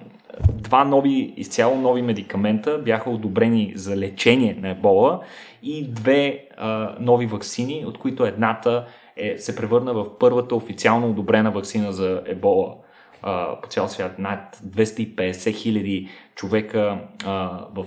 два 0.40 0.84
нови, 0.84 1.34
изцяло 1.36 1.76
нови 1.76 2.02
медикамента 2.02 2.78
бяха 2.78 3.10
одобрени 3.10 3.72
за 3.76 3.96
лечение 3.96 4.56
на 4.60 4.68
ебола 4.68 5.20
и 5.62 5.88
две 5.88 6.44
а, 6.56 6.96
нови 7.00 7.26
вакцини, 7.26 7.84
от 7.86 7.98
които 7.98 8.24
едната 8.24 8.86
е, 9.16 9.38
се 9.38 9.56
превърна 9.56 9.94
в 9.94 10.18
първата 10.18 10.56
официално 10.56 11.10
одобрена 11.10 11.50
вакцина 11.50 11.92
за 11.92 12.22
ебола 12.26 12.74
а, 13.22 13.60
по 13.60 13.68
цял 13.68 13.88
свят. 13.88 14.18
Над 14.18 14.60
250 14.66 15.54
хиляди 15.54 16.08
човека 16.34 16.98
в 17.74 17.86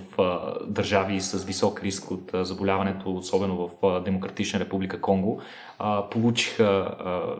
държави 0.66 1.20
с 1.20 1.44
висок 1.44 1.82
риск 1.82 2.10
от 2.10 2.30
заболяването, 2.34 3.14
особено 3.16 3.68
в 3.82 4.00
Демократична 4.00 4.60
република 4.60 5.00
Конго, 5.00 5.40
получиха 6.10 6.90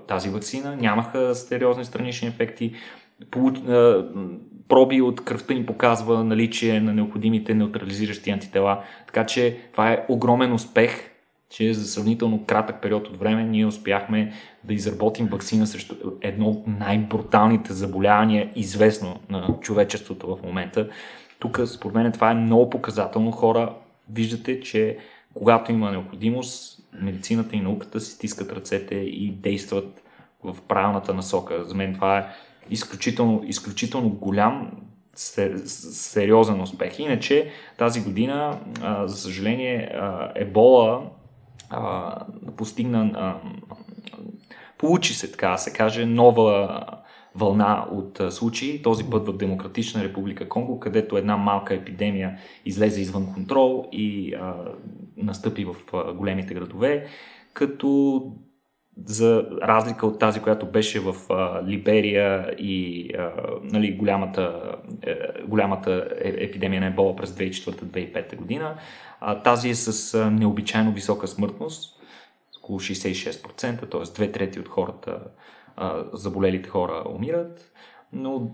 тази 0.08 0.28
вакцина, 0.28 0.76
нямаха 0.76 1.34
сериозни 1.34 1.84
странични 1.84 2.28
ефекти. 2.28 2.74
Проби 4.68 5.02
от 5.02 5.24
кръвта 5.24 5.54
им 5.54 5.66
показва 5.66 6.24
наличие 6.24 6.80
на 6.80 6.94
необходимите 6.94 7.54
неутрализиращи 7.54 8.30
антитела. 8.30 8.82
Така 9.06 9.26
че 9.26 9.58
това 9.72 9.92
е 9.92 10.04
огромен 10.08 10.52
успех 10.52 11.10
че 11.50 11.74
за 11.74 11.86
сравнително 11.86 12.44
кратък 12.44 12.82
период 12.82 13.08
от 13.08 13.16
време 13.16 13.44
ние 13.44 13.66
успяхме 13.66 14.32
да 14.64 14.74
изработим 14.74 15.26
вакцина 15.26 15.66
срещу 15.66 15.94
едно 16.20 16.46
от 16.46 16.66
най-бруталните 16.66 17.72
заболявания, 17.72 18.50
известно 18.56 19.20
на 19.30 19.56
човечеството 19.60 20.36
в 20.36 20.42
момента. 20.42 20.88
Тук, 21.38 21.60
според 21.66 21.94
мен, 21.94 22.12
това 22.12 22.30
е 22.30 22.34
много 22.34 22.70
показателно. 22.70 23.32
Хора, 23.32 23.74
виждате, 24.10 24.60
че 24.60 24.98
когато 25.34 25.72
има 25.72 25.90
необходимост, 25.90 26.80
медицината 26.92 27.56
и 27.56 27.60
науката 27.60 28.00
си 28.00 28.12
стискат 28.12 28.52
ръцете 28.52 28.94
и 28.94 29.30
действат 29.30 30.02
в 30.44 30.56
правилната 30.68 31.14
насока. 31.14 31.64
За 31.64 31.74
мен 31.74 31.94
това 31.94 32.18
е 32.18 32.26
изключително, 32.70 33.42
изключително 33.46 34.08
голям 34.08 34.70
сериозен 35.14 36.60
успех. 36.60 36.98
Иначе 36.98 37.50
тази 37.76 38.02
година, 38.02 38.58
за 39.04 39.16
съжаление, 39.16 39.92
ебола 40.34 41.02
а, 41.70 42.16
постигна, 42.56 43.10
а, 43.14 43.36
получи 44.78 45.14
се, 45.14 45.32
така 45.32 45.48
да 45.48 45.58
се 45.58 45.72
каже, 45.72 46.06
нова 46.06 46.80
вълна 47.34 47.86
от 47.92 48.20
а, 48.20 48.30
случаи, 48.30 48.82
този 48.82 49.04
път 49.04 49.28
в 49.28 49.36
Демократична 49.36 50.04
република 50.04 50.48
Конго, 50.48 50.80
където 50.80 51.16
една 51.16 51.36
малка 51.36 51.74
епидемия 51.74 52.38
излезе 52.64 53.00
извън 53.00 53.34
контрол 53.34 53.88
и 53.92 54.34
а, 54.34 54.54
настъпи 55.16 55.64
в 55.64 55.74
а, 55.92 56.12
големите 56.12 56.54
градове, 56.54 57.06
като 57.52 58.22
за 59.04 59.46
разлика 59.62 60.06
от 60.06 60.18
тази, 60.18 60.40
която 60.40 60.66
беше 60.66 61.00
в 61.00 61.14
а, 61.30 61.62
Либерия 61.66 62.54
и 62.58 63.10
а, 63.18 63.30
нали, 63.62 63.92
голямата, 63.92 64.74
е, 65.02 65.16
голямата 65.46 66.08
е, 66.20 66.28
епидемия 66.28 66.80
на 66.80 66.86
ебола 66.86 67.16
през 67.16 67.30
2004-2005 67.30 68.36
година, 68.36 68.74
а, 69.20 69.42
тази 69.42 69.68
е 69.68 69.74
с 69.74 70.14
а, 70.14 70.30
необичайно 70.30 70.92
висока 70.92 71.28
смъртност, 71.28 72.00
около 72.62 72.80
66%, 72.80 73.90
т.е. 73.90 74.14
две 74.14 74.32
трети 74.32 74.60
от 74.60 74.68
хората, 74.68 75.18
а, 75.76 76.04
заболелите 76.12 76.68
хора 76.68 77.04
умират, 77.14 77.72
но 78.12 78.50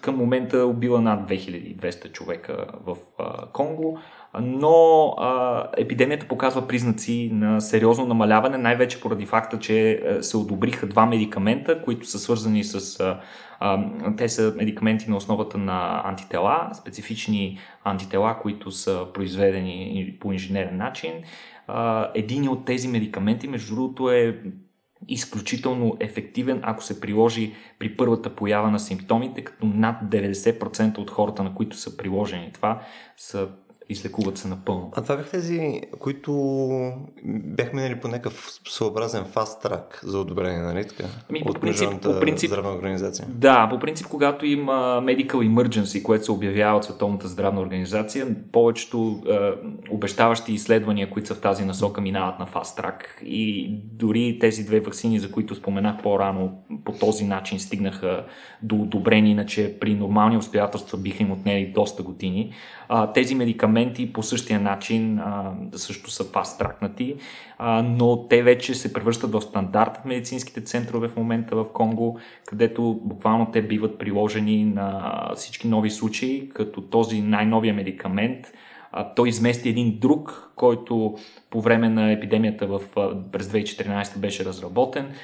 към 0.00 0.16
момента 0.16 0.58
убила 0.58 1.00
над 1.00 1.30
2200 1.30 2.12
човека 2.12 2.66
в 2.86 2.96
а, 3.18 3.46
Конго, 3.46 3.98
но 4.42 5.08
а, 5.18 5.64
епидемията 5.76 6.28
показва 6.28 6.68
признаци 6.68 7.30
на 7.32 7.60
сериозно 7.60 8.06
намаляване, 8.06 8.58
най-вече 8.58 9.00
поради 9.00 9.26
факта, 9.26 9.58
че 9.58 10.02
се 10.20 10.36
одобриха 10.36 10.86
два 10.86 11.06
медикамента, 11.06 11.82
които 11.82 12.06
са 12.06 12.18
свързани 12.18 12.64
с. 12.64 13.00
А, 13.60 13.84
те 14.16 14.28
са 14.28 14.54
медикаменти 14.56 15.10
на 15.10 15.16
основата 15.16 15.58
на 15.58 16.02
антитела, 16.04 16.70
специфични 16.74 17.58
антитела, 17.84 18.38
които 18.38 18.70
са 18.70 19.06
произведени 19.14 20.16
по 20.20 20.32
инженерен 20.32 20.76
начин. 20.76 21.12
А, 21.66 22.10
един 22.14 22.48
от 22.48 22.64
тези 22.64 22.88
медикаменти, 22.88 23.48
между 23.48 23.74
другото, 23.74 24.10
е 24.10 24.38
изключително 25.08 25.96
ефективен, 26.00 26.60
ако 26.62 26.84
се 26.84 27.00
приложи 27.00 27.54
при 27.78 27.96
първата 27.96 28.30
поява 28.30 28.70
на 28.70 28.78
симптомите, 28.78 29.44
като 29.44 29.66
над 29.66 29.96
90% 30.02 30.98
от 30.98 31.10
хората, 31.10 31.42
на 31.42 31.54
които 31.54 31.76
са 31.76 31.96
приложени 31.96 32.50
това, 32.52 32.80
са 33.16 33.48
излекуват 33.88 34.38
се 34.38 34.48
напълно. 34.48 34.92
А 34.96 35.02
това 35.02 35.16
бях 35.16 35.30
тези, 35.30 35.80
които 35.98 36.32
бяхме 37.24 37.82
минали 37.82 38.00
по 38.00 38.08
някакъв 38.08 38.50
своеобразен 38.68 39.24
фаст 39.24 39.62
трак 39.62 40.00
за 40.04 40.18
одобрение, 40.18 40.58
нали 40.58 40.88
така? 40.88 41.04
Ами, 41.30 41.42
по 41.46 41.54
принцип, 41.54 41.88
по 42.02 42.20
принцип, 42.20 42.50
здравна 42.50 42.72
организация. 42.72 43.26
Да, 43.28 43.68
по 43.70 43.78
принцип, 43.78 44.06
когато 44.06 44.46
има 44.46 45.02
medical 45.04 45.34
emergency, 45.34 46.02
което 46.02 46.24
се 46.24 46.32
обявява 46.32 46.76
от 46.76 46.84
Световната 46.84 47.28
здравна 47.28 47.60
организация, 47.60 48.26
повечето 48.52 49.22
е, 49.28 49.50
обещаващи 49.90 50.52
изследвания, 50.52 51.10
които 51.10 51.28
са 51.28 51.34
в 51.34 51.40
тази 51.40 51.64
насока, 51.64 52.00
минават 52.00 52.38
на 52.38 52.46
фаст 52.46 52.76
трак. 52.76 53.22
И 53.24 53.70
дори 53.92 54.38
тези 54.40 54.64
две 54.64 54.80
вакцини, 54.80 55.18
за 55.18 55.30
които 55.30 55.54
споменах 55.54 56.02
по-рано, 56.02 56.52
по 56.84 56.92
този 56.92 57.24
начин 57.24 57.58
стигнаха 57.60 58.24
до 58.62 58.76
одобрение, 58.76 59.32
иначе 59.32 59.76
при 59.80 59.94
нормални 59.94 60.36
обстоятелства 60.36 60.98
биха 60.98 61.22
им 61.22 61.32
отнели 61.32 61.72
доста 61.74 62.02
години. 62.02 62.52
А, 62.88 63.12
тези 63.12 63.34
медикаменти 63.34 63.73
по 64.12 64.22
същия 64.22 64.60
начин 64.60 65.18
а, 65.18 65.52
също 65.74 66.10
са 66.10 66.24
фаст-тракнати, 66.24 67.16
а, 67.58 67.82
но 67.82 68.28
те 68.28 68.42
вече 68.42 68.74
се 68.74 68.92
превръщат 68.92 69.32
в 69.32 69.40
стандарт 69.40 69.96
в 69.96 70.04
медицинските 70.04 70.60
центрове 70.60 71.08
в 71.08 71.16
момента 71.16 71.56
в 71.56 71.72
Конго, 71.72 72.18
където 72.46 73.00
буквално 73.04 73.50
те 73.52 73.62
биват 73.62 73.98
приложени 73.98 74.64
на 74.64 75.12
всички 75.36 75.68
нови 75.68 75.90
случаи, 75.90 76.48
като 76.48 76.80
този 76.80 77.20
най-новия 77.20 77.74
медикамент 77.74 78.46
той 79.16 79.28
измести 79.28 79.68
един 79.68 79.98
друг, 79.98 80.52
който 80.56 81.14
по 81.50 81.60
време 81.60 81.88
на 81.88 82.12
епидемията 82.12 82.66
в, 82.66 82.80
през 83.32 83.48
2014 83.48 84.18
беше 84.18 84.44
разработен. 84.44 85.14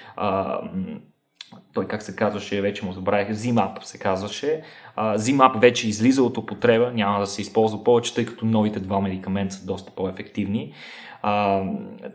Той 1.75 1.89
как 1.89 2.03
се 2.03 2.17
казваше, 2.17 2.61
вече 2.61 2.85
му 2.85 2.93
забравих, 2.93 3.29
Zimap 3.29 3.85
се 3.85 3.99
казваше. 3.99 4.63
Zimap 4.99 5.61
вече 5.61 5.89
излиза 5.89 6.23
от 6.23 6.39
употреба, 6.39 6.93
няма 6.95 7.21
да 7.21 7.27
се 7.27 7.43
използва 7.43 7.85
повече, 7.85 8.15
тъй 8.15 8.27
като 8.27 8.47
новите 8.47 8.81
два 8.81 9.01
медикамента 9.01 9.55
са 9.55 9.67
доста 9.67 9.93
по-ефективни. 9.97 10.73
А, 11.23 11.63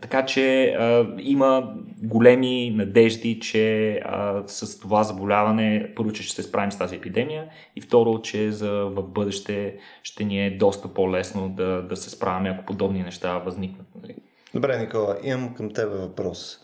така 0.00 0.26
че 0.26 0.64
а, 0.66 1.06
има 1.18 1.74
големи 2.02 2.70
надежди, 2.70 3.40
че 3.40 3.94
а, 4.04 4.42
с 4.46 4.80
това 4.80 5.02
заболяване, 5.02 5.92
първо, 5.96 6.12
че 6.12 6.22
ще 6.22 6.34
се 6.34 6.42
справим 6.42 6.72
с 6.72 6.78
тази 6.78 6.96
епидемия 6.96 7.48
и 7.76 7.80
второ, 7.80 8.22
че 8.22 8.52
за 8.52 8.72
в 8.72 9.02
бъдеще 9.02 9.76
ще 10.02 10.24
ни 10.24 10.46
е 10.46 10.56
доста 10.56 10.88
по-лесно 10.88 11.48
да, 11.48 11.82
да 11.82 11.96
се 11.96 12.10
справяме, 12.10 12.48
ако 12.48 12.64
подобни 12.64 13.02
неща 13.02 13.38
възникнат. 13.38 13.86
Нали? 14.02 14.14
Добре, 14.54 14.78
Никола, 14.78 15.16
имам 15.22 15.54
към 15.54 15.70
тебе 15.70 15.96
въпрос 15.96 16.58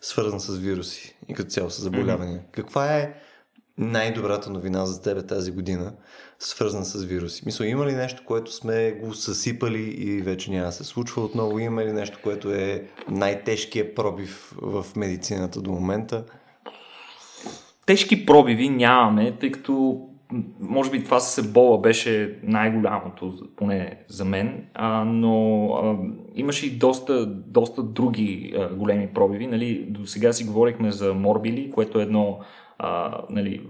свързан 0.00 0.40
с 0.40 0.58
вируси 0.58 1.13
и 1.28 1.34
като 1.34 1.50
цяло 1.50 1.70
с 1.70 1.82
заболявания. 1.82 2.38
Mm-hmm. 2.38 2.52
Каква 2.52 2.96
е 2.96 3.14
най-добрата 3.78 4.50
новина 4.50 4.86
за 4.86 5.02
тебе 5.02 5.26
тази 5.26 5.52
година, 5.52 5.92
свързана 6.38 6.84
с 6.84 7.04
вируси? 7.04 7.42
Мисля, 7.46 7.66
има 7.66 7.86
ли 7.86 7.92
нещо, 7.92 8.22
което 8.26 8.52
сме 8.52 8.92
го 8.92 9.14
съсипали 9.14 9.82
и 9.82 10.20
вече 10.20 10.50
няма 10.50 10.72
се 10.72 10.84
случва 10.84 11.22
отново? 11.22 11.58
Има 11.58 11.84
ли 11.84 11.92
нещо, 11.92 12.18
което 12.22 12.50
е 12.50 12.88
най-тежкият 13.08 13.94
пробив 13.94 14.54
в 14.62 14.86
медицината 14.96 15.60
до 15.60 15.70
момента? 15.70 16.24
Тежки 17.86 18.26
пробиви 18.26 18.68
нямаме, 18.68 19.36
тъй 19.40 19.50
като 19.50 20.06
може 20.60 20.90
би 20.90 21.04
това 21.04 21.20
с 21.20 21.38
ебола 21.38 21.80
беше 21.80 22.38
най-голямото, 22.42 23.32
поне 23.56 24.04
за 24.08 24.24
мен, 24.24 24.66
а, 24.74 25.04
но 25.04 25.66
а, 25.66 25.96
имаше 26.34 26.66
и 26.66 26.70
доста, 26.70 27.26
доста 27.26 27.82
други 27.82 28.54
а, 28.56 28.74
големи 28.74 29.06
пробиви. 29.06 29.46
Нали, 29.46 29.86
до 29.88 30.06
сега 30.06 30.32
си 30.32 30.44
говорихме 30.44 30.90
за 30.90 31.14
морбили, 31.14 31.70
което 31.70 32.00
е 32.00 32.02
едно 32.02 32.38
а, 32.78 33.20
нали, 33.30 33.66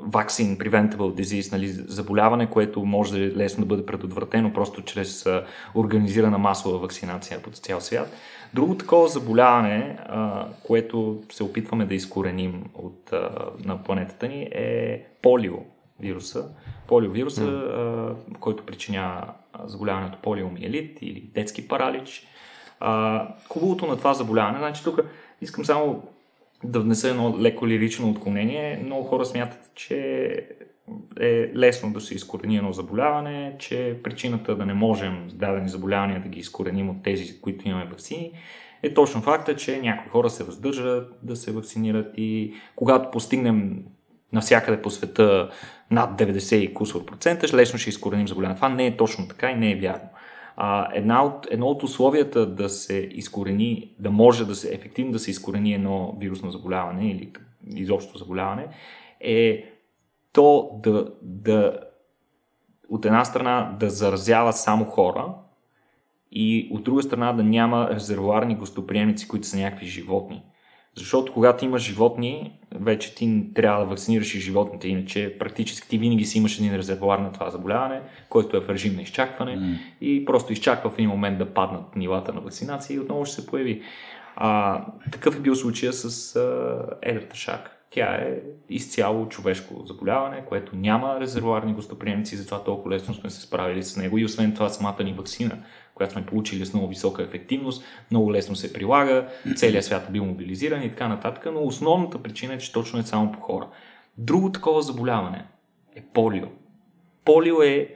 vaccine 0.00 0.58
preventable 0.58 1.22
disease, 1.22 1.52
нали, 1.52 1.68
заболяване, 1.68 2.50
което 2.50 2.84
може 2.84 3.18
да 3.18 3.24
е 3.24 3.36
лесно 3.36 3.64
да 3.64 3.66
бъде 3.66 3.86
предотвратено 3.86 4.52
просто 4.52 4.82
чрез 4.82 5.26
организирана 5.74 6.38
масова 6.38 6.78
вакцинация 6.78 7.42
по 7.42 7.50
цял 7.50 7.80
свят. 7.80 8.12
Друго 8.54 8.74
такова 8.74 9.08
заболяване, 9.08 9.98
което 10.66 11.22
се 11.32 11.42
опитваме 11.42 11.84
да 11.84 11.94
изкореним 11.94 12.64
от, 12.74 13.12
на 13.64 13.82
планетата 13.84 14.28
ни 14.28 14.42
е 14.42 15.04
полио 15.22 15.56
вируса. 16.00 16.48
Полиовируса, 16.86 17.42
mm. 17.42 18.14
който 18.40 18.66
причинява 18.66 19.24
заболяването 19.64 20.18
полиомиелит 20.22 20.98
или 21.02 21.20
детски 21.34 21.68
паралич. 21.68 22.26
А, 22.80 23.26
хубавото 23.48 23.86
на 23.86 23.96
това 23.96 24.14
заболяване, 24.14 24.58
значи 24.58 24.84
тук 24.84 25.00
искам 25.40 25.64
само 25.64 26.02
да 26.64 26.80
внеса 26.80 27.08
едно 27.08 27.40
леко 27.40 27.68
лирично 27.68 28.10
отклонение. 28.10 28.80
Много 28.84 29.04
хора 29.04 29.24
смятат, 29.24 29.70
че 29.74 29.96
е 31.20 31.50
лесно 31.56 31.92
да 31.92 32.00
се 32.00 32.14
изкорени 32.14 32.56
едно 32.56 32.72
заболяване, 32.72 33.56
че 33.58 34.00
причината 34.02 34.56
да 34.56 34.66
не 34.66 34.74
можем 34.74 35.28
дадени 35.34 35.68
заболявания 35.68 36.20
да 36.20 36.28
ги 36.28 36.40
изкореним 36.40 36.90
от 36.90 37.02
тези, 37.02 37.40
които 37.40 37.68
имаме 37.68 37.84
вакцини, 37.84 38.32
е 38.82 38.94
точно 38.94 39.22
факта, 39.22 39.56
че 39.56 39.80
някои 39.80 40.10
хора 40.10 40.30
се 40.30 40.44
въздържат 40.44 41.12
да 41.22 41.36
се 41.36 41.52
вакцинират 41.52 42.14
и 42.16 42.54
когато 42.76 43.10
постигнем 43.10 43.84
навсякъде 44.32 44.82
по 44.82 44.90
света 44.90 45.50
над 45.90 46.20
90 46.20 46.56
и 46.56 46.74
кусор 46.74 47.04
процента, 47.04 47.56
лесно 47.56 47.78
ще 47.78 47.90
изкореним 47.90 48.28
заболяване. 48.28 48.56
Това 48.56 48.68
не 48.68 48.86
е 48.86 48.96
точно 48.96 49.28
така 49.28 49.50
и 49.50 49.54
не 49.54 49.72
е 49.72 49.76
вярно. 49.76 50.08
Една 50.94 51.24
от, 51.24 51.46
едно 51.50 51.66
от 51.66 51.82
условията 51.82 52.46
да 52.46 52.68
се 52.68 53.08
изкорени, 53.12 53.94
да 53.98 54.10
може 54.10 54.44
да 54.44 54.54
се 54.54 54.74
ефективно 54.74 55.12
да 55.12 55.18
се 55.18 55.30
изкорени 55.30 55.74
едно 55.74 56.16
вирусно 56.18 56.50
заболяване 56.50 57.10
или 57.10 57.32
изобщо 57.74 58.18
заболяване, 58.18 58.68
е 59.20 59.64
то 60.32 60.70
да, 60.82 61.12
да 61.22 61.78
от 62.88 63.04
една 63.04 63.24
страна 63.24 63.76
да 63.80 63.90
заразява 63.90 64.52
само 64.52 64.84
хора 64.84 65.34
и 66.32 66.68
от 66.72 66.84
друга 66.84 67.02
страна 67.02 67.32
да 67.32 67.44
няма 67.44 67.90
резервуарни 67.90 68.54
гостоприемници, 68.54 69.28
които 69.28 69.46
са 69.46 69.56
някакви 69.56 69.86
животни. 69.86 70.42
Защото 70.98 71.32
когато 71.32 71.64
имаш 71.64 71.82
животни, 71.82 72.52
вече 72.74 73.14
ти 73.14 73.44
трябва 73.54 73.84
да 73.84 73.90
вакцинираш 73.90 74.34
и 74.34 74.40
животните, 74.40 74.88
иначе 74.88 75.36
практически 75.38 75.88
ти 75.88 75.98
винаги 75.98 76.24
си 76.24 76.38
имаш 76.38 76.58
един 76.58 76.76
резервуар 76.76 77.18
на 77.18 77.32
това 77.32 77.50
заболяване, 77.50 78.00
който 78.28 78.56
е 78.56 78.60
в 78.60 78.70
режим 78.70 78.96
на 78.96 79.02
изчакване 79.02 79.58
mm. 79.58 79.78
и 80.00 80.24
просто 80.24 80.52
изчаква 80.52 80.90
в 80.90 80.98
един 80.98 81.10
момент 81.10 81.38
да 81.38 81.54
паднат 81.54 81.96
нивата 81.96 82.32
на 82.32 82.40
вакцинация 82.40 82.96
и 82.96 83.00
отново 83.00 83.24
ще 83.24 83.34
се 83.34 83.46
появи. 83.46 83.82
А, 84.36 84.84
такъв 85.12 85.36
е 85.36 85.40
бил 85.40 85.54
случая 85.54 85.92
с 85.92 86.36
а, 86.36 86.78
едрата 87.02 87.36
шак. 87.36 87.74
Тя 87.90 88.14
е 88.14 88.40
изцяло 88.70 89.28
човешко 89.28 89.86
заболяване, 89.86 90.44
което 90.48 90.76
няма 90.76 91.20
резервуарни 91.20 91.74
гостоприемници, 91.74 92.36
затова 92.36 92.64
толкова 92.64 92.94
лесно 92.94 93.14
сме 93.14 93.30
се 93.30 93.40
справили 93.40 93.82
с 93.82 93.96
него 93.96 94.18
и 94.18 94.24
освен 94.24 94.54
това 94.54 94.68
самата 94.68 95.04
ни 95.04 95.12
вакцина, 95.12 95.58
която 95.98 96.12
сме 96.12 96.26
получили 96.26 96.66
с 96.66 96.74
много 96.74 96.88
висока 96.88 97.22
ефективност, 97.22 97.84
много 98.10 98.32
лесно 98.32 98.56
се 98.56 98.72
прилага, 98.72 99.28
целият 99.56 99.84
свят 99.84 100.08
е 100.08 100.12
бил 100.12 100.24
мобилизиран 100.24 100.82
и 100.82 100.90
така 100.90 101.08
нататък, 101.08 101.46
но 101.52 101.66
основната 101.66 102.22
причина 102.22 102.54
е, 102.54 102.58
че 102.58 102.72
точно 102.72 102.98
е 102.98 103.02
само 103.02 103.32
по 103.32 103.40
хора. 103.40 103.68
Друго 104.18 104.52
такова 104.52 104.82
заболяване 104.82 105.44
е 105.96 106.02
полио. 106.14 106.46
Полио 107.24 107.62
е, 107.62 107.88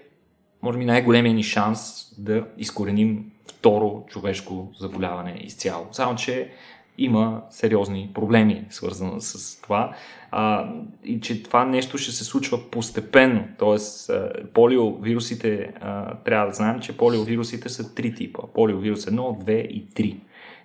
може 0.63 0.79
би, 0.79 0.85
най-големия 0.85 1.35
ни 1.35 1.43
шанс 1.43 2.09
да 2.19 2.47
изкореним 2.59 3.33
второ 3.49 4.05
човешко 4.09 4.71
заболяване 4.79 5.41
изцяло. 5.41 5.87
Само, 5.93 6.17
че 6.17 6.53
има 6.99 7.43
сериозни 7.51 8.11
проблеми, 8.15 8.65
свързано 8.71 9.21
с 9.21 9.61
това. 9.61 9.95
А, 10.31 10.73
и 11.05 11.21
че 11.21 11.43
това 11.43 11.65
нещо 11.65 11.99
ще 11.99 12.13
се 12.13 12.25
случва 12.25 12.71
постепенно. 12.71 13.45
Тоест, 13.59 14.11
полиовирусите, 14.55 15.73
а, 15.81 16.17
трябва 16.17 16.47
да 16.47 16.55
знаем, 16.55 16.81
че 16.81 16.97
полиовирусите 16.97 17.69
са 17.69 17.95
три 17.95 18.15
типа. 18.15 18.43
Полиовирус 18.55 19.05
1, 19.05 19.45
2 19.45 19.67
и 19.67 19.89
3. 19.89 20.21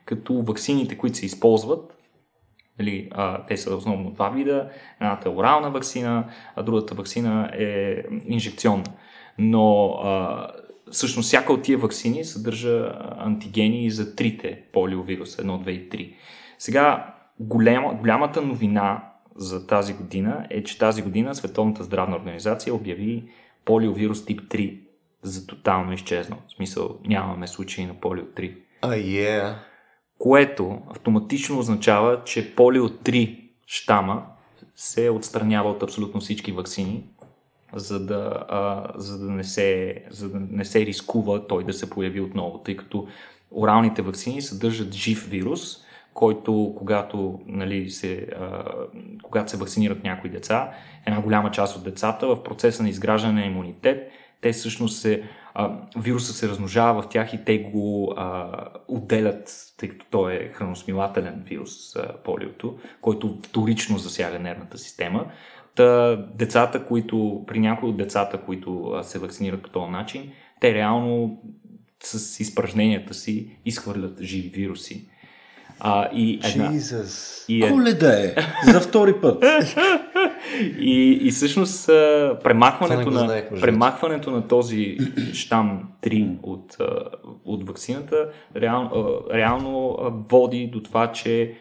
Като 0.05 0.41
ваксините, 0.41 0.97
които 0.97 1.17
се 1.17 1.25
използват, 1.25 1.93
Нали, 2.80 3.09
а, 3.11 3.45
те 3.45 3.57
са 3.57 3.75
основно 3.75 4.11
два 4.11 4.30
вида. 4.30 4.69
Едната 5.01 5.30
е 5.30 5.32
орална 5.32 5.71
вакцина, 5.71 6.25
а 6.55 6.63
другата 6.63 6.95
вакцина 6.95 7.49
е 7.53 8.03
инжекционна. 8.28 8.84
Но 9.38 9.88
а, 10.03 10.47
всъщност 10.92 11.28
всяка 11.28 11.54
от 11.54 11.62
тия 11.62 11.78
вакцини 11.78 12.26
съдържа 12.26 12.92
антигени 13.18 13.92
за 13.92 14.16
трите 14.16 14.62
полиовируса, 14.74 15.44
1, 15.44 15.46
2 15.46 15.70
и 15.70 15.90
3. 15.90 16.14
Сега, 16.60 17.16
голяма, 17.40 17.94
голямата 17.94 18.42
новина 18.42 19.14
за 19.36 19.68
тази 19.68 19.94
година 19.94 20.48
е, 20.50 20.64
че 20.64 20.78
тази 20.78 21.02
година 21.02 21.36
Световната 21.36 21.84
здравна 21.84 22.16
организация 22.16 22.76
обяви 22.76 23.30
полиовирус 23.66 24.26
тип 24.26 24.42
3 24.42 24.80
за 25.22 25.48
тотално 25.48 25.94
изчезнал. 25.94 26.40
В 26.48 26.52
смисъл, 26.52 26.98
нямаме 27.06 27.48
случаи 27.48 27.86
на 27.86 27.94
полио 27.94 28.26
3. 28.26 28.56
А, 28.82 28.90
uh, 28.90 29.04
yeah. 29.04 29.56
Което 30.18 30.82
автоматично 30.90 31.60
означава, 31.60 32.24
че 32.24 32.56
полио 32.56 32.90
3 32.90 33.50
штама 33.66 34.26
се 34.76 35.10
отстранява 35.10 35.70
от 35.70 35.84
абсолютно 35.84 36.22
всички 36.22 36.52
вакцини 36.52 37.04
за 37.74 38.05
да, 38.05 38.45
а, 38.49 38.88
за, 38.95 39.20
да 39.20 39.32
не 39.32 39.43
се, 39.43 39.95
за 40.09 40.30
да 40.30 40.39
не 40.51 40.65
се 40.65 40.86
рискува 40.86 41.47
той 41.47 41.63
да 41.63 41.74
се 41.74 41.89
появи 41.89 42.22
отново, 42.22 42.57
тъй 42.57 42.78
като 42.78 43.07
оралните 43.51 44.01
вакцини 44.01 44.41
съдържат 44.41 44.93
жив 44.93 45.28
вирус, 45.30 45.78
който 46.13 46.74
когато, 46.78 47.39
нали, 47.47 47.89
се, 47.89 48.28
а, 48.39 48.63
когато 49.24 49.51
се 49.51 49.57
вакцинират 49.57 50.03
някои 50.03 50.30
деца, 50.30 50.72
една 51.05 51.22
голяма 51.22 51.51
част 51.51 51.78
от 51.78 51.84
децата 51.84 52.28
в 52.28 52.43
процеса 52.43 52.84
на 52.84 52.89
изграждане 52.89 53.41
на 53.41 53.45
имунитет, 53.45 54.11
те 54.41 54.51
всъщност 54.51 55.01
се, 55.01 55.24
а, 55.53 55.72
вируса 55.97 56.34
се 56.34 56.47
размножава 56.47 57.01
в 57.01 57.09
тях 57.09 57.34
и 57.34 57.45
те 57.45 57.57
го 57.57 58.13
а, 58.18 58.51
отделят, 58.88 59.74
тъй 59.78 59.89
като 59.89 60.05
той 60.09 60.34
е 60.34 60.49
храносмилателен 60.53 61.43
вирус, 61.45 61.95
а, 61.95 62.13
полиото, 62.24 62.78
който 63.01 63.39
вторично 63.43 63.97
засяга 63.97 64.39
нервната 64.39 64.78
система. 64.78 65.26
Та, 65.78 66.15
децата, 66.36 66.86
които, 66.86 67.43
при 67.47 67.59
някои 67.59 67.89
от 67.89 67.97
децата, 67.97 68.38
които 68.38 68.99
се 69.03 69.19
вакцинират 69.19 69.61
по 69.61 69.69
този 69.69 69.91
начин, 69.91 70.32
те 70.59 70.73
реално 70.73 71.41
с 72.03 72.39
изпражненията 72.39 73.13
си 73.13 73.57
изхвърлят 73.65 74.21
живи 74.21 74.49
вируси. 74.49 75.05
А, 75.80 76.09
и 76.13 76.39
една, 76.43 76.71
Jesus. 76.71 77.45
и 77.49 77.63
е, 77.63 77.69
Коледа 77.69 78.23
е! 78.23 78.36
За 78.71 78.80
втори 78.80 79.13
път. 79.21 79.43
и, 80.80 81.19
и 81.21 81.32
всъщност 81.32 81.88
премахването, 82.43 83.11
на, 83.11 83.19
знаех, 83.19 83.49
премахването 83.61 84.32
на 84.32 84.47
този 84.47 84.97
щам 85.34 85.89
3 86.01 86.38
от, 86.43 86.78
от 87.45 87.67
вакцината 87.67 88.30
реално, 88.55 88.91
а, 88.95 89.38
реално 89.38 89.97
води 90.30 90.67
до 90.67 90.84
това, 90.84 91.11
че 91.11 91.53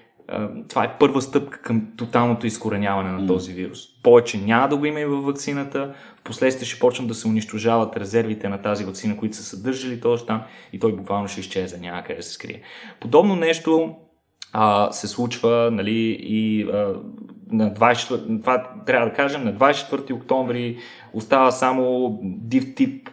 това 0.69 0.85
е 0.85 0.99
първа 0.99 1.23
стъпка 1.23 1.63
към 1.63 1.87
тоталното 1.97 2.47
изкореняване 2.47 3.11
на 3.11 3.27
този 3.27 3.53
вирус. 3.53 4.03
Повече 4.03 4.39
няма 4.39 4.69
да 4.69 4.77
го 4.77 4.87
има 4.87 5.01
и 5.01 5.05
във 5.05 5.25
вакцината, 5.25 5.95
в 6.17 6.23
последствие 6.23 6.67
ще 6.67 6.81
почнат 6.81 7.09
да 7.09 7.15
се 7.15 7.29
унищожават 7.29 7.97
резервите 7.97 8.49
на 8.49 8.63
тази 8.63 8.85
вакцина, 8.85 9.17
които 9.17 9.37
са 9.37 9.45
съдържали 9.45 10.01
този 10.01 10.23
щам 10.23 10.43
и 10.73 10.79
той 10.79 10.97
буквално 10.97 11.29
ще 11.29 11.41
изчезне, 11.41 11.79
няма 11.79 12.03
къде 12.03 12.17
да 12.17 12.23
се 12.23 12.33
скрие. 12.33 12.63
Подобно 13.01 13.37
нещо 13.37 13.95
а, 14.53 14.93
се 14.93 15.09
случва 15.09 15.71
нали, 15.73 16.19
и 16.21 16.63
а, 16.63 16.95
на 17.51 17.75
24, 17.75 18.41
това 18.41 18.65
трябва 18.87 19.09
да 19.09 19.15
кажем, 19.15 19.45
на 19.45 19.55
24 19.55 20.15
октомври 20.15 20.79
остава 21.13 21.51
само 21.51 22.19
див 22.23 22.75
тип, 22.75 23.11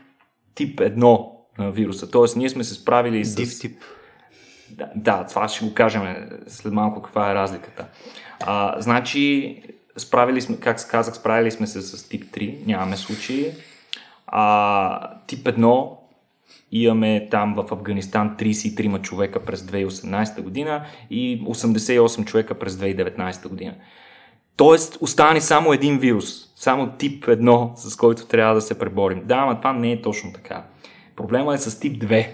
тип 0.55 0.79
1 0.79 1.29
на 1.57 1.71
вируса. 1.71 2.11
Тоест 2.11 2.35
ние 2.35 2.49
сме 2.49 2.63
се 2.63 2.73
справили 2.73 3.25
с... 3.25 3.35
Див 3.35 3.59
тип. 3.59 3.77
Да, 4.77 4.89
да, 4.95 5.25
това 5.25 5.47
ще 5.47 5.65
го 5.65 5.73
кажем 5.73 6.01
след 6.47 6.73
малко 6.73 7.01
каква 7.01 7.31
е 7.31 7.35
разликата. 7.35 7.85
А, 8.39 8.81
значи, 8.81 9.61
справили 9.97 10.41
сме, 10.41 10.57
как 10.57 10.87
казах, 10.89 11.15
справили 11.15 11.51
сме 11.51 11.67
се 11.67 11.81
с 11.81 12.09
тип 12.09 12.23
3, 12.35 12.67
нямаме 12.67 12.97
случаи. 12.97 13.51
А, 14.27 15.17
тип 15.27 15.45
1 15.45 15.89
имаме 16.71 17.27
там 17.31 17.53
в 17.55 17.71
Афганистан 17.71 18.37
33 18.37 19.01
човека 19.01 19.45
през 19.45 19.61
2018 19.61 20.41
година 20.41 20.85
и 21.09 21.45
88 21.45 22.25
човека 22.25 22.59
през 22.59 22.75
2019 22.75 23.47
година. 23.47 23.73
Тоест, 24.55 24.97
остана 25.01 25.33
ни 25.33 25.41
само 25.41 25.73
един 25.73 25.99
вирус, 25.99 26.53
само 26.55 26.91
тип 26.91 27.25
1, 27.25 27.75
с 27.75 27.95
който 27.95 28.25
трябва 28.25 28.55
да 28.55 28.61
се 28.61 28.79
преборим. 28.79 29.21
Да, 29.25 29.45
но 29.45 29.57
това 29.57 29.73
не 29.73 29.91
е 29.91 30.01
точно 30.01 30.33
така. 30.33 30.63
Проблема 31.15 31.53
е 31.53 31.57
с 31.57 31.79
тип 31.79 32.03
2. 32.03 32.27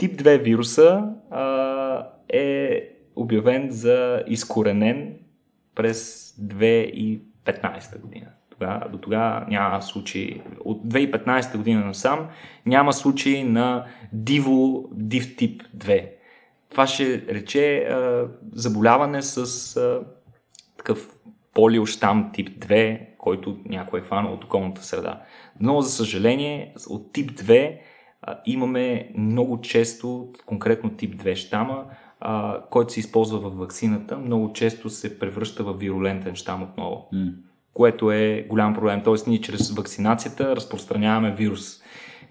Тип 0.00 0.20
2 0.20 0.42
вируса 0.42 1.04
а, 1.30 2.06
е 2.28 2.88
обявен 3.16 3.70
за 3.70 4.22
изкоренен 4.26 5.14
през 5.74 6.30
2015 6.32 8.00
година. 8.00 8.26
Тогава, 8.50 8.88
до 8.88 8.98
тогава 8.98 9.46
няма 9.48 9.82
случаи. 9.82 10.42
От 10.64 10.86
2015 10.86 11.56
година 11.56 11.84
насам 11.84 12.28
няма 12.66 12.92
случаи 12.92 13.44
на 13.44 13.86
диво, 14.12 14.88
див 14.92 15.36
тип 15.36 15.62
2. 15.76 16.08
Това 16.70 16.86
ще 16.86 17.26
рече 17.28 17.76
а, 17.76 18.26
заболяване 18.52 19.22
с 19.22 19.76
а, 19.76 20.00
такъв 20.76 21.12
полиоштам 21.54 22.30
тип 22.34 22.48
2, 22.48 23.00
който 23.18 23.58
някой 23.64 24.00
е 24.00 24.02
хванал 24.02 24.32
от 24.32 24.44
околната 24.44 24.84
среда. 24.84 25.22
Но, 25.60 25.80
за 25.80 25.90
съжаление, 25.90 26.74
от 26.88 27.12
тип 27.12 27.30
2 27.30 27.72
а, 27.72 27.78
имаме 28.46 29.10
много 29.16 29.60
често, 29.60 30.28
конкретно 30.46 30.90
тип 30.90 31.22
2 31.22 31.34
щама, 31.36 31.84
а, 32.20 32.60
който 32.70 32.92
се 32.92 33.00
използва 33.00 33.38
в 33.38 33.58
вакцината, 33.58 34.16
много 34.16 34.52
често 34.52 34.90
се 34.90 35.18
превръща 35.18 35.64
в 35.64 35.72
вирулентен 35.72 36.34
щам 36.34 36.62
отново, 36.62 37.08
М. 37.12 37.30
което 37.74 38.12
е 38.12 38.46
голям 38.48 38.74
проблем. 38.74 39.00
Тоест, 39.04 39.26
ние 39.26 39.40
чрез 39.40 39.70
вакцинацията 39.70 40.56
разпространяваме 40.56 41.34
вирус. 41.34 41.82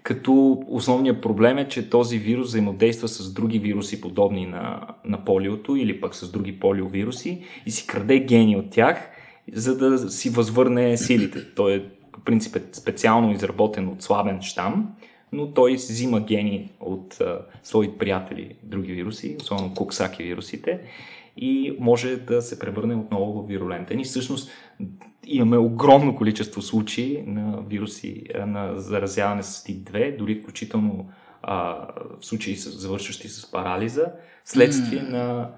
Като 0.02 0.62
основният 0.68 1.22
проблем 1.22 1.58
е, 1.58 1.68
че 1.68 1.90
този 1.90 2.18
вирус 2.18 2.46
взаимодейства 2.46 3.08
с 3.08 3.32
други 3.32 3.58
вируси, 3.58 4.00
подобни 4.00 4.46
на, 4.46 4.80
на 5.04 5.24
полиото 5.24 5.76
или 5.76 6.00
пък 6.00 6.14
с 6.14 6.32
други 6.32 6.60
полиовируси 6.60 7.44
и 7.66 7.70
си 7.70 7.86
краде 7.86 8.18
гени 8.18 8.56
от 8.56 8.70
тях, 8.70 9.10
за 9.52 9.78
да 9.78 9.98
си 9.98 10.30
възвърне 10.30 10.96
силите. 10.96 11.54
Той 11.54 11.74
е 11.74 11.82
по 12.12 12.20
принцип 12.20 12.56
е 12.56 12.62
специално 12.72 13.32
изработен 13.32 13.88
от 13.88 14.02
слабен 14.02 14.42
щам, 14.42 14.88
но 15.32 15.52
той 15.52 15.74
взима 15.74 16.20
гени 16.20 16.70
от 16.80 17.20
а, 17.20 17.38
свои 17.62 17.98
приятели, 17.98 18.54
други 18.62 18.92
вируси, 18.92 19.36
особено 19.40 19.74
коксаки 19.74 20.22
вирусите, 20.22 20.80
и 21.36 21.76
може 21.80 22.16
да 22.16 22.42
се 22.42 22.58
превърне 22.58 22.94
отново 22.94 23.42
в 23.42 23.48
вирулентен. 23.48 24.00
И 24.00 24.04
всъщност 24.04 24.50
имаме 25.26 25.56
огромно 25.56 26.16
количество 26.16 26.62
случаи 26.62 27.22
на 27.26 27.58
вируси, 27.68 28.24
на 28.46 28.72
заразяване 28.76 29.42
с 29.42 29.64
тип 29.64 29.90
2, 29.90 30.18
дори 30.18 30.40
включително 30.40 31.08
а, 31.42 31.86
случаи 32.20 32.56
с, 32.56 32.70
завършващи 32.70 33.28
с 33.28 33.50
парализа, 33.50 34.06
следствие 34.44 35.02
на, 35.02 35.50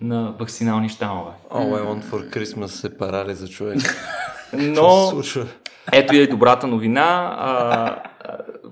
на 0.00 0.34
вакцинални 0.38 0.88
щамове. 0.88 1.32
All 1.50 1.82
I 1.82 1.86
want 1.86 2.04
for 2.04 2.36
Christmas 2.36 2.66
се 2.66 2.98
парали 2.98 3.34
за 3.34 3.48
човек. 3.48 3.78
Но 4.52 5.12
ето 5.92 6.14
и 6.14 6.20
е 6.20 6.26
добрата 6.26 6.66
новина. 6.66 7.36
А, 7.38 8.02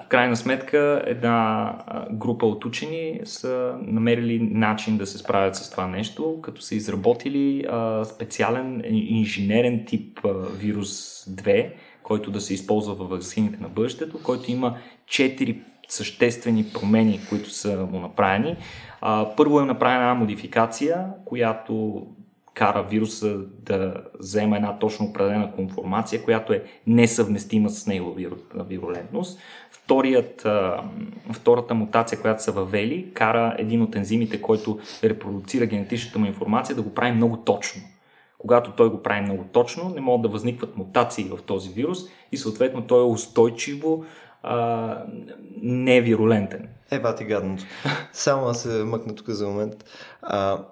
в 0.04 0.08
крайна 0.08 0.36
сметка 0.36 1.02
една 1.06 1.72
група 2.12 2.46
от 2.46 2.64
учени 2.64 3.20
са 3.24 3.78
намерили 3.82 4.48
начин 4.52 4.96
да 4.98 5.06
се 5.06 5.18
справят 5.18 5.56
с 5.56 5.70
това 5.70 5.86
нещо, 5.86 6.38
като 6.42 6.60
са 6.62 6.74
изработили 6.74 7.66
специален 8.04 8.82
инженерен 8.90 9.84
тип 9.86 10.20
вирус 10.58 11.24
2, 11.24 11.70
който 12.02 12.30
да 12.30 12.40
се 12.40 12.54
използва 12.54 12.94
във 12.94 13.10
вакцините 13.10 13.58
на 13.60 13.68
бъдещето, 13.68 14.22
който 14.22 14.50
има 14.50 14.76
4 15.08 15.58
съществени 15.88 16.64
промени, 16.64 17.20
които 17.28 17.50
са 17.50 17.86
му 17.92 18.00
направени. 18.00 18.56
Първо 19.36 19.60
е 19.60 19.64
направена 19.64 20.02
една 20.02 20.14
модификация, 20.14 21.06
която 21.24 22.06
кара 22.54 22.82
вируса 22.82 23.38
да 23.38 23.94
взема 24.20 24.56
една 24.56 24.78
точно 24.78 25.06
определена 25.06 25.52
конформация, 25.52 26.24
която 26.24 26.52
е 26.52 26.62
несъвместима 26.86 27.70
с 27.70 27.84
виру- 27.84 28.64
вирулентност. 28.68 29.38
Вторият, 29.86 30.46
втората 31.32 31.74
мутация, 31.74 32.20
която 32.20 32.42
са 32.42 32.52
въвели, 32.52 33.10
кара 33.14 33.54
един 33.58 33.82
от 33.82 33.96
ензимите, 33.96 34.42
който 34.42 34.78
репродуцира 35.04 35.66
генетичната 35.66 36.18
му 36.18 36.26
информация, 36.26 36.76
да 36.76 36.82
го 36.82 36.94
прави 36.94 37.12
много 37.12 37.36
точно. 37.36 37.82
Когато 38.38 38.72
той 38.72 38.90
го 38.90 39.02
прави 39.02 39.20
много 39.20 39.44
точно, 39.52 39.88
не 39.94 40.00
могат 40.00 40.22
да 40.22 40.28
възникват 40.28 40.76
мутации 40.76 41.24
в 41.24 41.42
този 41.42 41.70
вирус 41.70 41.98
и 42.32 42.36
съответно 42.36 42.86
той 42.86 43.00
е 43.00 43.06
устойчиво 43.06 44.04
невирулентен. 45.62 46.68
Е, 46.90 47.00
бати 47.00 47.24
гадното. 47.24 47.64
Само 48.12 48.46
да 48.46 48.54
се 48.54 48.84
мъкна 48.84 49.14
тук 49.14 49.28
за 49.28 49.48
момент. 49.48 49.84
А, 50.22 50.64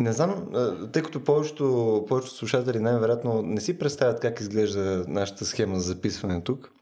не 0.00 0.12
знам, 0.12 0.46
тъй 0.92 1.02
като 1.02 1.24
повечето, 1.24 2.04
повечето 2.08 2.34
слушатели 2.34 2.80
най-вероятно 2.80 3.42
не 3.42 3.60
си 3.60 3.78
представят 3.78 4.20
как 4.20 4.40
изглежда 4.40 5.04
нашата 5.08 5.44
схема 5.44 5.76
за 5.76 5.82
записване 5.82 6.40
тук. 6.40 6.72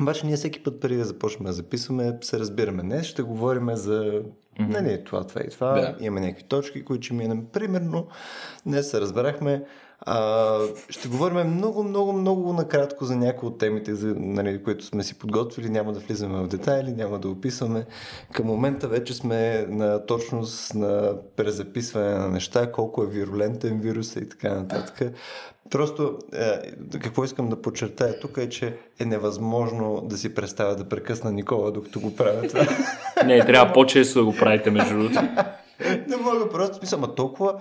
Обаче 0.00 0.26
ние 0.26 0.36
всеки 0.36 0.62
път 0.62 0.80
преди 0.80 0.96
да 0.96 1.04
започнем 1.04 1.46
да 1.46 1.52
записваме, 1.52 2.18
се 2.20 2.38
разбираме. 2.38 2.82
Днес 2.82 3.06
ще 3.06 3.22
говорим 3.22 3.76
за 3.76 4.02
mm-hmm. 4.02 4.68
нали, 4.68 5.04
това, 5.04 5.26
това 5.26 5.40
и 5.40 5.48
това. 5.48 5.72
Да. 5.72 5.96
Имаме 6.00 6.20
някакви 6.20 6.44
точки, 6.44 6.84
които 6.84 7.04
ще 7.04 7.14
минем. 7.14 7.46
Примерно, 7.52 8.06
днес 8.66 8.90
се 8.90 9.00
разбрахме. 9.00 9.64
А, 10.00 10.58
ще 10.88 11.08
говорим 11.08 11.50
много, 11.50 11.82
много, 11.82 12.12
много 12.12 12.52
накратко 12.52 13.04
за 13.04 13.16
някои 13.16 13.48
от 13.48 13.58
темите, 13.58 13.94
за, 13.94 14.14
нали, 14.18 14.62
които 14.62 14.84
сме 14.84 15.02
си 15.02 15.18
подготвили. 15.18 15.68
Няма 15.68 15.92
да 15.92 16.00
влизаме 16.00 16.42
в 16.42 16.48
детайли, 16.48 16.92
няма 16.92 17.18
да 17.18 17.28
описваме. 17.28 17.86
Към 18.32 18.46
момента 18.46 18.88
вече 18.88 19.14
сме 19.14 19.66
на 19.68 20.06
точност 20.06 20.74
на 20.74 21.12
презаписване 21.36 22.14
на 22.14 22.28
неща, 22.28 22.72
колко 22.72 23.02
е 23.02 23.06
вирулентен 23.06 23.80
вирус 23.80 24.16
и 24.16 24.28
така 24.28 24.54
нататък. 24.54 25.12
Просто 25.70 26.18
е, 26.32 26.98
какво 26.98 27.24
искам 27.24 27.48
да 27.48 27.62
подчертая 27.62 28.20
тук 28.20 28.36
е, 28.36 28.48
че 28.48 28.76
е 29.00 29.04
невъзможно 29.04 30.00
да 30.00 30.18
си 30.18 30.34
представя 30.34 30.76
да 30.76 30.88
прекъсна 30.88 31.32
Никола, 31.32 31.70
докато 31.70 32.00
го 32.00 32.16
правя 32.16 32.48
това. 32.48 32.66
Не, 33.26 33.46
трябва 33.46 33.72
по-често 33.72 34.18
да 34.18 34.24
го 34.24 34.36
правите, 34.36 34.70
между 34.70 34.98
другото. 34.98 35.20
не 36.08 36.16
мога 36.16 36.48
просто 36.48 36.76
смисъл, 36.76 36.98
ама 36.98 37.14
толкова, 37.14 37.60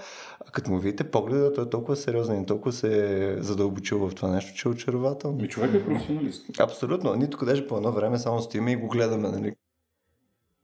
като 0.51 0.71
му 0.71 0.79
видите 0.79 1.03
погледа, 1.03 1.53
той 1.53 1.65
е 1.65 1.69
толкова 1.69 1.95
сериозен 1.95 2.41
и 2.41 2.45
толкова 2.45 2.73
се 2.73 3.23
е 3.33 3.43
задълбочил 3.43 3.99
в 3.99 4.15
това 4.15 4.29
нещо, 4.29 4.57
че 4.57 4.67
е 4.67 4.71
очарователно. 4.71 5.37
Ми 5.37 5.47
човек 5.49 5.73
е 5.73 5.85
професионалист. 5.85 6.59
Абсолютно. 6.59 7.15
Ние 7.15 7.29
тук 7.29 7.45
даже 7.45 7.67
по 7.67 7.77
едно 7.77 7.91
време 7.91 8.19
само 8.19 8.41
стоиме 8.41 8.71
и 8.71 8.75
го 8.75 8.87
гледаме, 8.87 9.29
нали? 9.29 9.55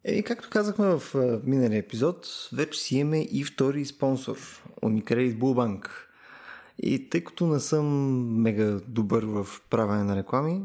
Е, 0.03 0.23
както 0.23 0.49
казахме 0.49 0.97
в 0.97 1.15
миналия 1.43 1.79
епизод, 1.79 2.49
вече 2.53 2.79
си 2.79 2.97
имаме 2.97 3.27
и 3.31 3.43
втори 3.43 3.85
спонсор, 3.85 4.37
Unicredit 4.83 5.37
Bullbank. 5.37 5.87
И 6.83 7.09
тъй 7.09 7.23
като 7.23 7.47
не 7.47 7.59
съм 7.59 7.85
мега 8.41 8.79
добър 8.87 9.25
в 9.25 9.47
правене 9.69 10.03
на 10.03 10.15
реклами, 10.15 10.61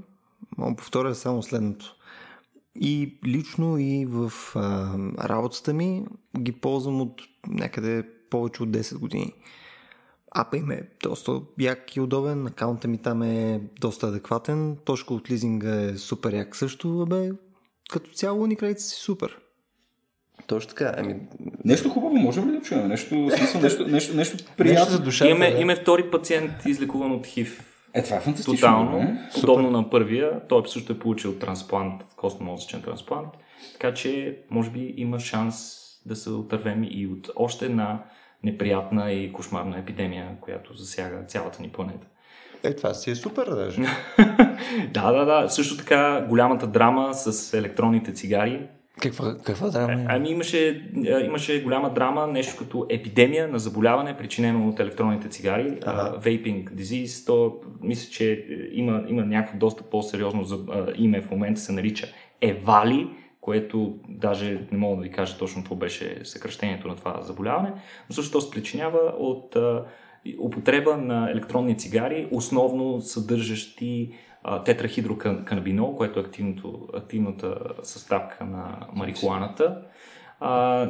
Мога 0.58 0.76
повторя 0.76 1.14
само 1.14 1.42
следното. 1.42 1.96
И 2.80 3.18
лично 3.26 3.78
и 3.78 4.06
в 4.08 4.32
а, 4.54 4.94
работата 5.28 5.74
ми 5.74 6.04
ги 6.38 6.52
ползвам 6.52 7.00
от 7.00 7.22
някъде 7.48 8.04
повече 8.30 8.62
от 8.62 8.68
10 8.68 8.98
години. 8.98 9.32
Апа 10.36 10.56
им 10.56 10.70
е 10.70 10.88
доста 11.02 11.40
як 11.58 11.96
и 11.96 12.00
удобен, 12.00 12.46
акаунта 12.46 12.88
ми 12.88 12.98
там 12.98 13.22
е 13.22 13.60
доста 13.80 14.06
адекватен, 14.06 14.76
точка 14.84 15.14
от 15.14 15.30
лизинга 15.30 15.80
е 15.80 15.96
супер 15.96 16.32
як 16.32 16.56
също, 16.56 17.00
абе, 17.00 17.32
като 17.90 18.10
цяло 18.10 18.46
ни 18.46 18.56
кредит 18.56 18.80
си 18.80 18.96
супер. 18.96 19.38
Точно 20.46 20.68
така. 20.68 20.94
Ами... 20.98 21.16
Нещо 21.64 21.88
хубаво, 21.88 22.14
можем 22.14 22.48
ли 22.48 22.52
да 22.52 22.60
чуем? 22.60 22.88
Нещо, 22.88 23.30
смисъл, 23.36 23.60
нещо, 23.62 23.86
нещо, 23.86 24.16
нещо 24.16 24.44
приятно. 24.56 24.80
Нещо 24.80 24.92
за 24.92 25.02
душата. 25.02 25.30
Имаме, 25.30 25.50
да. 25.50 25.58
имаме 25.58 25.76
втори 25.76 26.10
пациент, 26.10 26.52
излекуван 26.66 27.12
от 27.12 27.26
ХИВ. 27.26 27.73
Е, 27.94 28.02
това 28.02 28.16
е 28.16 28.20
фантастично. 28.20 28.54
Тотално. 28.54 29.18
Подобно 29.40 29.70
на 29.70 29.90
първия. 29.90 30.40
Той 30.48 30.62
също 30.66 30.92
е 30.92 30.98
получил 30.98 31.38
трансплант, 31.38 32.04
костно-мозъчен 32.16 32.84
трансплант. 32.84 33.28
Така 33.72 33.94
че, 33.94 34.38
може 34.50 34.70
би, 34.70 34.94
има 34.96 35.20
шанс 35.20 35.80
да 36.06 36.16
се 36.16 36.30
отървем 36.30 36.84
и 36.90 37.06
от 37.06 37.30
още 37.36 37.64
една 37.66 38.04
неприятна 38.42 39.12
и 39.12 39.32
кошмарна 39.32 39.78
епидемия, 39.78 40.36
която 40.40 40.74
засяга 40.74 41.24
цялата 41.26 41.62
ни 41.62 41.68
планета. 41.68 42.06
Е, 42.62 42.76
това 42.76 42.94
си 42.94 43.10
е 43.10 43.14
супер, 43.14 43.46
даже. 43.46 43.80
да, 44.92 45.12
да, 45.12 45.24
да. 45.24 45.48
Също 45.48 45.76
така 45.76 46.26
голямата 46.28 46.66
драма 46.66 47.14
с 47.14 47.54
електронните 47.54 48.12
цигари. 48.12 48.68
Каква, 49.00 49.36
каква 49.44 49.70
драма? 49.70 50.04
Ами 50.08 50.30
имаше, 50.30 50.90
имаше 51.24 51.62
голяма 51.62 51.94
драма, 51.94 52.26
нещо 52.26 52.56
като 52.58 52.86
епидемия 52.90 53.48
на 53.48 53.58
заболяване, 53.58 54.16
причинено 54.16 54.68
от 54.68 54.80
електронните 54.80 55.28
цигари, 55.28 55.78
ага. 55.86 56.20
vaping 56.20 56.70
disease. 56.70 57.26
То 57.26 57.56
мисля, 57.82 58.10
че 58.10 58.46
има, 58.72 59.04
има 59.08 59.24
някакво 59.24 59.58
доста 59.58 59.82
по-сериозно 59.82 60.44
за, 60.44 60.58
а, 60.70 60.86
име 60.96 61.20
в 61.20 61.30
момента, 61.30 61.60
се 61.60 61.72
нарича 61.72 62.06
Евали, 62.40 63.08
което 63.40 63.98
даже 64.08 64.66
не 64.72 64.78
мога 64.78 64.96
да 64.96 65.02
ви 65.02 65.10
кажа 65.10 65.38
точно 65.38 65.62
какво 65.62 65.74
беше 65.74 66.20
съкръщението 66.24 66.88
на 66.88 66.96
това 66.96 67.20
заболяване, 67.22 67.72
но 68.08 68.14
също 68.14 68.40
се 68.40 68.50
причинява 68.50 69.12
от 69.18 69.56
а, 69.56 69.84
употреба 70.38 70.96
на 70.96 71.30
електронни 71.30 71.78
цигари, 71.78 72.28
основно 72.30 73.00
съдържащи 73.00 74.14
тетрахидроканабинол, 74.64 75.96
което 75.96 76.20
е 76.20 76.22
активното, 76.22 76.88
активната 76.94 77.58
съставка 77.82 78.44
на 78.44 78.76
марихуаната. 78.94 79.78
А, 80.40 80.88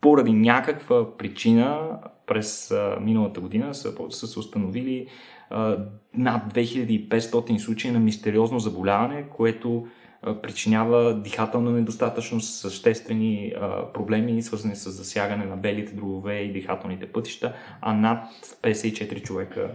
поради 0.00 0.32
някаква 0.32 1.16
причина 1.16 1.98
през 2.26 2.70
а, 2.70 2.98
миналата 3.00 3.40
година 3.40 3.74
са, 3.74 3.94
са 4.10 4.26
се 4.26 4.38
установили 4.38 5.06
а, 5.50 5.78
над 6.14 6.54
2500 6.54 7.58
случаи 7.58 7.90
на 7.90 7.98
мистериозно 7.98 8.58
заболяване, 8.58 9.28
което 9.28 9.86
а, 10.22 10.40
причинява 10.40 11.20
дихателна 11.20 11.70
недостатъчност, 11.70 12.60
съществени 12.60 13.52
а, 13.60 13.92
проблеми, 13.92 14.42
свързани 14.42 14.76
с 14.76 14.90
засягане 14.90 15.44
на 15.44 15.56
белите 15.56 15.94
дробове 15.94 16.38
и 16.38 16.52
дихателните 16.52 17.12
пътища, 17.12 17.52
а 17.80 17.94
над 17.94 18.24
54 18.62 19.22
човека 19.22 19.70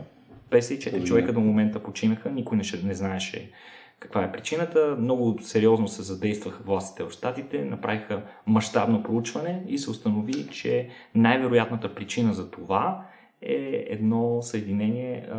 54 0.52 1.04
човека 1.04 1.34
до 1.34 1.40
момента 1.40 1.84
починаха, 1.84 2.32
никой 2.32 2.58
не, 2.58 2.64
не 2.84 2.94
знаеше 2.94 3.52
каква 4.00 4.24
е 4.24 4.32
причината. 4.32 4.96
Много 5.00 5.40
сериозно 5.42 5.88
се 5.88 6.02
задействаха 6.02 6.64
властите 6.64 7.04
в 7.04 7.12
Штатите, 7.12 7.66
направиха 7.66 8.22
мащабно 8.48 9.04
проучване 9.04 9.64
и 9.68 9.78
се 9.78 9.90
установи, 9.90 10.48
че 10.48 10.90
най-вероятната 11.16 11.96
причина 11.96 12.34
за 12.34 12.52
това 12.52 13.06
е 13.42 13.86
едно 13.90 14.42
съединение, 14.42 15.30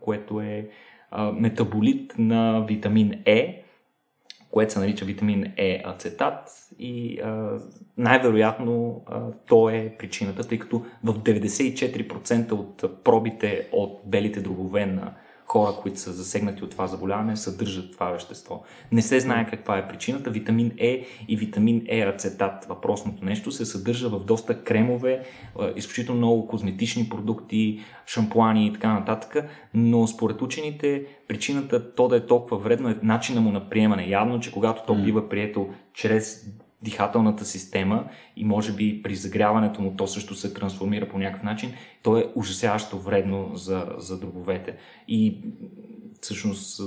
което 0.00 0.40
е 0.40 0.68
метаболит 1.32 2.14
на 2.18 2.64
витамин 2.68 3.22
Е, 3.24 3.64
което 4.56 4.72
се 4.72 4.78
нарича 4.78 5.04
витамин 5.04 5.52
Е 5.56 5.82
ацетат 5.84 6.48
и 6.78 7.20
а, 7.20 7.58
най-вероятно 7.98 9.02
а, 9.06 9.20
то 9.48 9.70
е 9.70 9.96
причината, 9.98 10.48
тъй 10.48 10.58
като 10.58 10.84
в 11.04 11.14
94% 11.14 12.52
от 12.52 13.04
пробите 13.04 13.68
от 13.72 14.00
белите 14.06 14.40
дробове 14.40 14.86
на 14.86 15.14
хора, 15.46 15.72
които 15.82 16.00
са 16.00 16.12
засегнати 16.12 16.64
от 16.64 16.70
това 16.70 16.86
заболяване, 16.86 17.36
съдържат 17.36 17.92
това 17.92 18.10
вещество. 18.10 18.62
Не 18.92 19.02
се 19.02 19.20
знае 19.20 19.46
каква 19.46 19.78
е 19.78 19.88
причината. 19.88 20.30
Витамин 20.30 20.72
Е 20.78 21.06
и 21.28 21.36
витамин 21.36 21.86
Е 21.88 22.00
ацетат, 22.00 22.64
въпросното 22.64 23.24
нещо, 23.24 23.52
се 23.52 23.64
съдържа 23.64 24.08
в 24.08 24.24
доста 24.24 24.64
кремове, 24.64 25.26
изключително 25.76 26.18
много 26.18 26.48
козметични 26.48 27.08
продукти, 27.08 27.80
шампуани 28.06 28.66
и 28.66 28.72
така 28.72 28.92
нататък, 28.92 29.36
но 29.74 30.06
според 30.06 30.42
учените 30.42 31.04
причината 31.28 31.94
то 31.94 32.08
да 32.08 32.16
е 32.16 32.26
толкова 32.26 32.58
вредно 32.58 32.88
е 32.88 32.98
начина 33.02 33.40
му 33.40 33.52
на 33.52 33.68
приемане. 33.68 34.08
Явно, 34.08 34.40
че 34.40 34.52
когато 34.52 34.82
то 34.86 34.94
бива 34.94 35.28
прието 35.28 35.68
чрез 35.94 36.46
дихателната 36.82 37.44
система 37.44 38.08
и 38.36 38.44
може 38.44 38.72
би 38.72 39.02
при 39.02 39.14
загряването 39.14 39.82
му 39.82 39.96
то 39.96 40.06
също 40.06 40.34
се 40.34 40.54
трансформира 40.54 41.08
по 41.08 41.18
някакъв 41.18 41.42
начин, 41.42 41.72
то 42.02 42.18
е 42.18 42.32
ужасяващо 42.34 42.98
вредно 42.98 43.50
за, 43.54 43.86
за 43.98 44.20
дробовете. 44.20 44.76
И 45.08 45.42
всъщност 46.22 46.80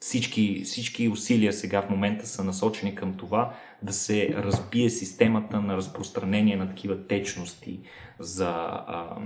всички, 0.00 0.62
всички 0.64 1.08
усилия 1.08 1.52
сега 1.52 1.82
в 1.82 1.90
момента 1.90 2.26
са 2.26 2.44
насочени 2.44 2.94
към 2.94 3.16
това 3.16 3.54
да 3.82 3.92
се 3.92 4.34
разбие 4.34 4.90
системата 4.90 5.60
на 5.60 5.76
разпространение 5.76 6.56
на 6.56 6.68
такива 6.68 7.06
течности 7.06 7.80
за, 8.18 8.50
а, 8.50 9.16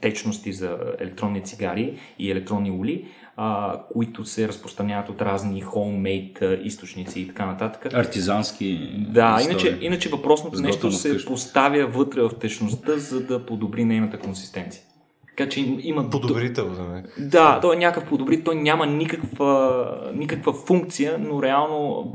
течности 0.00 0.52
за 0.52 0.78
електронни 1.00 1.44
цигари 1.44 1.98
и 2.18 2.30
електронни 2.30 2.70
ули, 2.70 3.08
а, 3.42 3.80
които 3.92 4.24
се 4.24 4.48
разпространяват 4.48 5.08
от 5.08 5.22
разни 5.22 5.64
homemade 5.64 6.60
източници 6.62 7.20
и 7.20 7.28
така 7.28 7.46
нататък. 7.46 7.94
Артизански. 7.94 8.94
Да, 9.08 9.40
иначе, 9.44 9.78
иначе 9.80 10.08
въпросното 10.08 10.60
нещо 10.60 10.92
се 10.92 11.24
поставя 11.24 11.86
вътре 11.86 12.22
в 12.22 12.30
течността, 12.40 12.96
за 12.96 13.20
да 13.26 13.46
подобри 13.46 13.84
нейната 13.84 14.18
консистенция. 14.18 14.82
Така 15.28 15.48
че 15.48 15.60
има... 15.60 16.10
Подобрител 16.10 16.74
за 16.74 16.82
мен. 16.82 17.06
Да, 17.18 17.60
той 17.60 17.76
е 17.76 17.78
някакъв 17.78 18.08
подобрител, 18.08 18.44
той 18.44 18.54
няма 18.54 18.86
никаква, 18.86 19.84
никаква 20.14 20.52
функция, 20.52 21.18
но 21.18 21.42
реално 21.42 22.12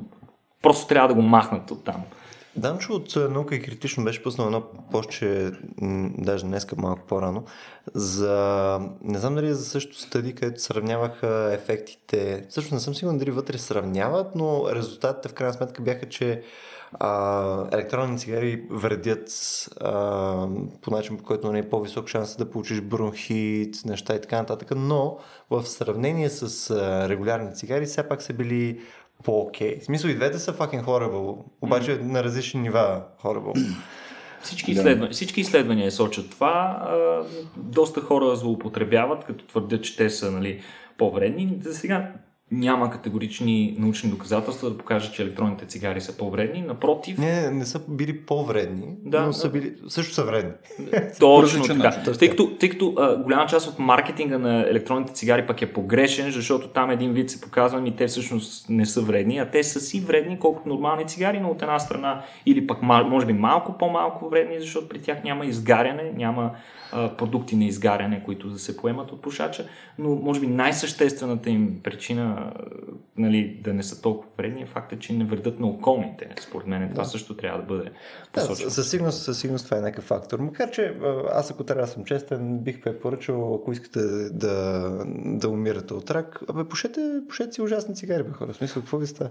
просто 0.61 0.87
трябва 0.87 1.07
да 1.07 1.13
го 1.13 1.21
махнат 1.21 1.71
от 1.71 1.83
там. 1.83 2.01
Данчо 2.57 2.93
от 2.93 3.15
наука 3.15 3.55
и 3.55 3.61
критично 3.61 4.03
беше 4.03 4.23
пуснал 4.23 4.45
едно 4.45 4.63
постче, 4.91 5.51
даже 6.17 6.45
днеска 6.45 6.75
малко 6.77 7.01
по-рано, 7.07 7.43
за... 7.93 8.79
Не 9.01 9.19
знам 9.19 9.35
дали 9.35 9.47
е 9.47 9.53
за 9.53 9.65
също 9.65 9.99
стади, 9.99 10.35
където 10.35 10.61
сравняваха 10.61 11.49
ефектите. 11.53 12.45
Също 12.49 12.73
не 12.73 12.79
съм 12.79 12.95
сигурен 12.95 13.17
дали 13.17 13.31
вътре 13.31 13.57
сравняват, 13.57 14.35
но 14.35 14.75
резултатите 14.75 15.29
в 15.29 15.33
крайна 15.33 15.53
сметка 15.53 15.81
бяха, 15.81 16.09
че 16.09 16.43
а, 16.93 17.67
електронни 17.71 18.19
цигари 18.19 18.67
вредят 18.71 19.29
а, 19.81 20.47
по 20.81 20.91
начин, 20.91 21.17
по 21.17 21.23
който 21.23 21.51
не 21.51 21.59
е 21.59 21.69
по-висок 21.69 22.07
шанс 22.07 22.37
да 22.37 22.49
получиш 22.49 22.81
бронхит, 22.81 23.75
неща 23.85 24.15
и 24.15 24.21
така 24.21 24.37
нататък, 24.37 24.71
но 24.75 25.17
в 25.49 25.63
сравнение 25.63 26.29
с 26.29 26.69
а, 26.69 27.09
регулярни 27.09 27.55
цигари 27.55 27.85
все 27.85 28.07
пак 28.07 28.21
са 28.21 28.33
били 28.33 28.81
по-окей. 29.23 29.79
В 29.79 29.83
смисъл 29.83 30.07
и 30.09 30.15
двете 30.15 30.39
са 30.39 30.53
fucking 30.53 30.83
horrible, 30.83 31.37
обаче 31.61 31.91
mm-hmm. 31.91 32.11
на 32.11 32.23
различни 32.23 32.61
нива 32.61 33.03
horrible. 33.23 33.75
Всички, 34.41 34.71
изследвания, 34.71 35.13
всички 35.13 35.41
изследвания 35.41 35.91
сочат 35.91 36.29
това. 36.29 36.77
А, 36.81 37.23
доста 37.57 38.01
хора 38.01 38.35
злоупотребяват, 38.35 39.23
като 39.23 39.45
твърдят, 39.45 39.83
че 39.83 39.97
те 39.97 40.09
са 40.09 40.31
нали, 40.31 40.61
по-вредни. 40.97 41.57
За 41.61 41.73
сега 41.73 42.11
няма 42.51 42.89
категорични 42.89 43.75
научни 43.79 44.09
доказателства 44.09 44.69
да 44.69 44.77
покажат, 44.77 45.13
че 45.13 45.21
електронните 45.23 45.65
цигари 45.65 46.01
са 46.01 46.17
по-вредни. 46.17 46.61
Напротив. 46.61 47.17
Не, 47.17 47.51
не 47.51 47.65
са 47.65 47.81
били 47.89 48.25
по-вредни, 48.25 48.95
да, 49.05 49.25
но 49.25 49.33
са 49.33 49.49
били, 49.49 49.73
също 49.87 50.13
са 50.13 50.23
вредни. 50.23 50.51
Точно 51.19 51.63
така. 51.63 52.13
Тъй 52.19 52.29
като, 52.29 52.57
тъй 52.59 52.69
като 52.69 52.93
а, 52.97 53.17
голяма 53.17 53.45
част 53.45 53.67
от 53.67 53.79
маркетинга 53.79 54.37
на 54.37 54.61
електронните 54.69 55.13
цигари 55.13 55.47
пък 55.47 55.61
е 55.61 55.73
погрешен, 55.73 56.31
защото 56.31 56.67
там 56.67 56.91
един 56.91 57.13
вид 57.13 57.29
се 57.29 57.41
показва 57.41 57.87
и 57.87 57.95
те 57.95 58.07
всъщност 58.07 58.69
не 58.69 58.85
са 58.85 59.01
вредни, 59.01 59.37
а 59.37 59.49
те 59.49 59.63
са 59.63 59.79
си 59.79 59.99
вредни 59.99 60.39
колкото 60.39 60.69
нормални 60.69 61.07
цигари, 61.07 61.39
но 61.39 61.49
от 61.49 61.61
една 61.61 61.79
страна 61.79 62.21
или 62.45 62.67
пък 62.67 62.81
може 62.81 63.25
би 63.25 63.33
малко 63.33 63.77
по-малко 63.77 64.29
вредни, 64.29 64.59
защото 64.59 64.89
при 64.89 65.01
тях 65.01 65.23
няма 65.23 65.45
изгаряне, 65.45 66.11
няма 66.15 66.51
продукти 67.17 67.55
на 67.55 67.65
изгаряне, 67.65 68.23
които 68.23 68.47
да 68.47 68.59
се 68.59 68.77
поемат 68.77 69.11
от 69.11 69.21
пушача, 69.21 69.65
но 69.99 70.09
може 70.09 70.39
би 70.39 70.47
най-съществената 70.47 71.49
им 71.49 71.79
причина 71.83 72.34
нали, 73.17 73.59
да 73.63 73.73
не 73.73 73.83
са 73.83 74.01
толкова 74.01 74.29
вредни 74.37 74.61
е 74.61 74.65
факта, 74.65 74.99
че 74.99 75.13
не 75.13 75.25
вредят 75.25 75.59
на 75.59 75.67
околните. 75.67 76.29
Според 76.41 76.67
мен 76.67 76.89
това 76.89 77.03
да. 77.03 77.09
също 77.09 77.37
трябва 77.37 77.59
да 77.59 77.65
бъде 77.65 77.91
посочено. 78.33 78.67
Да, 78.67 78.71
със 78.71 78.89
сигурност, 78.89 79.23
със 79.23 79.39
сигурност 79.39 79.65
това 79.65 79.77
е 79.77 79.81
някакъв 79.81 80.05
фактор. 80.05 80.39
Макар, 80.39 80.71
че 80.71 80.97
аз 81.31 81.51
ако 81.51 81.63
трябва 81.63 81.83
да 81.83 81.91
съм 81.91 82.05
честен, 82.05 82.59
бих 82.59 82.81
препоръчал, 82.81 83.55
ако 83.55 83.71
искате 83.71 83.99
да, 84.29 84.89
да 85.25 85.49
умирате 85.49 85.93
от 85.93 86.11
рак, 86.11 86.39
абе, 86.49 86.63
пушете, 86.63 87.21
пушете 87.29 87.51
си 87.51 87.61
ужасни 87.61 87.95
цигари, 87.95 88.23
бе 88.23 88.31
хора. 88.31 88.53
В 88.53 88.55
смисъл, 88.55 88.81
какво 88.81 88.97
ви 88.97 89.07
става? 89.07 89.29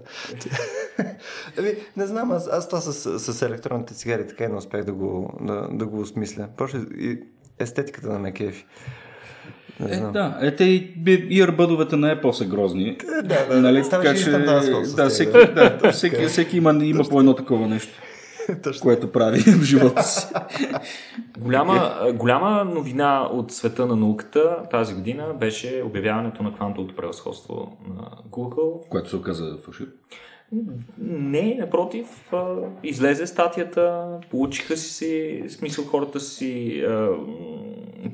Ами, 1.59 1.69
не 1.97 2.05
знам, 2.05 2.31
аз, 2.31 2.47
аз 2.47 2.69
това 2.69 2.81
с, 2.81 3.19
с 3.19 3.41
електронните 3.41 3.93
цигари 3.93 4.27
така 4.27 4.43
и 4.43 4.47
не 4.47 4.55
успях 4.55 4.83
да 4.83 4.93
го, 4.93 5.37
да, 5.41 5.67
да 5.71 5.85
го 5.85 5.99
осмисля. 5.99 6.47
Просто 6.57 6.77
естетиката 7.59 8.09
на 8.09 8.19
Мекефи. 8.19 8.65
Не 9.79 9.91
Е, 9.91 9.93
знам. 9.93 10.11
да, 10.11 10.37
ете 10.41 10.63
и, 10.63 10.93
и 11.29 11.41
арбъдовете 11.41 11.95
на 11.95 12.15
Apple 12.15 12.31
са 12.31 12.45
грозни. 12.45 12.97
Да, 13.23 13.45
да, 13.49 13.61
Нали, 13.61 13.83
така 13.89 14.15
че, 14.15 14.29
да, 14.31 15.09
всеки, 15.09 15.31
да. 15.31 15.77
да, 15.77 15.91
всеки, 15.91 16.25
всеки 16.25 16.57
има, 16.57 16.79
има 16.85 17.03
по 17.03 17.19
едно 17.19 17.33
такова 17.35 17.67
нещо, 17.67 18.01
Точно. 18.63 18.81
което 18.83 19.11
прави 19.11 19.39
в 19.39 19.63
живота 19.63 20.03
си. 20.03 20.27
Голяма, 21.39 21.95
голяма 22.13 22.65
новина 22.65 23.29
от 23.31 23.51
света 23.51 23.85
на 23.85 23.95
науката 23.95 24.57
тази 24.71 24.93
година 24.93 25.25
беше 25.39 25.83
обявяването 25.85 26.43
на 26.43 26.53
квантовото 26.53 26.95
превъзходство 26.95 27.77
на 27.97 28.03
Google. 28.31 28.89
Което 28.89 29.09
се 29.09 29.15
оказа 29.15 29.57
фалшиво. 29.65 29.89
Не, 31.01 31.55
напротив, 31.59 32.07
излезе 32.83 33.27
статията, 33.27 34.05
получиха 34.31 34.77
си 34.77 35.43
смисъл 35.49 35.85
хората 35.85 36.19
си 36.19 36.83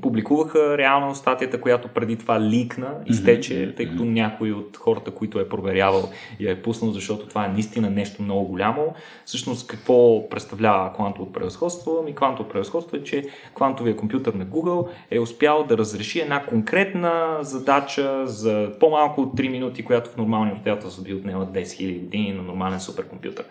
публикуваха 0.02 0.78
реално 0.78 1.14
статията, 1.14 1.60
която 1.60 1.88
преди 1.88 2.16
това 2.16 2.40
ликна, 2.40 2.94
изтече, 3.06 3.74
тъй 3.76 3.90
като 3.90 4.04
някой 4.04 4.52
от 4.52 4.76
хората, 4.76 5.10
които 5.10 5.40
е 5.40 5.48
проверявал, 5.48 6.10
я 6.40 6.52
е 6.52 6.62
пуснал, 6.62 6.90
защото 6.90 7.26
това 7.26 7.46
е 7.46 7.48
наистина 7.48 7.90
нещо 7.90 8.22
много 8.22 8.44
голямо. 8.44 8.94
Всъщност, 9.24 9.66
какво 9.66 10.28
представлява 10.28 10.92
квантово 10.92 11.32
превъзходство? 11.32 11.98
Ами 12.00 12.14
квантово 12.14 12.48
превъзходство 12.48 12.96
е, 12.96 13.02
че 13.02 13.24
квантовия 13.54 13.96
компютър 13.96 14.34
на 14.34 14.46
Google 14.46 14.88
е 15.10 15.18
успял 15.18 15.64
да 15.64 15.78
разреши 15.78 16.20
една 16.20 16.46
конкретна 16.46 17.38
задача 17.40 18.26
за 18.26 18.70
по-малко 18.80 19.20
от 19.20 19.34
3 19.34 19.48
минути, 19.48 19.84
която 19.84 20.10
в 20.10 20.16
нормални 20.16 20.52
обстоятелства 20.52 21.02
би 21.02 21.14
отнела 21.14 21.46
10 21.46 21.62
000 21.62 22.00
години 22.00 22.32
на 22.32 22.42
нормален 22.42 22.80
суперкомпютър. 22.80 23.44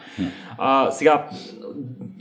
А, 0.58 0.92
сега, 0.92 1.28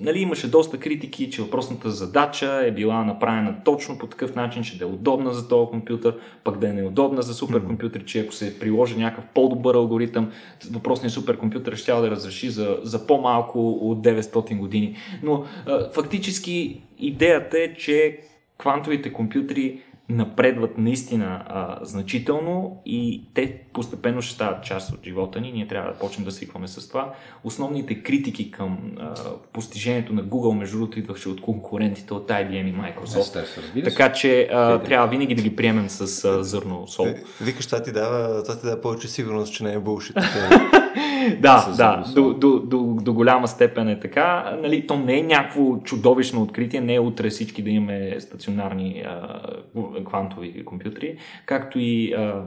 нали, 0.01 0.19
имаше 0.19 0.51
доста 0.51 0.79
критики, 0.79 1.31
че 1.31 1.43
въпросната 1.43 1.91
задача 1.91 2.63
е 2.65 2.71
била 2.71 3.05
направена 3.05 3.55
точно 3.65 3.99
по 4.01 4.07
такъв 4.07 4.35
начин, 4.35 4.63
че 4.63 4.79
да 4.79 4.85
е 4.85 4.89
удобна 4.89 5.35
за 5.35 5.49
този 5.49 5.71
компютър, 5.71 6.17
пък 6.45 6.59
да 6.59 6.69
е 6.69 6.73
неудобна 6.73 7.23
за 7.23 7.35
суперкомпютър, 7.35 8.05
че 8.05 8.21
ако 8.21 8.33
се 8.33 8.59
приложи 8.59 8.97
някакъв 8.97 9.25
по-добър 9.35 9.75
алгоритъм, 9.75 10.31
въпросният 10.71 11.13
суперкомпютър 11.13 11.77
ще 11.77 11.93
да 11.93 12.11
разреши 12.11 12.51
за, 12.51 12.79
за 12.83 13.07
по-малко 13.07 13.71
от 13.71 13.99
900 13.99 14.59
години. 14.59 14.97
Но 15.23 15.45
а, 15.67 15.91
фактически 15.91 16.83
идеята 16.99 17.59
е, 17.59 17.75
че 17.75 18.19
квантовите 18.59 19.13
компютри 19.13 19.83
напредват 20.11 20.79
наистина 20.79 21.45
а, 21.47 21.79
значително 21.83 22.83
и 22.87 23.25
те 23.35 23.61
постепенно 23.73 24.23
ще 24.23 24.35
стават 24.35 24.65
част 24.65 24.93
от 24.93 25.05
живота 25.05 25.41
ни. 25.41 25.53
Ние 25.53 25.69
трябва 25.69 25.93
да 25.93 25.99
почнем 25.99 26.25
да 26.25 26.31
свикваме 26.31 26.69
с 26.69 26.89
това. 26.89 27.13
Основните 27.45 28.03
критики 28.03 28.51
към 28.51 28.79
а, 28.99 29.15
постижението 29.53 30.13
на 30.13 30.25
Google, 30.25 30.59
между 30.59 30.79
другото, 30.79 30.99
идваше 30.99 31.29
от 31.29 31.41
конкурентите 31.41 32.15
от 32.15 32.29
IBM 32.29 32.69
и 32.69 32.75
Microsoft. 32.75 33.45
Се. 33.45 33.83
Така 33.83 34.13
че 34.13 34.49
а, 34.53 34.79
трябва 34.79 35.09
винаги 35.09 35.35
да 35.35 35.43
ги 35.43 35.57
приемем 35.57 35.89
с 35.89 36.25
а, 36.25 36.45
зърно 36.45 36.87
сол. 36.89 37.07
Е, 37.07 37.23
Викаш, 37.41 37.67
това 37.67 37.83
ти 37.83 37.93
дава, 37.93 38.43
това 38.43 38.59
ти 38.59 38.67
дава 38.67 38.81
повече 38.81 39.09
сигурност, 39.09 39.55
че 39.55 39.65
не 39.65 39.73
е 39.73 39.79
булшит. 39.79 40.17
Да, 41.41 41.73
да, 41.77 42.05
до, 42.15 42.35
до, 42.35 42.59
до, 42.59 42.97
до 43.03 43.13
голяма 43.13 43.49
степен 43.49 43.89
е 43.89 44.01
така. 44.01 44.57
Нали, 44.63 44.87
то 44.87 44.99
не 44.99 45.19
е 45.19 45.23
някакво 45.23 45.77
чудовищно 45.77 46.43
откритие, 46.43 46.81
не 46.81 46.95
е 46.95 47.01
утре 47.01 47.31
всички 47.31 47.63
да 47.63 47.71
имаме 47.71 48.17
стационарни 48.21 49.05
а, 49.07 49.41
квантови 50.05 50.65
компютри, 50.65 51.17
както 51.47 51.79
и 51.79 52.13
а, 52.13 52.45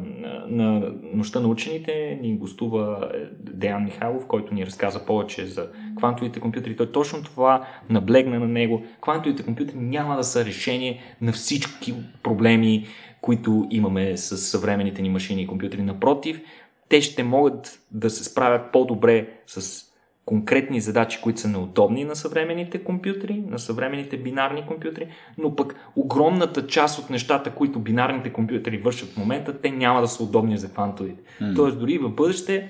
на 0.47 0.93
нощта 1.13 1.39
на 1.39 1.47
учените 1.47 2.19
ни 2.21 2.37
гостува 2.37 3.11
е, 3.13 3.17
Деян 3.39 3.83
Михайлов, 3.83 4.25
който 4.27 4.53
ни 4.53 4.65
разказа 4.65 5.05
повече 5.05 5.45
за 5.45 5.69
квантовите 5.97 6.39
компютри. 6.39 6.75
Той 6.75 6.91
точно 6.91 7.23
това 7.23 7.67
наблегна 7.89 8.39
на 8.39 8.47
него. 8.47 8.83
Квантовите 9.01 9.43
компютри 9.43 9.75
няма 9.77 10.15
да 10.15 10.23
са 10.23 10.45
решение 10.45 10.99
на 11.21 11.31
всички 11.31 11.93
проблеми, 12.23 12.87
които 13.21 13.67
имаме 13.69 14.17
с 14.17 14.37
съвременните 14.37 15.01
ни 15.01 15.09
машини 15.09 15.41
и 15.41 15.47
компютри. 15.47 15.81
Напротив, 15.81 16.41
те 16.89 17.01
ще 17.01 17.23
могат 17.23 17.79
да 17.91 18.09
се 18.09 18.23
справят 18.23 18.71
по-добре 18.71 19.27
с 19.47 19.85
конкретни 20.25 20.81
задачи, 20.81 21.19
които 21.21 21.39
са 21.39 21.47
неудобни 21.47 22.03
на 22.03 22.15
съвременните 22.15 22.83
компютри, 22.83 23.43
на 23.49 23.59
съвременните 23.59 24.17
бинарни 24.17 24.65
компютри, 24.67 25.07
но 25.37 25.55
пък 25.55 25.75
огромната 25.95 26.67
част 26.67 26.99
от 26.99 27.09
нещата, 27.09 27.51
които 27.51 27.79
бинарните 27.79 28.33
компютри 28.33 28.77
вършат 28.77 29.09
в 29.09 29.17
момента, 29.17 29.61
те 29.61 29.71
няма 29.71 30.01
да 30.01 30.07
са 30.07 30.23
удобни 30.23 30.57
за 30.57 30.71
квантовите. 30.71 31.21
Mm. 31.41 31.55
Тоест 31.55 31.79
дори 31.79 31.97
в 31.97 32.09
бъдеще 32.09 32.69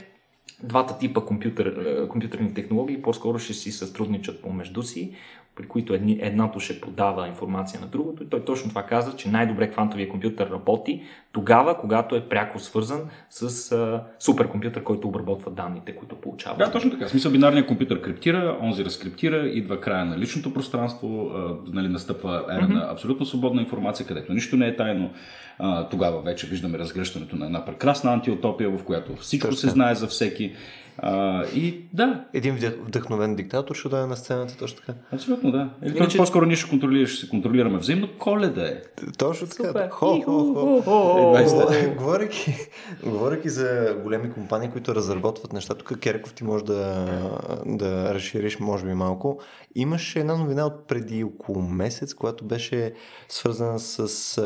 двата 0.64 0.98
типа 0.98 1.22
компютър, 1.22 1.66
е, 1.66 2.08
компютърни 2.08 2.54
технологии 2.54 3.02
по-скоро 3.02 3.40
ще 3.40 3.54
си 3.54 3.72
сътрудничат 3.72 4.42
помежду 4.42 4.84
си, 4.84 5.14
при 5.56 5.68
които 5.68 5.94
едни, 5.94 6.18
едното 6.22 6.60
ще 6.60 6.82
подава 6.82 7.28
информация 7.28 7.82
на 7.82 7.88
другото. 7.88 8.24
И 8.24 8.30
той 8.30 8.46
точно 8.46 8.70
това 8.70 8.84
каза, 8.84 9.16
че 9.16 9.30
най-добре 9.30 9.72
квантовия 9.72 10.10
компютър 10.10 10.50
работи 10.50 11.04
тогава, 11.32 11.78
когато 11.78 12.16
е 12.16 12.30
пряко 12.30 12.60
свързан 12.60 13.02
с 13.30 13.72
а, 13.72 14.04
суперкомпютър, 14.20 14.84
който 14.84 15.08
обработва 15.08 15.52
данните, 15.52 15.96
които 15.96 16.16
получава. 16.16 16.58
Да, 16.58 16.72
точно 16.72 16.92
така. 16.92 17.06
В 17.06 17.10
смисъл 17.10 17.32
бинарният 17.32 17.68
компютър 17.68 18.02
криптира, 18.02 18.58
онзи 18.62 18.86
разкриптира, 18.86 19.48
идва 19.48 19.82
края 19.82 20.06
на 20.06 20.18
личното 20.18 20.54
пространство, 20.54 21.32
а, 21.36 21.56
нали, 21.74 21.88
настъпва 21.88 22.46
ера 22.52 22.62
mm-hmm. 22.62 22.74
на 22.74 22.92
абсолютно 22.92 23.26
свободна 23.26 23.62
информация, 23.62 24.06
където 24.06 24.34
нищо 24.34 24.58
не 24.58 24.68
е 24.68 24.76
тайно. 24.76 25.12
А, 25.60 25.90
тогава 25.90 26.22
вече 26.22 26.48
виждаме 26.48 26.78
разгръщането 26.78 27.36
на 27.36 27.46
една 27.46 27.66
прекрасна 27.66 28.14
антиутопия, 28.14 28.70
в 28.70 28.84
която 28.84 29.16
всичко 29.16 29.50
Точно. 29.50 29.60
се 29.60 29.70
знае 29.70 29.96
за 29.96 30.08
всеки. 30.08 30.54
А, 30.98 31.44
и 31.46 31.82
да, 31.94 32.26
Един 32.34 32.56
вдъх- 32.56 32.86
вдъхновен 32.86 33.36
диктатор 33.36 33.76
ще 33.76 33.90
дойде 33.90 34.06
на 34.06 34.16
сцената, 34.18 34.58
точно 34.58 34.80
така. 34.80 34.94
абсолютно 35.12 35.52
да. 35.52 35.70
Или 35.84 35.98
Иначе- 35.98 36.18
по-скоро 36.18 36.46
ние 36.46 36.56
ще, 36.56 36.70
контролираме, 36.70 37.08
ще 37.08 37.26
се 37.26 37.30
контролираме 37.30 37.78
взаимно. 37.78 38.10
Коледа 38.20 38.68
е. 38.68 38.82
Точно 39.18 39.48
така. 39.48 39.90
Хо, 39.90 40.22
хо, 40.22 40.54
хо. 40.82 41.34
Говорейки, 41.98 42.56
говорейки 43.04 43.50
за 43.50 43.96
големи 44.04 44.32
компании, 44.32 44.70
които 44.70 44.96
разработват 44.96 45.54
неща, 45.54 45.74
тук 45.74 46.00
Керков 46.00 46.34
ти 46.34 46.44
може 46.44 46.66
да, 46.66 47.06
да 47.66 48.14
разшириш, 48.14 48.60
може 48.60 48.86
би 48.86 48.94
малко. 48.94 49.40
Имаше 49.76 50.20
една 50.20 50.36
новина 50.36 50.66
от 50.66 50.88
преди 50.88 51.24
около 51.24 51.62
месец, 51.62 52.14
която 52.14 52.46
беше 52.46 52.94
свързана 53.30 53.80
с 53.80 53.98
а, 54.38 54.42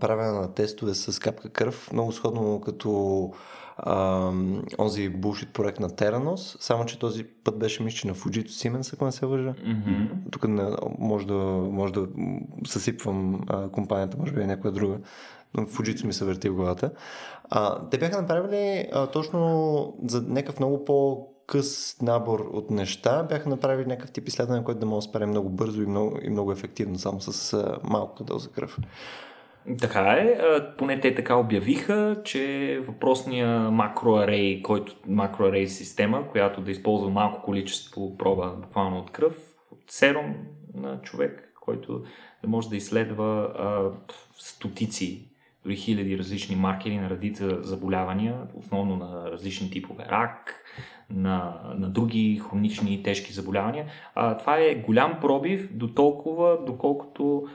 правене 0.00 0.30
на 0.30 0.54
тестове 0.54 0.94
с 0.94 1.18
капка 1.18 1.48
кръв, 1.48 1.92
много 1.92 2.12
сходно 2.12 2.60
като 2.60 3.32
а, 3.78 4.32
онзи 4.78 5.08
булшит 5.08 5.52
проект 5.52 5.80
на 5.80 5.96
Теранос, 5.96 6.56
само 6.60 6.86
че 6.86 6.98
този 6.98 7.24
път 7.24 7.58
беше 7.58 7.82
мисля, 7.82 7.96
че 7.96 8.06
на 8.06 8.14
Fujitsu 8.14 8.48
Siemens, 8.48 8.94
ако 8.94 9.04
не 9.04 9.12
се 9.12 9.26
лъжа. 9.26 9.54
Mm-hmm. 9.54 10.08
Тук 10.30 10.48
не, 10.48 10.70
може, 10.98 11.26
да, 11.26 11.34
може 11.72 11.92
да 11.92 12.06
съсипвам 12.66 13.40
а, 13.48 13.68
компанията, 13.68 14.16
може 14.18 14.32
би 14.32 14.42
е 14.42 14.46
някоя 14.46 14.72
друга, 14.72 14.98
но 15.54 15.62
Fujitsu 15.62 16.04
ми 16.04 16.12
се 16.12 16.24
върти 16.24 16.48
в 16.48 16.54
главата. 16.54 16.90
А, 17.50 17.88
те 17.88 17.98
бяха 17.98 18.20
направили 18.20 18.88
а, 18.92 19.06
точно 19.06 19.94
за 20.04 20.22
някакъв 20.22 20.58
много 20.58 20.84
по 20.84 21.26
къс 21.46 21.96
набор 22.02 22.50
от 22.52 22.70
неща, 22.70 23.22
бяха 23.22 23.48
направили 23.48 23.86
някакъв 23.86 24.10
тип 24.10 24.28
изследване, 24.28 24.64
което 24.64 24.80
да 24.80 24.86
може 24.86 25.06
да 25.06 25.10
спре 25.10 25.26
много 25.26 25.48
бързо 25.48 25.82
и 25.82 25.86
много, 25.86 26.18
и 26.22 26.30
много 26.30 26.52
ефективно, 26.52 26.98
само 26.98 27.20
с 27.20 27.52
а, 27.52 27.78
малка 27.84 28.24
доза 28.24 28.48
кръв. 28.50 28.78
Така 29.76 30.00
е, 30.00 30.38
поне 30.76 31.00
те 31.00 31.14
така 31.14 31.36
обявиха, 31.36 32.20
че 32.24 32.78
въпросния 32.86 33.70
макроарей, 33.70 34.62
който 34.62 34.96
макроарей 35.06 35.66
система, 35.66 36.28
която 36.30 36.60
да 36.60 36.70
използва 36.70 37.10
малко 37.10 37.42
количество 37.42 38.16
проба 38.16 38.54
буквално 38.62 38.98
от 38.98 39.10
кръв, 39.10 39.36
от 39.72 39.82
серум 39.86 40.34
на 40.74 41.00
човек, 41.02 41.52
който 41.60 42.02
да 42.42 42.48
може 42.48 42.68
да 42.68 42.76
изследва 42.76 43.24
а, 43.24 43.90
стотици, 44.38 45.28
дори 45.64 45.76
хиляди 45.76 46.18
различни 46.18 46.56
маркери 46.56 46.96
на 46.96 47.10
редица 47.10 47.62
заболявания, 47.62 48.36
основно 48.54 48.96
на 48.96 49.30
различни 49.30 49.70
типове 49.70 50.04
рак, 50.10 50.64
на, 51.10 51.60
на 51.74 51.88
други 51.88 52.42
хронични 52.50 52.94
и 52.94 53.02
тежки 53.02 53.32
заболявания. 53.32 53.86
А, 54.14 54.36
това 54.36 54.58
е 54.58 54.74
голям 54.74 55.18
пробив 55.20 55.68
до 55.72 55.88
толкова, 55.88 56.58
доколкото 56.66 57.48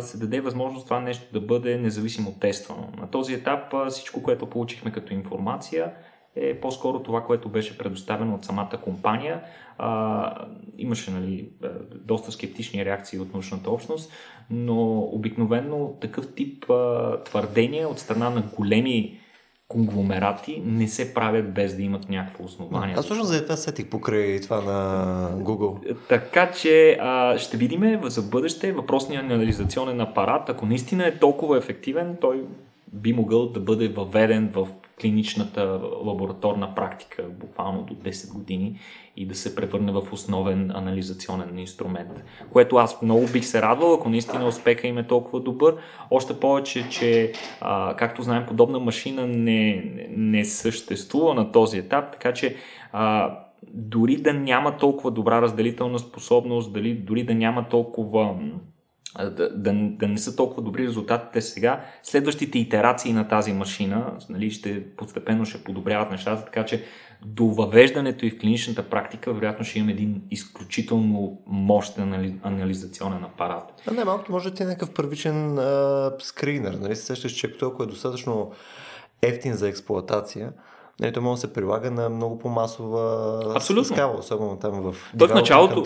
се 0.00 0.18
даде 0.18 0.40
възможност 0.40 0.84
това 0.86 1.00
нещо 1.00 1.32
да 1.32 1.40
бъде 1.40 1.78
независимо 1.78 2.34
тествано. 2.40 2.92
На 2.98 3.10
този 3.10 3.34
етап 3.34 3.74
всичко, 3.88 4.22
което 4.22 4.46
получихме 4.46 4.92
като 4.92 5.14
информация 5.14 5.92
е 6.36 6.60
по-скоро 6.60 7.02
това, 7.02 7.24
което 7.24 7.48
беше 7.48 7.78
предоставено 7.78 8.34
от 8.34 8.44
самата 8.44 8.78
компания. 8.82 9.40
А, 9.78 10.46
имаше 10.78 11.10
нали, 11.10 11.48
доста 11.94 12.32
скептични 12.32 12.84
реакции 12.84 13.18
от 13.18 13.32
научната 13.32 13.70
общност, 13.70 14.12
но 14.50 14.98
обикновено 14.98 15.96
такъв 16.00 16.34
тип 16.34 16.70
а, 16.70 17.22
твърдения 17.24 17.88
от 17.88 17.98
страна 17.98 18.30
на 18.30 18.42
големи 18.56 19.19
конгломерати 19.70 20.62
не 20.66 20.88
се 20.88 21.14
правят 21.14 21.54
без 21.54 21.76
да 21.76 21.82
имат 21.82 22.08
някакво 22.08 22.44
основание. 22.44 22.94
Аз 22.98 23.06
точно 23.06 23.24
за 23.24 23.42
това 23.42 23.56
сетих 23.56 23.86
покрай 23.86 24.40
това 24.40 24.60
на 24.60 25.30
Google. 25.44 25.96
Така 26.08 26.50
че 26.50 26.98
а, 27.00 27.38
ще 27.38 27.56
видим 27.56 28.00
за 28.04 28.22
бъдеще 28.22 28.72
въпросния 28.72 29.20
анализационен 29.20 30.00
апарат, 30.00 30.48
ако 30.48 30.66
наистина 30.66 31.06
е 31.06 31.18
толкова 31.18 31.58
ефективен, 31.58 32.16
той 32.20 32.44
би 32.92 33.12
могъл 33.12 33.48
да 33.48 33.60
бъде 33.60 33.88
въведен 33.88 34.50
в 34.54 34.68
клиничната 35.00 35.80
лабораторна 36.04 36.74
практика 36.74 37.22
буквално 37.40 37.82
до 37.82 37.94
10 37.94 38.32
години 38.32 38.78
и 39.16 39.26
да 39.26 39.34
се 39.34 39.54
превърне 39.54 39.92
в 39.92 40.12
основен 40.12 40.70
анализационен 40.74 41.58
инструмент. 41.58 42.24
Което 42.52 42.76
аз 42.76 43.02
много 43.02 43.26
бих 43.32 43.44
се 43.44 43.62
радвал, 43.62 43.94
ако 43.94 44.08
наистина 44.08 44.48
успеха 44.48 44.86
им 44.86 44.98
е 44.98 45.06
толкова 45.06 45.40
добър. 45.40 45.76
Още 46.10 46.40
повече, 46.40 46.88
че 46.88 47.32
а, 47.60 47.96
както 47.96 48.22
знаем, 48.22 48.46
подобна 48.46 48.78
машина 48.78 49.26
не, 49.26 49.84
не 50.16 50.44
съществува 50.44 51.34
на 51.34 51.52
този 51.52 51.78
етап, 51.78 52.12
така 52.12 52.32
че 52.32 52.56
а, 52.92 53.34
дори 53.68 54.16
да 54.16 54.32
няма 54.32 54.76
толкова 54.76 55.10
добра 55.10 55.42
разделителна 55.42 55.98
способност, 55.98 56.72
дали, 56.72 56.94
дори 56.94 57.22
да 57.22 57.34
няма 57.34 57.68
толкова 57.68 58.34
да, 59.18 59.30
да, 59.30 59.72
да 59.72 60.08
не 60.08 60.18
са 60.18 60.36
толкова 60.36 60.62
добри 60.62 60.86
резултатите 60.86 61.40
сега, 61.40 61.84
следващите 62.02 62.58
итерации 62.58 63.12
на 63.12 63.28
тази 63.28 63.52
машина 63.52 64.12
нали, 64.28 64.50
ще 64.50 64.86
постепенно 64.96 65.44
ще 65.44 65.64
подобряват 65.64 66.10
нещата, 66.10 66.44
така 66.44 66.64
че 66.64 66.84
до 67.24 67.46
въвеждането 67.46 68.26
и 68.26 68.30
в 68.30 68.38
клиничната 68.38 68.82
практика, 68.82 69.32
вероятно 69.32 69.64
ще 69.64 69.78
имаме 69.78 69.92
един 69.92 70.22
изключително 70.30 71.42
мощен 71.46 72.40
анализационен 72.42 73.24
апарат. 73.24 73.82
А 73.86 73.92
не, 73.92 74.04
малко 74.04 74.32
може 74.32 74.50
да 74.50 74.56
ти 74.56 74.62
е 74.62 74.66
някакъв 74.66 74.94
първичен 74.94 75.58
а, 75.58 76.12
скринер. 76.18 76.74
Нали? 76.74 76.96
Се 76.96 77.04
сещаш, 77.04 77.32
че 77.32 77.52
ако 77.62 77.82
е 77.82 77.86
достатъчно 77.86 78.52
ефтин 79.22 79.54
за 79.54 79.68
експлоатация, 79.68 80.52
Нали, 81.00 81.12
той 81.12 81.22
може 81.22 81.34
да 81.34 81.40
се 81.40 81.52
прилага 81.52 81.90
на 81.90 82.08
много 82.08 82.38
по-масова 82.38 83.40
Абсолютно. 83.56 83.84
скала, 83.94 84.16
особено 84.18 84.56
там 84.56 84.72
в 84.72 84.96
Той 85.18 85.28
в 85.28 85.34
началото, 85.34 85.84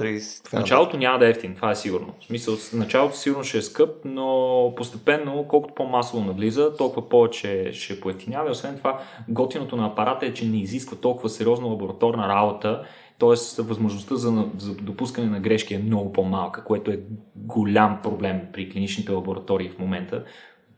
в 0.49 0.53
началото 0.53 0.97
няма 0.97 1.19
да 1.19 1.27
е 1.27 1.31
ефтин, 1.31 1.55
това 1.55 1.71
е 1.71 1.75
сигурно. 1.75 2.15
В 2.21 2.25
смисъл, 2.25 2.57
в 2.57 2.73
началото 2.73 3.17
сигурно 3.17 3.45
ще 3.45 3.59
е 3.59 3.62
скъп, 3.62 3.91
но 4.05 4.73
постепенно, 4.77 5.45
колкото 5.49 5.75
по-масово 5.75 6.25
навлиза, 6.25 6.77
толкова 6.77 7.09
повече 7.09 7.71
ще 7.73 8.01
поевтинява. 8.01 8.51
Освен 8.51 8.77
това, 8.77 9.01
готиното 9.29 9.77
на 9.77 9.87
апарата 9.87 10.27
е, 10.27 10.35
че 10.35 10.47
не 10.47 10.61
изисква 10.61 10.97
толкова 10.97 11.29
сериозна 11.29 11.67
лабораторна 11.67 12.29
работа, 12.29 12.83
т.е. 13.19 13.62
възможността 13.62 14.17
за, 14.17 14.45
за 14.59 14.75
допускане 14.75 15.27
на 15.27 15.41
грешки 15.41 15.75
е 15.75 15.79
много 15.79 16.12
по-малка, 16.12 16.65
което 16.65 16.91
е 16.91 17.01
голям 17.37 18.01
проблем 18.03 18.41
при 18.53 18.71
клиничните 18.71 19.12
лаборатории 19.12 19.69
в 19.69 19.79
момента 19.79 20.25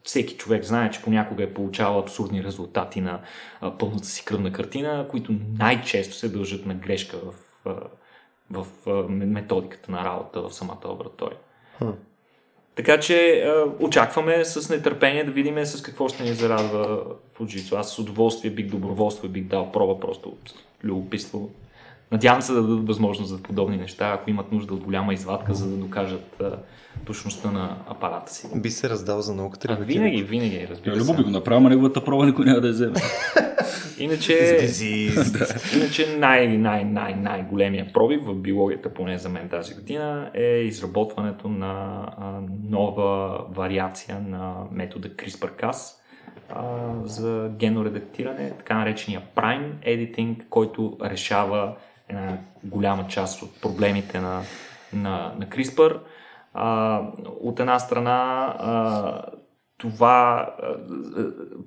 всеки 0.07 0.37
човек 0.37 0.65
знае, 0.65 0.91
че 0.91 1.03
понякога 1.03 1.43
е 1.43 1.55
получавал 1.55 1.99
абсурдни 1.99 2.45
резултати 2.45 3.01
на 3.01 3.21
а, 3.61 3.79
пълната 3.79 4.07
си 4.07 4.25
кръвна 4.25 4.53
картина, 4.53 5.07
които 5.11 5.35
най-често 5.59 6.15
се 6.15 6.29
дължат 6.29 6.67
на 6.67 6.75
грешка 6.75 7.17
в, 7.17 7.35
а, 7.65 7.75
в 8.51 8.67
а, 8.87 8.91
методиката 9.09 9.93
на 9.93 10.05
работа 10.05 10.43
в 10.43 10.55
самата 10.55 10.89
лаборатория. 10.89 11.39
Хм. 11.79 11.91
Така 12.75 13.01
че 13.01 13.41
а, 13.41 13.65
очакваме 13.81 14.45
с 14.45 14.71
нетърпение 14.71 15.25
да 15.25 15.33
видим 15.33 15.67
с 15.67 15.83
какво 15.83 16.09
ще 16.09 16.23
ни 16.23 16.35
зарадва 16.35 17.05
Fujitsu. 17.39 17.77
Аз 17.77 17.93
с 17.93 17.99
удоволствие 17.99 18.51
бих 18.51 18.67
доброволство 18.67 19.29
бих 19.29 19.45
дал 19.45 19.73
проба 19.73 20.01
просто 20.01 20.37
любопитство. 20.85 21.51
Надявам 22.13 22.43
се 22.43 22.53
да 22.53 22.63
дадат 22.63 22.87
възможност 22.87 23.31
за 23.31 23.43
подобни 23.43 23.77
неща, 23.77 24.13
ако 24.15 24.31
имат 24.31 24.53
нужда 24.53 24.75
от 24.75 24.85
голяма 24.85 25.15
извадка, 25.15 25.55
за 25.55 25.71
да 25.71 25.77
докажат 25.77 26.41
а, 26.41 26.59
точността 27.05 27.51
на 27.51 27.77
апарата 27.89 28.33
си. 28.33 28.49
Би 28.55 28.71
се 28.71 28.91
раздал 28.91 29.21
за 29.21 29.35
науката. 29.35 29.69
А, 29.73 29.77
винаги, 29.77 30.23
винаги, 30.23 30.67
разбира 30.71 30.95
се. 30.95 31.01
Любо 31.01 31.17
би 31.17 31.23
го 31.23 31.31
направил, 31.31 31.61
но 31.61 31.69
неговата 31.69 32.05
проба 32.05 32.27
никой 32.27 32.45
няма 32.45 32.61
да 32.61 32.67
я 32.67 32.73
вземе. 32.73 32.95
Иначе, 33.99 34.59
иначе 35.77 36.17
най, 36.19 36.59
най, 36.59 36.85
най, 36.85 37.15
най 37.15 37.43
големия 37.43 37.93
пробив 37.93 38.21
в 38.25 38.35
биологията, 38.35 38.95
поне 38.95 39.19
за 39.19 39.29
мен 39.29 39.49
тази 39.49 39.75
година, 39.75 40.31
е 40.35 40.45
изработването 40.45 41.49
на 41.49 42.05
а, 42.19 42.41
нова 42.71 43.41
вариация 43.51 44.21
на 44.21 44.55
метода 44.73 45.09
CRISPR-Cas 45.09 45.95
а, 46.49 46.93
за 47.05 47.51
геноредактиране, 47.59 48.51
така 48.59 48.79
наречения 48.79 49.23
Prime 49.37 49.73
Editing, 49.87 50.49
който 50.49 50.97
решава 51.05 51.77
една 52.09 52.39
голяма 52.65 53.07
част 53.09 53.43
от 53.43 53.61
проблемите 53.61 54.21
на, 54.21 54.43
на, 54.93 55.33
на 55.39 55.47
CRISPR. 55.47 56.01
А, 56.55 57.01
от 57.41 57.61
една 57.61 57.79
страна 57.79 58.45
а, 58.59 59.23
това 59.79 60.51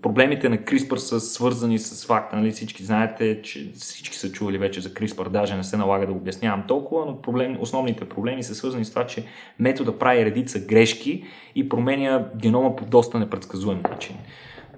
проблемите 0.02 0.50
на 0.50 0.58
CRISPR 0.58 0.96
са 0.96 1.20
свързани 1.20 1.80
с 1.80 2.06
факта, 2.06 2.36
нали 2.36 2.52
всички 2.52 2.84
знаете, 2.84 3.42
че 3.42 3.72
всички 3.74 4.18
са 4.18 4.32
чували 4.32 4.58
вече 4.58 4.82
за 4.82 4.90
CRISPR, 4.90 5.30
даже 5.30 5.56
не 5.56 5.64
се 5.64 5.78
налага 5.78 6.08
да 6.08 6.14
обяснявам 6.14 6.64
толкова, 6.68 7.06
но 7.06 7.22
проблем, 7.22 7.58
основните 7.60 8.10
проблеми 8.10 8.44
са 8.44 8.56
свързани 8.56 8.86
с 8.86 8.90
това, 8.90 9.06
че 9.06 9.26
метода 9.60 10.00
прави 10.00 10.26
редица 10.26 10.60
грешки 10.60 11.24
и 11.56 11.70
променя 11.70 12.26
генома 12.36 12.76
по 12.76 12.86
доста 12.86 13.20
непредсказуем 13.20 13.80
начин. 13.90 14.16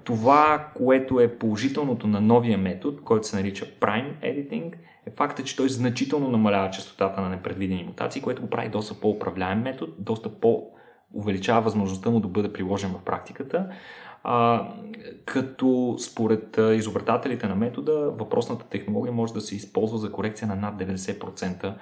Това, 0.04 0.68
което 0.74 1.20
е 1.20 1.38
положителното 1.38 2.06
на 2.06 2.20
новия 2.20 2.58
метод, 2.58 2.98
който 3.04 3.26
се 3.26 3.36
нарича 3.36 3.66
Prime 3.80 4.12
Editing, 4.22 4.72
е 5.06 5.10
факта, 5.10 5.44
че 5.44 5.56
той 5.56 5.68
значително 5.68 6.28
намалява 6.28 6.70
частотата 6.70 7.20
на 7.20 7.28
непредвидени 7.28 7.84
мутации, 7.84 8.22
което 8.22 8.42
го 8.42 8.50
прави 8.50 8.68
доста 8.68 8.94
по-управляем 8.94 9.62
метод, 9.62 9.92
доста 9.98 10.28
по- 10.28 10.66
увеличава 11.14 11.60
възможността 11.60 12.10
му 12.10 12.20
да 12.20 12.28
бъде 12.28 12.52
приложен 12.52 12.90
в 12.90 13.04
практиката. 13.04 13.68
А, 14.24 14.68
като 15.24 15.96
според 15.98 16.58
изобретателите 16.74 17.46
на 17.46 17.54
метода, 17.54 17.92
въпросната 17.92 18.64
технология 18.64 19.12
може 19.12 19.32
да 19.32 19.40
се 19.40 19.56
използва 19.56 19.98
за 19.98 20.12
корекция 20.12 20.48
на 20.48 20.56
над 20.56 20.80
90% 20.80 21.74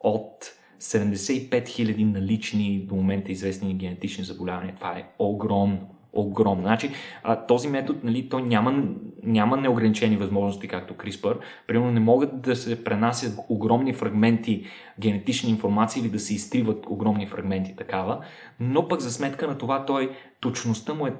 от 0.00 0.44
75 0.80 1.50
000 1.50 2.04
налични 2.04 2.86
до 2.88 2.94
момента 2.94 3.32
известни 3.32 3.74
генетични 3.74 4.24
заболявания. 4.24 4.74
Това 4.74 4.98
е 4.98 5.10
огромно 5.18 5.99
огромна. 6.12 6.62
Значи, 6.62 6.90
а, 7.22 7.46
този 7.46 7.68
метод, 7.68 7.98
нали, 8.04 8.28
той 8.28 8.42
няма, 8.42 8.84
няма 9.22 9.56
неограничени 9.56 10.16
възможности, 10.16 10.68
както 10.68 10.94
CRISPR. 10.94 11.36
Примерно 11.66 11.92
не 11.92 12.00
могат 12.00 12.40
да 12.40 12.56
се 12.56 12.84
пренасят 12.84 13.38
огромни 13.48 13.92
фрагменти 13.92 14.64
генетични 15.00 15.50
информации 15.50 16.00
или 16.00 16.08
да 16.08 16.18
се 16.18 16.34
изтриват 16.34 16.86
огромни 16.88 17.26
фрагменти 17.26 17.76
такава, 17.76 18.24
но 18.60 18.88
пък 18.88 19.00
за 19.00 19.10
сметка 19.10 19.46
на 19.46 19.58
това 19.58 19.86
той, 19.86 20.10
точността 20.40 20.94
му 20.94 21.06
е 21.06 21.14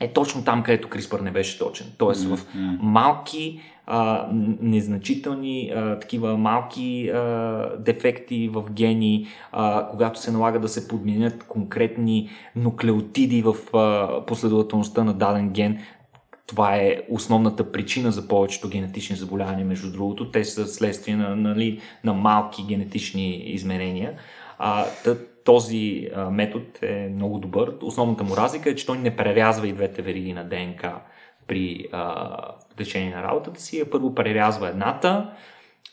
е 0.00 0.12
точно 0.12 0.44
там, 0.44 0.62
където 0.62 0.88
CRISPR 0.88 1.20
не 1.20 1.30
беше 1.30 1.58
точен. 1.58 1.86
Тоест 1.98 2.24
в 2.24 2.38
малки, 2.80 3.60
а, 3.86 4.28
незначителни, 4.60 5.72
а, 5.76 5.98
такива 5.98 6.36
малки 6.36 7.08
а, 7.08 7.76
дефекти 7.78 8.48
в 8.48 8.70
гени, 8.70 9.26
а, 9.52 9.88
когато 9.90 10.20
се 10.20 10.32
налага 10.32 10.60
да 10.60 10.68
се 10.68 10.88
подменят 10.88 11.44
конкретни 11.48 12.30
нуклеотиди 12.56 13.42
в 13.42 13.76
а, 13.76 14.26
последователността 14.26 15.04
на 15.04 15.14
даден 15.14 15.50
ген, 15.50 15.78
това 16.46 16.76
е 16.76 17.02
основната 17.10 17.72
причина 17.72 18.12
за 18.12 18.28
повечето 18.28 18.68
генетични 18.68 19.16
заболявания, 19.16 19.66
между 19.66 19.92
другото. 19.92 20.30
Те 20.30 20.44
са 20.44 20.66
следствие 20.66 21.16
на, 21.16 21.36
нали, 21.36 21.80
на 22.04 22.12
малки 22.12 22.64
генетични 22.68 23.36
изменения. 23.36 24.12
А, 24.58 24.84
този 25.44 26.08
а, 26.14 26.30
метод 26.30 26.64
е 26.82 27.08
много 27.08 27.38
добър. 27.38 27.72
Основната 27.82 28.24
му 28.24 28.36
разлика 28.36 28.70
е, 28.70 28.74
че 28.74 28.86
той 28.86 28.98
не 28.98 29.16
прерязва 29.16 29.68
и 29.68 29.72
двете 29.72 30.02
вериги 30.02 30.32
на 30.32 30.44
ДНК 30.44 31.00
при 31.46 31.86
а, 31.92 32.36
течение 32.76 33.14
на 33.14 33.22
работата 33.22 33.60
си. 33.60 33.90
Първо 33.90 34.14
прерязва 34.14 34.68
едната, 34.68 35.30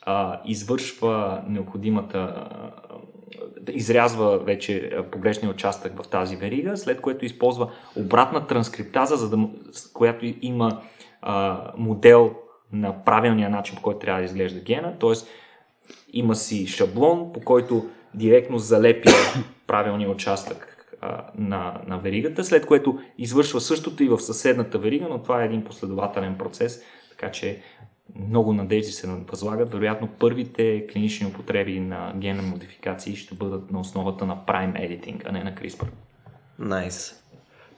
а, 0.01 0.41
извършва 0.45 1.43
необходимата 1.47 2.47
изрязва 3.71 4.37
вече 4.37 4.91
погрешния 5.11 5.51
участък 5.51 6.03
в 6.03 6.07
тази 6.07 6.35
верига, 6.35 6.77
след 6.77 7.01
което 7.01 7.25
използва 7.25 7.71
обратна 7.95 8.47
транскриптаза, 8.47 9.15
за 9.15 9.29
да, 9.29 9.49
която 9.93 10.25
има 10.41 10.81
а, 11.21 11.61
модел 11.77 12.35
на 12.71 13.03
правилния 13.03 13.49
начин, 13.49 13.75
по 13.75 13.81
който 13.81 13.99
трябва 13.99 14.21
да 14.21 14.25
изглежда 14.25 14.59
гена, 14.59 14.99
т.е. 14.99 15.13
има 16.13 16.35
си 16.35 16.67
шаблон, 16.67 17.33
по 17.33 17.39
който 17.39 17.85
директно 18.13 18.59
залепя 18.59 19.11
правилния 19.67 20.09
участък 20.09 20.75
на, 21.37 21.81
на 21.87 21.97
веригата, 21.97 22.43
след 22.43 22.65
което 22.65 22.99
извършва 23.17 23.61
същото 23.61 24.03
и 24.03 24.07
в 24.07 24.19
съседната 24.19 24.79
верига, 24.79 25.07
но 25.09 25.23
това 25.23 25.41
е 25.41 25.45
един 25.45 25.63
последователен 25.63 26.37
процес, 26.37 26.81
така 27.09 27.31
че 27.31 27.61
много 28.27 28.53
надежди 28.53 28.91
се 28.91 29.07
възлагат. 29.07 29.71
Вероятно 29.71 30.07
първите 30.07 30.87
клинични 30.87 31.27
употреби 31.27 31.79
на 31.79 32.13
генна 32.17 32.41
модификации 32.41 33.15
ще 33.15 33.35
бъдат 33.35 33.71
на 33.71 33.79
основата 33.79 34.25
на 34.25 34.37
Prime 34.47 34.73
Editing, 34.73 35.21
а 35.25 35.31
не 35.31 35.43
на 35.43 35.55
CRISPR. 35.55 35.87
Найс. 36.59 36.95
Nice. 36.95 37.28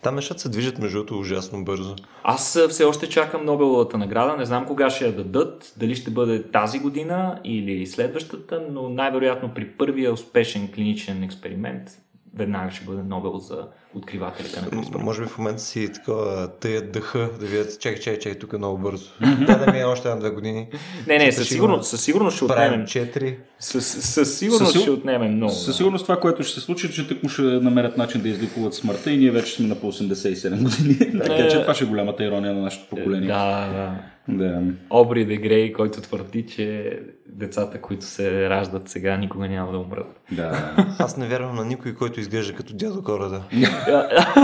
Там 0.02 0.16
нещата 0.16 0.40
се 0.42 0.50
движат 0.50 0.80
между 0.80 0.98
другото 0.98 1.20
ужасно 1.20 1.64
бързо. 1.64 1.96
Аз 2.24 2.60
все 2.70 2.84
още 2.84 3.10
чакам 3.10 3.46
Нобеловата 3.46 3.98
награда. 3.98 4.38
Не 4.38 4.46
знам 4.46 4.66
кога 4.66 4.90
ще 4.90 5.06
я 5.06 5.16
дадат. 5.16 5.74
Дали 5.78 5.96
ще 5.96 6.12
бъде 6.12 6.44
тази 6.44 6.80
година 6.80 7.40
или 7.44 7.88
следващата, 7.88 8.68
но 8.72 8.90
най-вероятно 8.90 9.54
при 9.54 9.68
първия 9.68 10.14
успешен 10.14 10.72
клиничен 10.72 11.24
експеримент 11.24 11.90
веднага 12.38 12.72
ще 12.72 12.86
бъде 12.86 13.04
Нобел 13.04 13.38
за 13.38 13.68
откривателите 13.96 14.62
на 14.62 14.68
CRISPR. 14.68 15.04
Може 15.04 15.22
би 15.22 15.28
в 15.28 15.38
момента 15.38 15.62
си 15.62 15.94
такова 15.94 16.48
тъя 16.60 16.92
дъха 16.92 17.30
да 17.40 17.46
видят, 17.46 17.80
чакай, 17.80 18.00
чакай, 18.00 18.20
чакай, 18.20 18.40
тук 18.40 18.54
е 18.54 18.58
много 18.58 18.78
бързо. 18.78 19.10
Да, 19.22 19.66
да 19.66 19.72
ми 19.72 19.80
е 19.80 19.84
още 19.84 20.08
една-две 20.08 20.30
години. 20.30 20.68
Не, 21.08 21.18
не, 21.18 21.32
със 21.32 21.48
сигурност, 21.48 21.90
със 21.90 22.04
сигурност 22.04 22.36
ще 22.36 22.46
отнемем. 22.46 22.86
4. 22.86 23.36
Със, 23.60 24.38
сигурност 24.38 24.80
ще 24.82 24.90
отнемем 24.90 25.36
много. 25.36 25.54
Със 25.54 25.78
сигурност 25.78 26.06
това, 26.06 26.20
което 26.20 26.44
ще 26.44 26.54
се 26.54 26.62
случи, 26.62 26.88
е, 26.88 26.90
че 26.90 27.08
тък 27.08 27.24
му 27.24 27.30
ще 27.30 27.42
намерят 27.42 27.98
начин 27.98 28.22
да 28.22 28.30
изликуват 28.30 28.74
смъртта 28.74 29.12
и 29.12 29.18
ние 29.18 29.32
вече 29.32 29.54
сме 29.54 29.68
на 29.68 29.76
по 29.76 29.92
87 29.92 30.64
години. 30.64 31.20
така 31.20 31.48
че 31.48 31.62
това 31.62 31.74
ще 31.74 31.84
е 31.84 31.88
голямата 31.88 32.24
ирония 32.24 32.54
на 32.54 32.62
нашето 32.62 32.90
поколение. 32.90 33.28
Да, 33.28 33.68
да. 33.68 33.96
Да. 34.28 34.62
Обри 34.90 35.26
де 35.26 35.38
Грей, 35.38 35.74
който 35.74 36.02
твърди, 36.02 36.46
че 36.46 37.00
децата, 37.28 37.82
които 37.82 38.06
се 38.06 38.50
раждат 38.50 38.90
сега, 38.90 39.18
никога 39.18 39.48
няма 39.48 39.72
да 39.72 39.78
умрат. 39.78 40.20
да. 40.32 40.76
Аз 41.00 41.18
не 41.18 41.28
вярвам 41.28 41.56
на 41.56 41.66
никой, 41.66 41.96
който 41.96 42.20
изглежда 42.20 42.54
като 42.56 42.74
дядо 42.74 43.04
Коледа. 43.04 43.42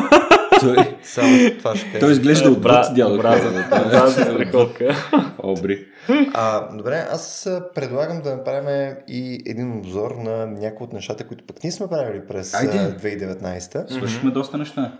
той, 0.62 0.76
Само 1.04 1.50
това 1.58 1.76
ще 1.76 1.86
кажа. 1.86 2.00
той 2.00 2.12
изглежда 2.12 2.50
отвъд 2.50 2.64
Добра- 2.64 2.94
дядо. 2.94 3.22
Коледа. 3.70 4.08
страхотка. 4.10 4.96
Обри. 5.40 5.86
А, 6.34 6.76
добре, 6.76 7.06
аз 7.12 7.50
предлагам 7.76 8.22
да 8.22 8.36
направим 8.36 8.96
и 9.08 9.44
един 9.46 9.78
обзор 9.78 10.12
на 10.12 10.46
някои 10.46 10.84
от 10.86 10.94
нещата, 10.94 11.24
които 11.24 11.44
пък 11.44 11.64
ние 11.64 11.72
сме 11.72 11.88
правили 11.88 12.22
през 12.28 12.54
Айде. 12.54 12.78
2019. 12.78 13.92
Свършихме 13.92 14.32
доста 14.32 14.58
неща. 14.58 14.94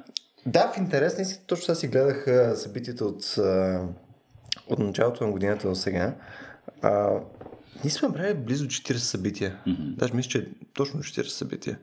Да, 0.46 0.72
в 0.76 0.78
интерес, 0.78 1.18
наистина, 1.18 1.40
точно 1.48 1.66
сега 1.66 1.76
си 1.76 1.88
гледах 1.88 2.26
събитията 2.56 3.06
от, 3.06 3.36
от 4.70 4.80
началото 4.80 5.26
на 5.26 5.32
годината 5.32 5.68
до 5.68 5.76
сега. 5.76 6.16
А, 6.82 7.20
ние 7.84 7.92
сме 7.92 8.14
правили 8.14 8.34
близо 8.34 8.66
40 8.66 8.96
събития. 8.96 9.58
Mm-hmm. 9.68 9.96
Даже 9.96 10.14
мисля, 10.14 10.30
че 10.30 10.38
е 10.38 10.46
точно 10.74 11.00
40 11.00 11.28
събития. 11.28 11.80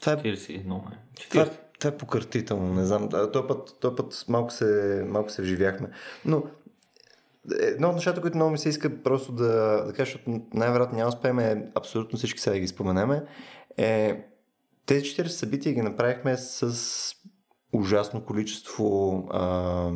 Това 0.00 0.12
е 0.12 0.16
41 0.16 0.58
е. 0.58 0.96
Това, 1.30 1.44
40. 1.44 1.50
това 1.78 1.94
е 1.94 1.96
покъртително, 1.96 2.74
не 2.74 2.84
знам. 2.84 3.08
Този 3.08 3.46
път, 3.48 3.76
този 3.80 3.96
път 3.96 4.24
малко, 4.28 4.52
се, 4.52 5.02
малко 5.08 5.30
се 5.30 5.42
вживяхме. 5.42 5.88
Но 6.24 6.42
едно 7.60 7.88
от 7.88 7.94
нещата, 7.94 8.20
които 8.20 8.36
много 8.36 8.50
ми 8.50 8.58
се 8.58 8.68
иска 8.68 9.02
просто 9.02 9.32
да, 9.32 9.84
да 9.86 9.92
кажа, 9.92 10.12
защото 10.12 10.42
най-вероятно 10.54 10.98
няма 10.98 11.08
успеем 11.08 11.64
абсолютно 11.74 12.18
всички 12.18 12.40
сега 12.40 12.54
да 12.54 12.60
ги 12.60 12.68
споменеме, 12.68 13.22
е 13.76 14.24
тези 14.86 15.04
40 15.04 15.26
събития 15.26 15.74
ги 15.74 15.82
направихме 15.82 16.36
с 16.36 17.14
ужасно 17.72 18.24
количество 18.24 19.18
а, 19.30 19.90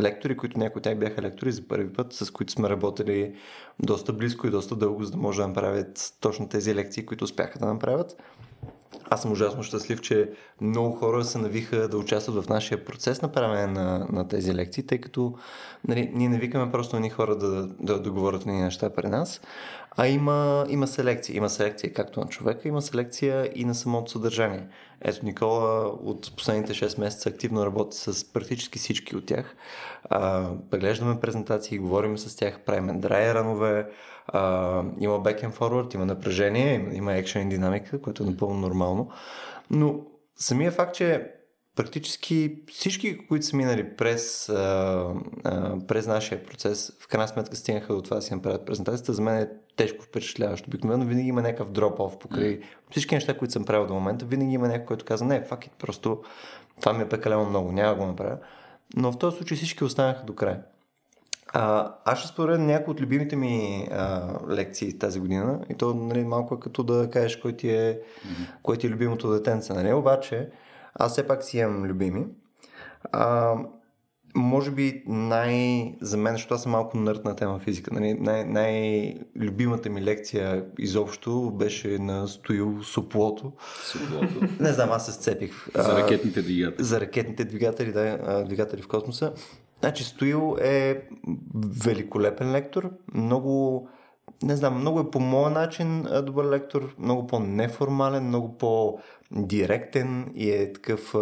лектори, 0.00 0.36
които 0.36 0.58
някои 0.58 0.78
от 0.78 0.84
тях 0.84 0.98
бяха 0.98 1.22
лектори 1.22 1.52
за 1.52 1.68
първи 1.68 1.92
път, 1.92 2.12
с 2.12 2.30
които 2.30 2.52
сме 2.52 2.68
работили 2.68 3.34
доста 3.78 4.12
близко 4.12 4.46
и 4.46 4.50
доста 4.50 4.76
дълго, 4.76 5.04
за 5.04 5.10
да 5.10 5.16
може 5.16 5.40
да 5.40 5.48
направят 5.48 6.14
точно 6.20 6.48
тези 6.48 6.74
лекции, 6.74 7.06
които 7.06 7.24
успяха 7.24 7.58
да 7.58 7.66
направят. 7.66 8.22
Аз 9.10 9.22
съм 9.22 9.32
ужасно 9.32 9.62
щастлив, 9.62 10.00
че 10.00 10.30
много 10.60 10.96
хора 10.96 11.24
се 11.24 11.38
навиха 11.38 11.88
да 11.88 11.98
участват 11.98 12.44
в 12.44 12.48
нашия 12.48 12.84
процес 12.84 13.22
на 13.22 13.32
правене 13.32 13.66
на, 13.66 14.06
на 14.12 14.28
тези 14.28 14.54
лекции, 14.54 14.86
тъй 14.86 14.98
като 14.98 15.34
нали, 15.88 16.10
ние 16.14 16.28
не 16.28 16.38
викаме 16.38 16.72
просто 16.72 16.96
едни 16.96 17.10
хора 17.10 17.36
да, 17.36 17.66
да, 17.66 18.02
да 18.02 18.10
говорят 18.10 18.46
ни 18.46 18.52
неща 18.52 18.90
при 18.90 19.08
нас, 19.08 19.40
а 19.96 20.06
има, 20.06 20.66
има 20.68 20.86
селекция. 20.86 21.36
Има 21.36 21.50
селекция 21.50 21.92
както 21.92 22.20
на 22.20 22.26
човека, 22.26 22.68
има 22.68 22.82
селекция 22.82 23.50
и 23.54 23.64
на 23.64 23.74
самото 23.74 24.10
съдържание. 24.10 24.66
Ето 25.00 25.24
Никола 25.24 25.86
от 25.86 26.36
последните 26.36 26.74
6 26.74 27.00
месеца 27.00 27.28
активно 27.28 27.66
работи 27.66 27.96
с 27.96 28.32
практически 28.32 28.78
всички 28.78 29.16
от 29.16 29.26
тях. 29.26 29.56
А, 30.04 30.50
преглеждаме 30.70 31.20
презентации, 31.20 31.78
говорим 31.78 32.18
с 32.18 32.36
тях, 32.36 32.60
правим 32.60 33.00
драй 33.00 33.34
ранове, 33.34 33.86
а, 34.32 34.82
има 35.00 35.14
back 35.14 35.42
and 35.42 35.52
forward, 35.52 35.94
има 35.94 36.06
напрежение, 36.06 36.88
има, 36.92 37.10
action 37.10 37.46
и 37.46 37.48
динамика, 37.48 38.00
което 38.00 38.22
е 38.22 38.26
напълно 38.26 38.60
нормално. 38.60 39.10
Но 39.70 40.00
самия 40.36 40.72
факт, 40.72 40.94
че 40.94 41.30
практически 41.76 42.62
всички, 42.72 43.26
които 43.26 43.46
са 43.46 43.56
минали 43.56 43.96
през, 43.96 44.48
а, 44.48 45.14
а, 45.44 45.76
през 45.88 46.06
нашия 46.06 46.44
процес, 46.44 46.92
в 47.00 47.08
крайна 47.08 47.28
сметка 47.28 47.56
стигнаха 47.56 47.94
до 47.94 48.02
това 48.02 48.16
да 48.16 48.22
си 48.22 48.34
направят 48.34 48.66
презентацията, 48.66 49.12
за 49.12 49.22
мен 49.22 49.36
е 49.36 49.48
тежко 49.76 50.04
впечатляващо. 50.04 50.68
Обикновено 50.68 51.04
винаги 51.04 51.28
има 51.28 51.42
някакъв 51.42 51.70
дроп-оф 51.70 52.18
покрай 52.18 52.60
всички 52.90 53.14
неща, 53.14 53.38
които 53.38 53.52
съм 53.52 53.64
правил 53.64 53.86
до 53.86 53.94
момента. 53.94 54.24
Винаги 54.24 54.52
има 54.52 54.68
някой, 54.68 54.84
който 54.84 55.04
каза, 55.04 55.24
не, 55.24 55.48
fuck 55.48 55.68
it, 55.68 55.70
просто 55.78 56.22
това 56.80 56.92
ми 56.92 57.02
е 57.02 57.08
прекалено 57.08 57.44
много, 57.44 57.72
няма 57.72 57.94
да 57.94 58.00
го 58.00 58.06
направя. 58.06 58.38
Но 58.96 59.12
в 59.12 59.18
този 59.18 59.36
случай 59.36 59.56
всички 59.56 59.84
останаха 59.84 60.24
до 60.24 60.34
края. 60.34 60.62
А, 61.52 61.94
аз 62.04 62.18
ще 62.18 62.28
споря 62.28 62.58
някои 62.58 62.92
от 62.92 63.00
любимите 63.00 63.36
ми 63.36 63.86
а, 63.92 64.32
лекции 64.50 64.98
тази 64.98 65.20
година 65.20 65.60
и 65.70 65.74
то 65.74 65.94
нали, 65.94 66.24
малко 66.24 66.54
е 66.54 66.60
като 66.60 66.82
да 66.82 67.10
кажеш 67.10 67.36
кой 67.36 67.56
ти 67.56 67.70
е, 67.70 68.00
mm-hmm. 68.00 68.50
кой 68.62 68.76
ти 68.76 68.86
е 68.86 68.90
любимото 68.90 69.30
детенце. 69.30 69.72
Нали? 69.72 69.92
Обаче 69.92 70.48
аз 70.94 71.12
все 71.12 71.26
пак 71.26 71.44
си 71.44 71.58
имам 71.58 71.84
любими. 71.84 72.26
А, 73.12 73.54
може 74.34 74.70
би 74.70 75.02
най... 75.06 75.94
за 76.00 76.16
мен, 76.16 76.32
защото 76.32 76.54
аз 76.54 76.62
съм 76.62 76.72
малко 76.72 76.96
нърд 76.98 77.24
на 77.24 77.36
тема 77.36 77.58
физика, 77.58 77.94
нали? 77.94 78.14
най- 78.14 78.44
най-любимата 78.44 79.90
ми 79.90 80.02
лекция 80.02 80.64
изобщо 80.78 81.50
беше 81.50 81.98
на 81.98 82.28
Стоил. 82.28 82.82
Суплото. 82.82 83.52
Не 84.60 84.72
знам, 84.72 84.90
аз 84.92 85.06
се 85.06 85.12
сцепих. 85.12 85.66
За 85.74 86.02
ракетните 86.02 86.42
двигатели. 86.42 86.84
за 86.84 87.00
ракетните 87.00 87.44
двигатели, 87.44 87.92
да, 87.92 88.44
двигатели 88.46 88.82
в 88.82 88.88
космоса. 88.88 89.32
Значи 89.80 90.04
Стоил 90.04 90.56
е 90.60 91.02
великолепен 91.84 92.52
лектор, 92.52 92.90
много, 93.14 93.88
не 94.42 94.56
знам, 94.56 94.80
много 94.80 95.00
е 95.00 95.10
по 95.10 95.20
моя 95.20 95.50
начин 95.50 96.06
добър 96.22 96.50
лектор, 96.50 96.94
много 96.98 97.26
по-неформален, 97.26 98.24
много 98.24 98.58
по-директен 98.58 100.32
и 100.34 100.50
е 100.50 100.72
такъв... 100.72 101.14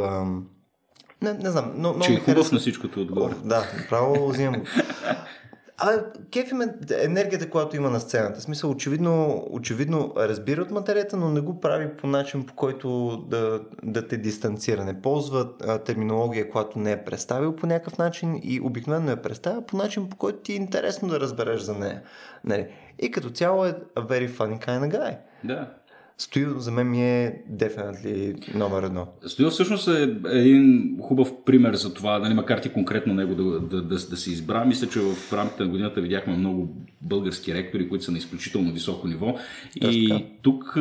Не, 1.23 1.33
не 1.33 1.51
знам, 1.51 1.73
но, 1.77 1.99
Че 1.99 2.13
е 2.13 2.17
хубав 2.17 2.35
харесва. 2.35 2.55
на 2.55 2.61
всичкото 2.61 3.01
отгоре. 3.01 3.35
О, 3.35 3.49
Да, 3.49 3.63
право 3.89 4.29
взимам 4.29 4.63
го. 5.79 5.91
А, 5.91 6.05
кефи 6.31 6.55
ме 6.55 6.75
енергията, 7.03 7.51
която 7.51 7.77
има 7.77 7.91
на 7.91 8.01
сцената. 8.01 8.41
В 8.41 8.43
смисъл, 8.43 8.71
очевидно, 8.71 9.47
очевидно 9.51 10.13
разбира 10.17 10.63
от 10.63 10.71
материята, 10.71 11.17
но 11.17 11.29
не 11.29 11.41
го 11.41 11.61
прави 11.61 11.97
по 11.97 12.07
начин, 12.07 12.47
по 12.47 12.55
който 12.55 13.17
да, 13.17 13.61
да 13.83 14.09
те 14.09 14.17
дистанцира. 14.17 14.85
Не 14.85 15.03
ползва 15.03 15.49
а, 15.67 15.79
терминология, 15.79 16.51
която 16.51 16.79
не 16.79 16.93
е 16.93 17.05
представил 17.05 17.57
по 17.57 17.67
някакъв 17.67 17.99
начин 17.99 18.41
и 18.43 18.61
обикновено 18.61 19.11
я 19.11 19.23
представя 19.23 19.67
по 19.67 19.77
начин, 19.77 20.09
по 20.09 20.17
който 20.17 20.39
ти 20.39 20.53
е 20.53 20.57
интересно 20.57 21.09
да 21.09 21.21
разбереш 21.21 21.61
за 21.61 21.75
нея. 21.75 22.03
Нали? 22.45 22.69
И 22.99 23.11
като 23.11 23.31
цяло 23.31 23.65
е 23.65 23.75
very 23.97 24.31
funny 24.31 24.67
kind 24.67 24.81
of 24.81 24.99
guy. 24.99 25.17
Да. 25.45 25.69
Стоил 26.21 26.59
за 26.59 26.71
мен 26.71 26.91
ми 26.91 27.03
е 27.03 27.43
definitely 27.53 28.55
номер 28.55 28.83
едно. 28.83 29.07
Стоил 29.27 29.51
всъщност 29.51 29.89
е 29.89 30.17
един 30.31 30.97
хубав 31.03 31.33
пример 31.47 31.75
за 31.75 31.95
това, 31.95 32.19
нали, 32.19 32.35
макар 32.35 32.59
ти 32.59 32.69
конкретно 32.69 33.15
него 33.15 33.35
да, 33.35 33.61
да, 33.61 33.83
да, 33.83 33.95
да 33.95 34.17
се 34.17 34.31
избра. 34.31 34.65
Мисля, 34.65 34.89
че 34.89 35.01
в 35.01 35.33
рамките 35.33 35.63
на 35.63 35.69
годината 35.69 36.01
видяхме 36.01 36.37
много 36.37 36.77
български 37.01 37.55
ректори, 37.55 37.89
които 37.89 38.05
са 38.05 38.13
на 38.13 38.19
изключително 38.19 38.73
високо 38.73 39.09
ниво. 39.09 39.37
И 39.77 40.09
така. 40.09 40.25
тук 40.43 40.77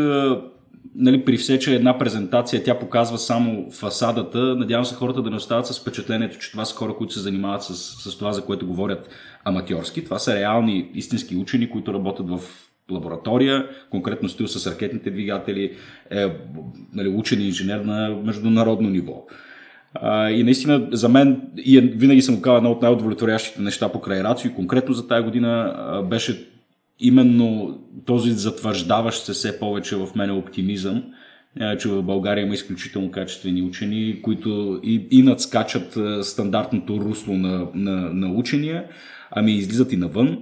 нали, 0.95 1.25
при 1.25 1.37
все, 1.37 1.59
че 1.59 1.75
една 1.75 1.97
презентация 1.97 2.63
тя 2.63 2.79
показва 2.79 3.17
само 3.17 3.71
фасадата, 3.71 4.37
надявам 4.37 4.85
се 4.85 4.95
хората 4.95 5.21
да 5.21 5.29
не 5.29 5.35
остават 5.35 5.67
с 5.67 5.79
впечатлението, 5.79 6.39
че 6.39 6.51
това 6.51 6.65
са 6.65 6.75
хора, 6.75 6.95
които 6.97 7.13
се 7.13 7.19
занимават 7.19 7.63
с, 7.63 7.75
с 7.75 8.17
това, 8.17 8.33
за 8.33 8.45
което 8.45 8.67
говорят 8.67 9.09
аматьорски. 9.43 10.03
Това 10.03 10.19
са 10.19 10.35
реални 10.35 10.91
истински 10.93 11.35
учени, 11.35 11.69
които 11.69 11.93
работят 11.93 12.29
в 12.29 12.39
лаборатория, 12.91 13.67
конкретно 13.89 14.29
стоил 14.29 14.47
с 14.47 14.71
ракетните 14.71 15.11
двигатели, 15.11 15.75
е 16.11 16.25
нали, 16.93 17.07
учен 17.07 17.41
инженер 17.41 17.79
на 17.79 18.09
международно 18.23 18.89
ниво. 18.89 19.25
А, 19.93 20.29
и 20.29 20.43
наистина 20.43 20.87
за 20.91 21.09
мен, 21.09 21.41
и 21.57 21.77
е, 21.77 21.81
винаги 21.81 22.21
съм 22.21 22.35
го 22.35 22.41
казал, 22.41 22.57
едно 22.57 22.71
от 22.71 22.81
най-удовлетворящите 22.81 23.61
неща 23.61 23.91
покрай 23.91 24.23
Рацио 24.23 24.51
и 24.51 24.53
конкретно 24.53 24.93
за 24.93 25.07
тази 25.07 25.23
година 25.23 25.75
а, 25.77 26.01
беше 26.01 26.47
именно 26.99 27.79
този 28.05 28.31
затвърждаващ 28.31 29.25
се 29.25 29.33
все 29.33 29.59
повече 29.59 29.95
в 29.95 30.07
мен 30.15 30.31
оптимизъм, 30.31 31.03
че 31.79 31.89
в 31.89 32.03
България 32.03 32.45
има 32.45 32.53
изключително 32.53 33.11
качествени 33.11 33.61
учени, 33.61 34.21
които 34.21 34.79
и, 34.83 35.07
и 35.11 35.23
надскачат 35.23 35.97
стандартното 36.21 36.99
русло 36.99 37.33
на, 37.33 37.67
на, 37.73 37.91
на 38.13 38.33
учения, 38.33 38.83
ами 39.31 39.51
излизат 39.51 39.93
и 39.93 39.97
навън 39.97 40.37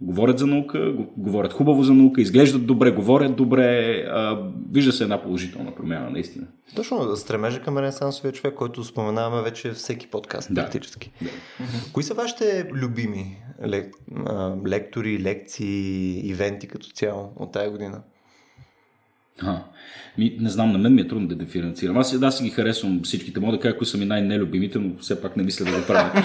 говорят 0.00 0.38
за 0.38 0.46
наука, 0.46 0.92
го- 0.92 1.12
говорят 1.16 1.52
хубаво 1.52 1.82
за 1.82 1.94
наука, 1.94 2.20
изглеждат 2.20 2.66
добре, 2.66 2.90
говорят 2.90 3.36
добре, 3.36 3.64
а, 4.02 4.38
вижда 4.72 4.92
се 4.92 5.02
една 5.02 5.22
положителна 5.22 5.74
промяна, 5.74 6.10
наистина. 6.10 6.46
Точно, 6.76 7.16
стремежа 7.16 7.62
към 7.62 7.78
ренесансовия 7.78 8.32
човек, 8.32 8.54
който 8.54 8.84
споменаваме 8.84 9.42
вече 9.42 9.70
всеки 9.70 10.06
подкаст, 10.06 10.54
Да. 10.54 10.62
практически. 10.62 11.12
Да. 11.22 11.28
Кои 11.92 12.02
са 12.02 12.14
вашите 12.14 12.70
любими 12.72 13.36
лек, 13.66 13.94
лектори, 14.68 15.18
лекции, 15.20 16.20
ивенти 16.28 16.66
като 16.68 16.86
цяло 16.86 17.32
от 17.36 17.52
тая 17.52 17.70
година? 17.70 18.02
А, 19.42 19.62
ми, 20.18 20.36
не 20.40 20.50
знам, 20.50 20.72
на 20.72 20.78
мен 20.78 20.94
ми 20.94 21.00
е 21.00 21.08
трудно 21.08 21.28
да 21.28 21.34
диференцирам. 21.34 21.96
Аз, 21.98 22.18
да, 22.18 22.30
си 22.30 22.44
ги 22.44 22.50
харесвам 22.50 23.00
всичките. 23.04 23.40
Мога 23.40 23.52
да 23.52 23.60
кажа, 23.60 23.78
кои 23.78 23.86
са 23.86 23.98
ми 23.98 24.04
най-нелюбимите, 24.04 24.78
но 24.78 24.98
все 24.98 25.22
пак 25.22 25.36
не 25.36 25.42
мисля 25.42 25.64
да 25.64 25.80
го 25.80 25.86
правя. 25.86 26.22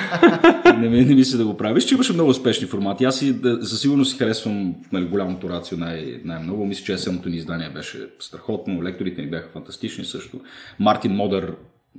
не, 0.79 0.89
не, 0.89 1.15
мисля 1.15 1.37
да 1.37 1.45
го 1.45 1.57
правя. 1.57 1.73
Виж, 1.73 1.83
че 1.83 1.95
имаше 1.95 2.13
много 2.13 2.29
успешни 2.29 2.67
формати. 2.67 3.05
Аз 3.05 3.19
си, 3.19 3.33
да, 3.33 3.65
със 3.65 3.81
сигурност 3.81 4.11
си 4.11 4.17
харесвам 4.17 4.75
нали, 4.91 5.05
голямото 5.05 5.49
рацио 5.49 5.77
най- 5.77 6.21
най-много. 6.25 6.65
Мисля, 6.65 6.85
че 6.85 6.93
есенното 6.93 7.29
ни 7.29 7.37
издание 7.37 7.69
беше 7.69 8.07
страхотно. 8.19 8.83
Лекторите 8.83 9.21
ни 9.21 9.29
бяха 9.29 9.49
фантастични 9.49 10.05
също. 10.05 10.41
Мартин 10.79 11.11
Модър 11.11 11.55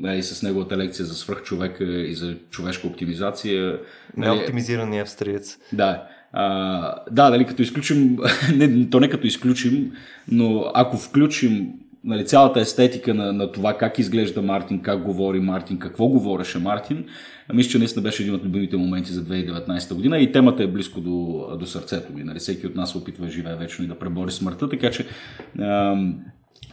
и 0.06 0.22
с 0.22 0.43
неговата 0.43 0.76
лекция 0.76 1.06
за 1.06 1.14
свръхчовека 1.14 1.84
и 1.84 2.14
за 2.14 2.36
човешка 2.51 2.86
оптимизация. 2.86 3.78
Неоптимизирания 4.16 5.02
австриец. 5.02 5.59
Да. 5.72 6.09
А, 6.32 6.94
да, 7.10 7.30
дали 7.30 7.44
като 7.44 7.62
изключим, 7.62 8.18
не, 8.56 8.90
то 8.90 9.00
не 9.00 9.09
като 9.09 9.26
изключим, 9.26 9.92
но 10.28 10.70
ако 10.74 10.96
включим 10.96 11.72
нали, 12.04 12.26
цялата 12.26 12.60
естетика 12.60 13.14
на, 13.14 13.32
на 13.32 13.52
това 13.52 13.78
как 13.78 13.98
изглежда 13.98 14.42
Мартин, 14.42 14.80
как 14.80 15.02
говори 15.02 15.40
Мартин, 15.40 15.78
какво 15.78 16.09
говореше 16.09 16.59
Мартин, 16.59 17.04
мисля, 17.52 17.70
че 17.70 17.78
наистина 17.78 18.02
беше 18.02 18.22
един 18.22 18.34
от 18.34 18.44
любимите 18.44 18.76
моменти 18.76 19.12
за 19.12 19.24
2019 19.24 19.94
година 19.94 20.18
и 20.18 20.32
темата 20.32 20.62
е 20.62 20.66
близко 20.66 21.00
до, 21.00 21.46
до 21.59 21.66
сърцето 21.66 22.12
ми. 22.12 22.24
Нали, 22.24 22.38
всеки 22.38 22.66
от 22.66 22.74
нас 22.74 22.96
опитва 22.96 23.28
живее 23.28 23.56
вечно 23.56 23.84
и 23.84 23.88
да 23.88 23.98
пребори 23.98 24.30
смъртта, 24.30 24.68
така 24.68 24.90
че 24.90 25.06
ам, 25.60 26.14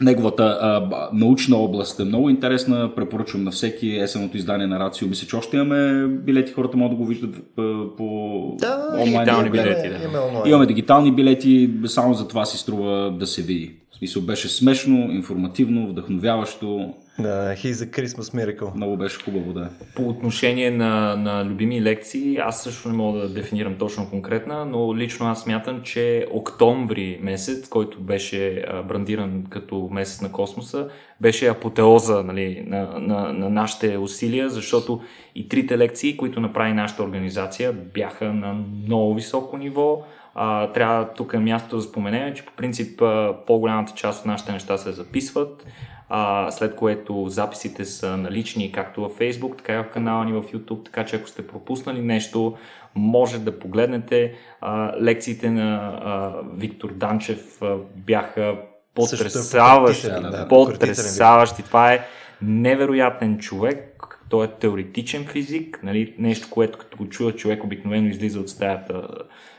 Неговата 0.00 0.58
а, 0.60 1.08
научна 1.12 1.56
област 1.56 2.00
е 2.00 2.04
много 2.04 2.30
интересна. 2.30 2.94
Препоръчвам 2.94 3.44
на 3.44 3.50
всеки 3.50 3.96
есеното 3.96 4.36
издание 4.36 4.66
на 4.66 4.80
Рацио. 4.80 5.08
Мисля, 5.08 5.28
че 5.28 5.36
още 5.36 5.56
имаме 5.56 6.06
билети, 6.06 6.52
хората 6.52 6.76
могат 6.76 6.98
да 6.98 7.04
го 7.04 7.08
виждат 7.08 7.36
по, 7.56 7.96
по 7.96 8.56
да, 8.60 8.88
онлайн. 8.92 9.12
Дигитални 9.12 9.50
билети, 9.50 9.88
да. 9.88 10.04
Имаме, 10.04 10.42
имаме 10.46 10.66
дигитални 10.66 11.12
билети, 11.12 11.70
само 11.86 12.14
за 12.14 12.28
това 12.28 12.44
си 12.44 12.58
струва 12.58 13.16
да 13.18 13.26
се 13.26 13.42
види. 13.42 13.72
В 13.92 13.96
смисъл 13.96 14.22
беше 14.22 14.48
смешно, 14.48 15.12
информативно, 15.12 15.88
вдъхновяващо. 15.88 16.94
Да, 17.22 17.54
he's 17.54 17.72
a 17.72 17.90
Christmas 17.90 18.34
miracle. 18.34 18.74
Много 18.74 18.96
беше 18.96 19.22
хубаво, 19.22 19.52
да. 19.52 19.70
По 19.96 20.08
отношение 20.08 20.70
на, 20.70 21.16
на 21.16 21.44
любими 21.44 21.82
лекции, 21.82 22.36
аз 22.36 22.62
също 22.62 22.88
не 22.88 22.96
мога 22.96 23.18
да 23.18 23.28
дефинирам 23.28 23.76
точно 23.78 24.10
конкретна, 24.10 24.64
но 24.64 24.96
лично 24.96 25.26
аз 25.26 25.42
смятам, 25.42 25.82
че 25.82 26.26
октомври 26.30 27.18
месец, 27.22 27.68
който 27.68 28.00
беше 28.00 28.64
брандиран 28.88 29.44
като 29.50 29.88
месец 29.92 30.20
на 30.20 30.32
космоса, 30.32 30.88
беше 31.20 31.46
апотеоза 31.46 32.22
нали, 32.22 32.64
на, 32.66 32.98
на, 32.98 33.32
на 33.32 33.50
нашите 33.50 33.98
усилия, 33.98 34.50
защото 34.50 35.00
и 35.34 35.48
трите 35.48 35.78
лекции, 35.78 36.16
които 36.16 36.40
направи 36.40 36.72
нашата 36.72 37.02
организация, 37.02 37.72
бяха 37.72 38.32
на 38.32 38.52
много 38.86 39.14
високо 39.14 39.56
ниво. 39.56 40.02
А, 40.34 40.72
трябва 40.72 41.08
тук 41.14 41.34
е 41.34 41.38
мястото 41.38 41.76
да 41.76 41.82
споменем, 41.82 42.34
че 42.34 42.46
по 42.46 42.52
принцип 42.52 43.02
по-голямата 43.46 43.92
част 43.96 44.20
от 44.20 44.26
нашите 44.26 44.52
неща 44.52 44.78
се 44.78 44.92
записват 44.92 45.66
а, 46.12 46.50
след 46.50 46.76
което 46.76 47.28
записите 47.28 47.84
са 47.84 48.16
налични 48.16 48.72
както 48.72 49.00
във 49.00 49.18
Facebook, 49.18 49.56
така 49.56 49.74
и 49.74 49.76
в 49.82 49.90
канала 49.92 50.24
ни 50.24 50.32
в 50.32 50.42
YouTube, 50.42 50.84
така 50.84 51.04
че 51.04 51.16
ако 51.16 51.28
сте 51.28 51.46
пропуснали 51.46 52.02
нещо, 52.02 52.56
може 52.94 53.38
да 53.38 53.58
погледнете. 53.58 54.34
А, 54.60 55.00
лекциите 55.00 55.50
на 55.50 56.00
а, 56.04 56.32
Виктор 56.56 56.92
Данчев 56.92 57.62
а, 57.62 57.76
бяха 57.96 58.56
потрясаващи. 58.94 60.06
Да, 60.06 60.46
потрясаващи. 60.48 61.62
Това 61.62 61.92
е 61.92 62.06
невероятен 62.42 63.38
човек. 63.38 64.06
Той 64.28 64.46
е 64.46 64.48
теоретичен 64.48 65.26
физик, 65.26 65.80
нали? 65.82 66.14
нещо, 66.18 66.48
което 66.50 66.78
като 66.78 66.96
го 66.96 67.08
чува 67.08 67.32
човек 67.32 67.64
обикновено 67.64 68.08
излиза 68.08 68.40
от 68.40 68.48
стаята 68.48 69.08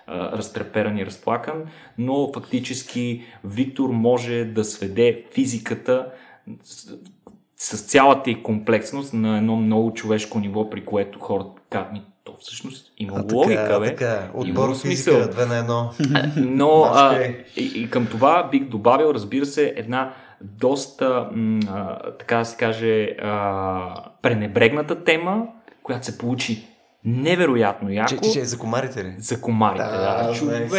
разтреперан 0.09 0.97
и 0.97 1.05
разплакан, 1.05 1.63
но 1.97 2.31
фактически 2.33 3.23
Виктор 3.43 3.89
може 3.89 4.45
да 4.45 4.63
сведе 4.63 5.23
физиката 5.33 6.11
с, 6.63 6.97
с 7.57 7.81
цялата 7.81 8.31
и 8.31 8.43
комплексност 8.43 9.13
на 9.13 9.37
едно 9.37 9.55
много 9.55 9.93
човешко 9.93 10.39
ниво, 10.39 10.69
при 10.69 10.85
което 10.85 11.19
хората 11.19 11.61
казват 11.69 11.93
ми, 11.93 12.01
то 12.23 12.37
всъщност 12.39 12.93
има 12.97 13.13
а, 13.17 13.35
логика, 13.35 13.63
така, 13.63 13.79
бе. 13.79 13.85
Така, 13.85 14.29
отбор 14.33 14.77
физика, 14.77 15.29
две 15.29 15.45
на 15.45 15.57
едно. 15.57 15.91
Но 16.37 16.83
а, 16.93 17.23
и, 17.57 17.71
и 17.75 17.89
към 17.89 18.07
това 18.07 18.47
бих 18.51 18.63
добавил, 18.63 19.11
разбира 19.13 19.45
се, 19.45 19.73
една 19.75 20.13
доста, 20.41 21.29
м, 21.31 21.59
а, 21.69 22.11
така 22.11 22.37
да 22.37 22.45
се 22.45 22.57
каже, 22.57 23.17
а, 23.21 24.11
пренебрегната 24.21 25.03
тема, 25.03 25.47
която 25.83 26.05
се 26.05 26.17
получи 26.17 26.67
невероятно 27.05 27.89
яко. 27.89 28.09
Че, 28.09 28.31
че, 28.33 28.45
за 28.45 28.57
комарите 28.57 29.03
ли? 29.03 29.13
За 29.17 29.41
комарите, 29.41 29.83
да. 29.83 30.27
да. 30.27 30.33
Човек, 30.33 30.71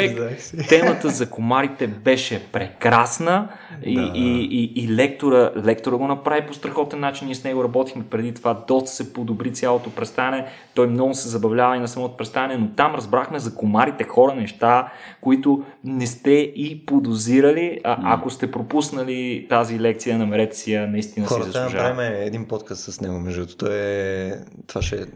темата 0.68 1.08
за 1.08 1.30
комарите 1.30 1.86
беше 1.86 2.42
прекрасна 2.52 3.48
и, 3.84 3.94
да. 3.94 4.12
и, 4.14 4.48
и, 4.50 4.84
и 4.84 4.94
лектора, 4.94 5.50
лектора 5.64 5.96
го 5.96 6.06
направи 6.06 6.46
по 6.46 6.54
страхотен 6.54 7.00
начин. 7.00 7.26
Ние 7.26 7.34
с 7.34 7.44
него 7.44 7.64
работихме 7.64 8.04
преди 8.10 8.34
това, 8.34 8.64
доста 8.68 8.90
се 8.90 9.12
подобри 9.12 9.52
цялото 9.52 9.90
представяне. 9.90 10.46
Той 10.74 10.86
много 10.86 11.14
се 11.14 11.28
забавлява 11.28 11.76
и 11.76 11.80
на 11.80 11.88
самото 11.88 12.16
представяне, 12.16 12.56
но 12.56 12.68
там 12.76 12.94
разбрахме 12.94 13.38
за 13.38 13.54
комарите 13.54 14.04
хора 14.04 14.34
неща, 14.34 14.92
които 15.20 15.64
не 15.84 16.06
сте 16.06 16.30
и 16.56 16.86
подозирали. 16.86 17.80
А, 17.84 18.14
ако 18.14 18.30
сте 18.30 18.50
пропуснали 18.50 19.46
тази 19.48 19.80
лекция, 19.80 20.18
намерете 20.18 20.56
си 20.56 20.72
я, 20.72 20.86
наистина 20.86 21.26
Хората, 21.26 21.44
си 21.44 21.52
заслужава. 21.52 21.94
Хората, 21.94 22.10
да 22.10 22.24
един 22.24 22.48
подкаст 22.48 22.92
с 22.92 23.00
него, 23.00 23.18
между 23.18 23.46
другото. 23.46 23.66
Е... 23.72 24.32
Това 24.66 24.82
ще 24.82 25.06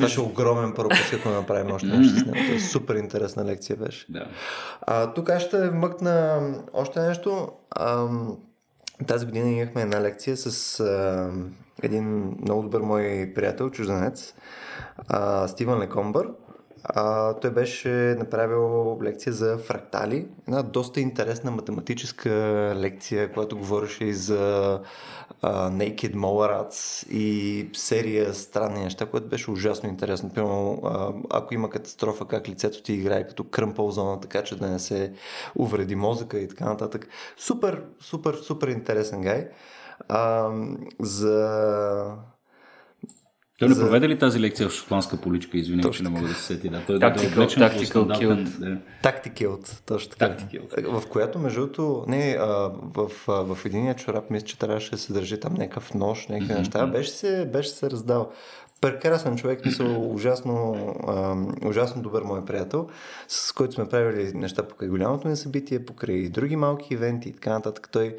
беше 0.00 0.20
огромен 0.20 0.72
първо 0.76 0.88
път, 0.88 1.10
като 1.10 1.30
направим 1.30 1.72
още 1.72 1.86
нещо 1.86 2.18
с 2.18 2.26
него. 2.26 2.54
Е 2.54 2.60
супер 2.60 2.94
интересна 2.94 3.44
лекция 3.44 3.76
беше. 3.76 4.06
Да. 4.08 4.26
А, 4.80 5.12
тук 5.12 5.30
аз 5.30 5.42
ще 5.42 5.68
вмъкна 5.68 6.40
още 6.72 7.00
нещо. 7.00 7.48
А, 7.70 8.08
тази 9.06 9.26
година 9.26 9.50
имахме 9.50 9.82
една 9.82 10.00
лекция 10.00 10.36
с 10.36 10.80
а, 10.80 11.30
един 11.82 12.34
много 12.42 12.62
добър 12.62 12.80
мой 12.80 13.32
приятел, 13.34 13.70
чужденец, 13.70 14.34
а, 15.08 15.48
Стивън 15.48 15.78
Лекомбър. 15.78 16.28
А, 16.84 17.34
той 17.34 17.50
беше 17.50 17.88
направил 18.18 18.98
лекция 19.02 19.32
за 19.32 19.58
фрактали. 19.58 20.28
Една 20.48 20.62
доста 20.62 21.00
интересна 21.00 21.50
математическа 21.50 22.30
лекция, 22.76 23.32
която 23.32 23.58
говореше 23.58 24.04
и 24.04 24.12
за 24.12 24.80
а, 25.42 25.70
Naked 25.70 26.14
Mole 26.14 26.52
Rats 26.52 27.08
и 27.08 27.70
серия 27.72 28.34
странни 28.34 28.84
неща, 28.84 29.06
което 29.06 29.28
беше 29.28 29.50
ужасно 29.50 29.88
интересно. 29.88 30.30
Примерно, 30.30 30.82
ако 31.30 31.54
има 31.54 31.70
катастрофа, 31.70 32.24
как 32.24 32.48
лицето 32.48 32.82
ти 32.82 32.92
играе 32.92 33.26
като 33.26 33.44
кръмпъл 33.44 33.90
зона, 33.90 34.20
така 34.20 34.44
че 34.44 34.56
да 34.56 34.68
не 34.68 34.78
се 34.78 35.12
увреди 35.56 35.96
мозъка 35.96 36.38
и 36.38 36.48
така 36.48 36.64
нататък. 36.64 37.08
Супер, 37.36 37.84
супер, 38.00 38.34
супер 38.34 38.68
интересен 38.68 39.22
гай. 39.22 39.48
А, 40.08 40.50
за 41.00 42.16
той 43.60 43.68
не 43.68 43.74
за... 43.74 43.82
проведе 43.82 44.08
ли 44.08 44.18
тази 44.18 44.40
лекция 44.40 44.68
в 44.68 44.72
шотландска 44.72 45.16
поличка? 45.16 45.58
Извинявай, 45.58 45.92
че 45.92 46.02
не 46.02 46.08
мога 46.08 46.28
да 46.28 46.34
се 46.34 46.42
сети. 46.42 46.68
Да, 46.68 46.82
той 46.86 46.98
tactical, 46.98 47.34
да, 47.34 47.40
да 47.40 47.46
tactical 47.46 48.20
kilt. 48.20 48.78
Tactical, 49.02 49.80
точно 49.86 50.10
така. 50.10 50.36
Tactical. 50.36 51.00
В 51.00 51.06
която, 51.06 51.38
между 51.38 51.60
другото, 51.60 52.04
не, 52.08 52.36
а, 52.40 52.70
в, 52.94 53.10
а, 53.28 53.32
в 53.32 53.64
единия 53.64 53.94
чорап 53.94 54.30
мисля, 54.30 54.46
че 54.46 54.58
трябваше 54.58 54.90
да 54.90 54.98
се 54.98 55.12
държи 55.12 55.40
там 55.40 55.54
някакъв 55.54 55.94
нож, 55.94 56.28
някакви 56.28 56.54
mm-hmm. 56.54 56.58
неща. 56.58 56.86
Беше 56.86 57.10
се, 57.10 57.44
беше 57.52 57.70
се 57.70 57.90
раздал. 57.90 58.30
Прекрасен 58.80 59.36
човек, 59.36 59.64
мисъл, 59.64 60.14
ужасно, 60.14 60.76
а, 61.08 61.36
ужасно 61.68 62.02
добър 62.02 62.22
мой 62.22 62.44
приятел, 62.44 62.88
с 63.28 63.52
който 63.52 63.74
сме 63.74 63.88
правили 63.88 64.32
неща 64.34 64.62
покрай 64.62 64.88
голямото 64.88 65.28
ни 65.28 65.36
събитие, 65.36 65.84
покрай 65.84 66.28
други 66.28 66.56
малки 66.56 66.94
ивенти 66.94 67.28
и 67.28 67.32
така 67.32 67.50
нататък. 67.50 67.88
Той 67.92 68.16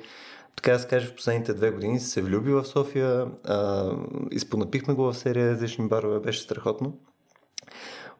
така 0.55 0.71
да 0.71 0.79
се 0.79 0.87
каже, 0.87 1.07
в 1.07 1.15
последните 1.15 1.53
две 1.53 1.71
години 1.71 1.99
се 1.99 2.21
влюби 2.21 2.51
в 2.51 2.65
София, 2.65 3.27
а, 3.45 3.91
изпонапихме 4.31 4.93
го 4.93 5.03
в 5.03 5.17
серия 5.17 5.51
различни 5.51 5.87
барове, 5.87 6.19
беше 6.19 6.41
страхотно. 6.41 6.97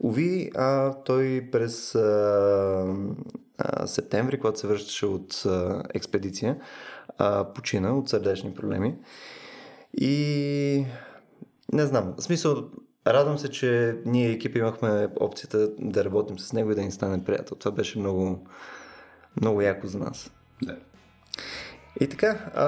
Ови, 0.04 0.52
а, 0.56 0.94
той 0.94 1.50
през 1.52 1.96
а, 1.96 2.96
а, 3.58 3.88
септември, 3.88 4.40
когато 4.40 4.60
се 4.60 4.68
връщаше 4.68 5.06
от 5.06 5.46
а, 5.46 5.84
експедиция, 5.94 6.58
а, 7.18 7.54
почина 7.54 7.98
от 7.98 8.10
сърдечни 8.10 8.54
проблеми. 8.54 8.96
И 9.94 10.86
не 11.74 11.86
знам, 11.86 12.14
в 12.18 12.24
смисъл, 12.24 12.70
радвам 13.08 13.38
се, 13.38 13.50
че 13.50 13.98
ние 14.06 14.32
екипи 14.32 14.60
имахме 14.60 15.08
опцията 15.20 15.70
да 15.80 16.06
работим 16.06 16.40
с 16.40 16.54
него 16.54 16.72
и 16.72 16.76
да 16.76 16.82
ни 16.82 16.92
стане 16.92 17.24
приятел. 17.24 17.58
Това 17.58 17.72
беше 17.72 18.00
много, 18.00 18.48
много 19.42 19.62
яко 19.62 19.88
за 19.88 20.00
нас. 20.00 20.32
Да. 20.62 20.78
И 22.00 22.08
така, 22.08 22.38
а, 22.56 22.66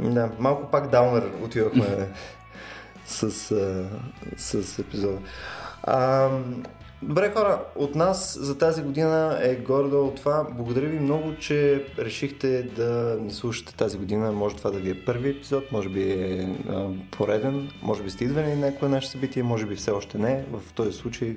да, 0.00 0.30
малко 0.38 0.70
пак 0.70 0.90
даунър 0.90 1.30
отивахме 1.42 2.08
с, 3.06 3.50
а, 3.50 3.88
с 4.36 4.78
епизода. 4.78 5.18
А, 5.82 6.28
добре 7.02 7.32
хора, 7.36 7.60
от 7.76 7.94
нас 7.94 8.38
за 8.40 8.58
тази 8.58 8.82
година 8.82 9.38
е 9.42 9.56
гордо 9.56 10.06
от 10.06 10.16
това. 10.16 10.46
Благодаря 10.50 10.86
ви 10.86 10.98
много, 10.98 11.36
че 11.36 11.84
решихте 11.98 12.62
да 12.62 13.16
ни 13.20 13.32
слушате 13.32 13.76
тази 13.76 13.98
година. 13.98 14.32
Може 14.32 14.56
това 14.56 14.70
да 14.70 14.78
ви 14.78 14.90
е 14.90 15.04
първи 15.04 15.30
епизод, 15.30 15.72
може 15.72 15.88
би 15.88 16.12
е 16.12 16.56
а, 16.68 16.88
пореден, 17.10 17.70
може 17.82 18.02
би 18.02 18.10
сте 18.10 18.24
идвали 18.24 18.46
на 18.46 18.56
някое 18.56 18.88
наше 18.88 19.08
събитие, 19.08 19.42
може 19.42 19.66
би 19.66 19.76
все 19.76 19.90
още 19.90 20.18
не. 20.18 20.44
В 20.52 20.72
този 20.72 20.92
случай 20.92 21.36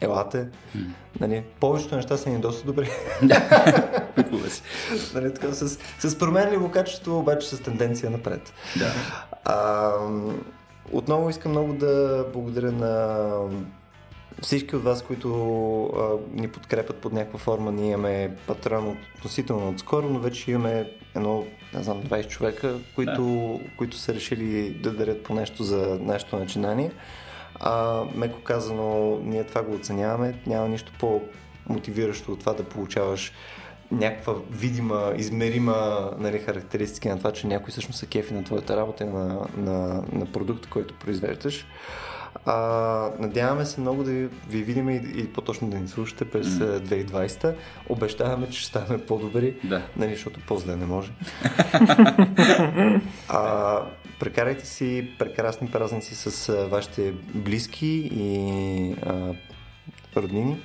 елате. 0.00 0.48
Нали, 1.20 1.42
повечето 1.60 1.96
неща 1.96 2.16
са 2.16 2.30
ни 2.30 2.38
доста 2.38 2.66
добри. 2.66 2.86
Си. 4.48 4.62
нали, 5.14 5.34
така, 5.34 5.52
с, 5.52 5.78
с 5.98 6.18
променливо 6.18 6.70
качество, 6.70 7.18
обаче 7.18 7.48
с 7.48 7.62
тенденция 7.62 8.10
напред. 8.10 8.52
Да. 8.78 8.92
А, 9.44 9.92
отново 10.92 11.30
искам 11.30 11.52
много 11.52 11.72
да 11.72 12.24
благодаря 12.32 12.72
на 12.72 13.28
всички 14.42 14.76
от 14.76 14.82
вас, 14.82 15.02
които 15.02 15.30
а, 15.84 16.40
ни 16.40 16.48
подкрепят 16.48 16.96
под 16.96 17.12
някаква 17.12 17.38
форма. 17.38 17.72
Ние 17.72 17.90
имаме 17.90 18.36
патрон 18.46 18.96
относително 19.16 19.68
отскоро, 19.68 20.08
но 20.08 20.18
вече 20.18 20.50
имаме 20.50 20.90
едно, 21.14 21.44
не 21.74 21.82
знам, 21.82 22.02
20 22.02 22.28
човека, 22.28 22.74
които, 22.94 23.22
да. 23.62 23.70
които 23.76 23.96
са 23.96 24.14
решили 24.14 24.70
да 24.70 24.90
дарят 24.90 25.22
по 25.22 25.34
нещо 25.34 25.64
за 25.64 25.98
нашето 26.00 26.38
начинание. 26.38 26.92
А, 27.60 28.02
меко 28.14 28.40
казано, 28.40 29.18
ние 29.22 29.44
това 29.44 29.62
го 29.62 29.74
оценяваме. 29.74 30.34
Няма 30.46 30.68
нищо 30.68 30.92
по-мотивиращо 30.98 32.32
от 32.32 32.40
това 32.40 32.52
да 32.52 32.64
получаваш 32.64 33.32
някаква 33.90 34.34
видима, 34.50 35.12
измерима 35.16 36.10
нали, 36.18 36.38
характеристика 36.38 37.08
на 37.08 37.18
това, 37.18 37.32
че 37.32 37.46
някой 37.46 37.70
всъщност 37.70 37.98
се 37.98 38.06
кефи 38.06 38.34
на 38.34 38.44
твоята 38.44 38.76
работа 38.76 39.04
и 39.04 39.06
на, 39.06 39.46
на, 39.56 40.04
на 40.12 40.26
продукта, 40.32 40.68
който 40.70 40.94
произвеждаш. 40.94 41.66
А, 42.44 43.10
надяваме 43.18 43.66
се 43.66 43.80
много 43.80 44.04
да 44.04 44.10
ви 44.10 44.28
видим 44.62 44.90
и, 44.90 45.02
и 45.14 45.32
по-точно 45.32 45.70
да 45.70 45.78
ни 45.78 45.88
слушате 45.88 46.24
през 46.24 46.46
mm. 46.46 47.06
2020. 47.06 47.54
Обещаваме, 47.88 48.50
че 48.50 48.60
ще 48.60 48.68
ставаме 48.68 49.06
по-добри, 49.06 49.56
да. 49.64 49.82
нали, 49.96 50.12
защото 50.12 50.40
по-зле 50.46 50.76
не 50.76 50.86
може. 50.86 51.12
а, 53.28 53.80
прекарайте 54.20 54.66
си 54.66 55.10
прекрасни 55.18 55.70
празници 55.70 56.14
с 56.14 56.48
а, 56.48 56.66
вашите 56.66 57.12
близки 57.34 58.10
и 58.12 58.94
а, 59.06 59.34
роднини. 60.16 60.56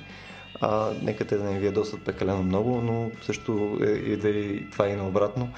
А, 0.60 0.90
нека 1.02 1.24
те 1.24 1.36
да 1.36 1.44
не 1.44 1.58
ви 1.58 1.66
ядосат 1.66 2.04
прекалено 2.04 2.42
много, 2.42 2.80
но 2.80 3.10
също 3.22 3.78
е, 3.82 3.86
и 3.86 4.16
да 4.16 4.28
и 4.28 4.70
това 4.70 4.88
и 4.88 4.96
наобратно. 4.96 5.48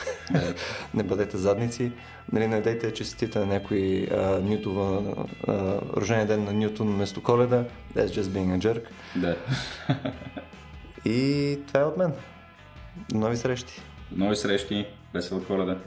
не 0.94 1.02
бъдете 1.02 1.36
задници. 1.36 1.92
Нали, 2.32 2.46
не 2.46 2.60
дайте 2.60 2.92
честите 2.92 3.38
на 3.38 3.46
някой 3.46 4.08
а, 4.12 4.40
Нютова, 4.40 5.14
а, 5.48 5.80
рождения 5.96 6.26
ден 6.26 6.44
на 6.44 6.52
Нютон 6.52 6.94
вместо 6.94 7.22
коледа. 7.22 7.64
That's 7.96 8.06
just 8.06 8.22
being 8.22 8.58
a 8.58 8.58
jerk. 8.58 8.82
Да. 9.16 9.36
и 11.04 11.58
това 11.66 11.80
е 11.80 11.84
от 11.84 11.96
мен. 11.96 12.12
До 13.10 13.18
нови 13.18 13.36
срещи. 13.36 13.82
До 14.10 14.24
нови 14.24 14.36
срещи. 14.36 14.86
Весела 15.14 15.44
коледа. 15.44 15.78